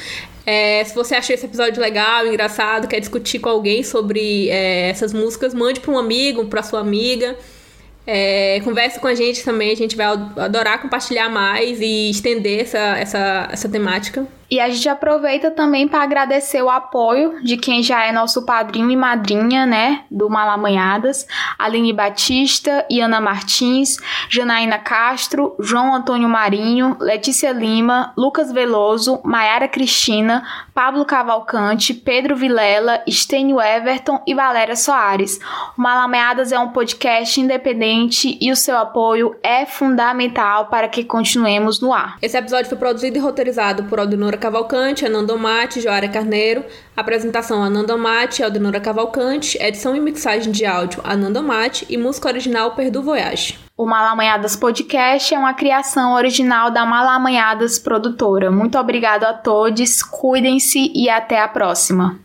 É, 0.47 0.85
se 0.85 0.95
você 0.95 1.15
achou 1.15 1.35
esse 1.35 1.47
episódio 1.47 1.81
legal, 1.81 2.27
engraçado, 2.27 2.87
quer 2.87 3.01
discutir 3.01 3.39
com 3.39 3.49
alguém 3.49 3.83
sobre 3.83 4.51
é, 4.51 4.91
essas 4.91 5.13
músicas, 5.13 5.55
mande 5.55 5.81
para 5.81 5.91
um 5.91 5.99
amigo, 5.99 6.45
para 6.47 6.63
sua 6.63 6.81
amiga. 6.81 7.37
É, 8.07 8.61
converse 8.61 9.01
com 9.01 9.07
a 9.07 9.15
gente 9.15 9.43
também, 9.43 9.73
a 9.73 9.77
gente 9.77 9.97
vai 9.97 10.07
adorar 10.07 10.83
compartilhar 10.83 11.31
mais 11.31 11.81
e 11.81 12.11
estender 12.11 12.61
essa, 12.61 12.99
essa, 12.99 13.49
essa 13.51 13.69
temática. 13.69 14.27
E 14.55 14.61
a 14.61 14.69
gente 14.71 14.89
aproveita 14.89 15.51
também 15.51 15.89
para 15.89 16.05
agradecer 16.05 16.63
o 16.63 16.71
apoio 16.71 17.43
de 17.43 17.57
quem 17.57 17.83
já 17.83 18.07
é 18.07 18.13
nosso 18.13 18.47
padrinho 18.47 18.89
e 18.89 18.97
madrinha, 18.97 19.67
né, 19.67 20.05
do 20.09 20.31
Malamanhadas, 20.31 21.27
Aline 21.59 21.93
Batista, 21.93 22.87
Iana 22.89 23.21
Martins, 23.21 23.97
Janaína 24.31 24.79
Castro, 24.79 25.57
João 25.59 25.93
Antônio 25.93 26.29
Marinho, 26.29 26.97
Letícia 27.01 27.51
Lima, 27.51 28.13
Lucas 28.17 28.53
Veloso, 28.53 29.21
Maiara 29.25 29.67
Cristina, 29.67 30.47
Pablo 30.73 31.05
Cavalcante, 31.05 31.93
Pedro 31.93 32.37
Vilela, 32.37 33.03
Stênio 33.11 33.61
Everton 33.61 34.23
e 34.25 34.37
Valéria 34.37 34.77
Soares. 34.77 35.41
O 35.77 35.83
Malamanhadas 35.83 36.53
é 36.53 36.59
um 36.61 36.69
podcast 36.69 37.41
independente 37.41 38.39
e 38.41 38.53
o 38.53 38.57
seu 38.57 38.77
apoio 38.77 39.35
é 39.43 39.67
fundamental 39.67 40.67
para 40.67 40.87
que 40.87 41.03
continuemos 41.03 41.81
no 41.81 41.93
ar. 41.93 42.19
Esse 42.23 42.39
episódio 42.39 42.69
foi 42.69 42.79
produzido 42.79 43.19
e 43.19 43.21
roteirizado 43.21 43.83
por 43.85 43.99
Aldinora 43.99 44.44
Cavalcante, 44.45 45.07
Ananda 45.07 45.35
Mate, 45.39 45.81
Joara 45.81 46.07
Carneiro. 46.07 46.67
Apresentação 46.95 47.63
Ananda 47.63 47.97
Mate, 47.97 48.43
Aldenora 48.43 48.79
Cavalcante. 48.79 49.57
Edição 49.59 49.97
e 49.97 50.01
mixagem 50.01 50.53
de 50.53 50.67
áudio 50.67 51.01
Ananda 51.03 51.41
Mate 51.41 51.87
e 51.89 51.97
música 51.97 52.29
original 52.29 52.73
Perdu 52.73 53.03
Voyage. 53.03 53.59
O 53.75 53.87
Malamanhadas 53.87 54.55
Podcast 54.55 55.35
é 55.35 55.39
uma 55.39 55.55
criação 55.55 56.13
original 56.13 56.71
da 56.71 56.85
Malamanhadas 56.85 57.79
Produtora. 57.79 58.51
Muito 58.51 58.79
obrigado 58.79 59.25
a 59.25 59.33
todos, 59.33 60.03
cuidem-se 60.03 60.93
e 60.95 61.09
até 61.09 61.41
a 61.41 61.49
próxima. 61.49 62.21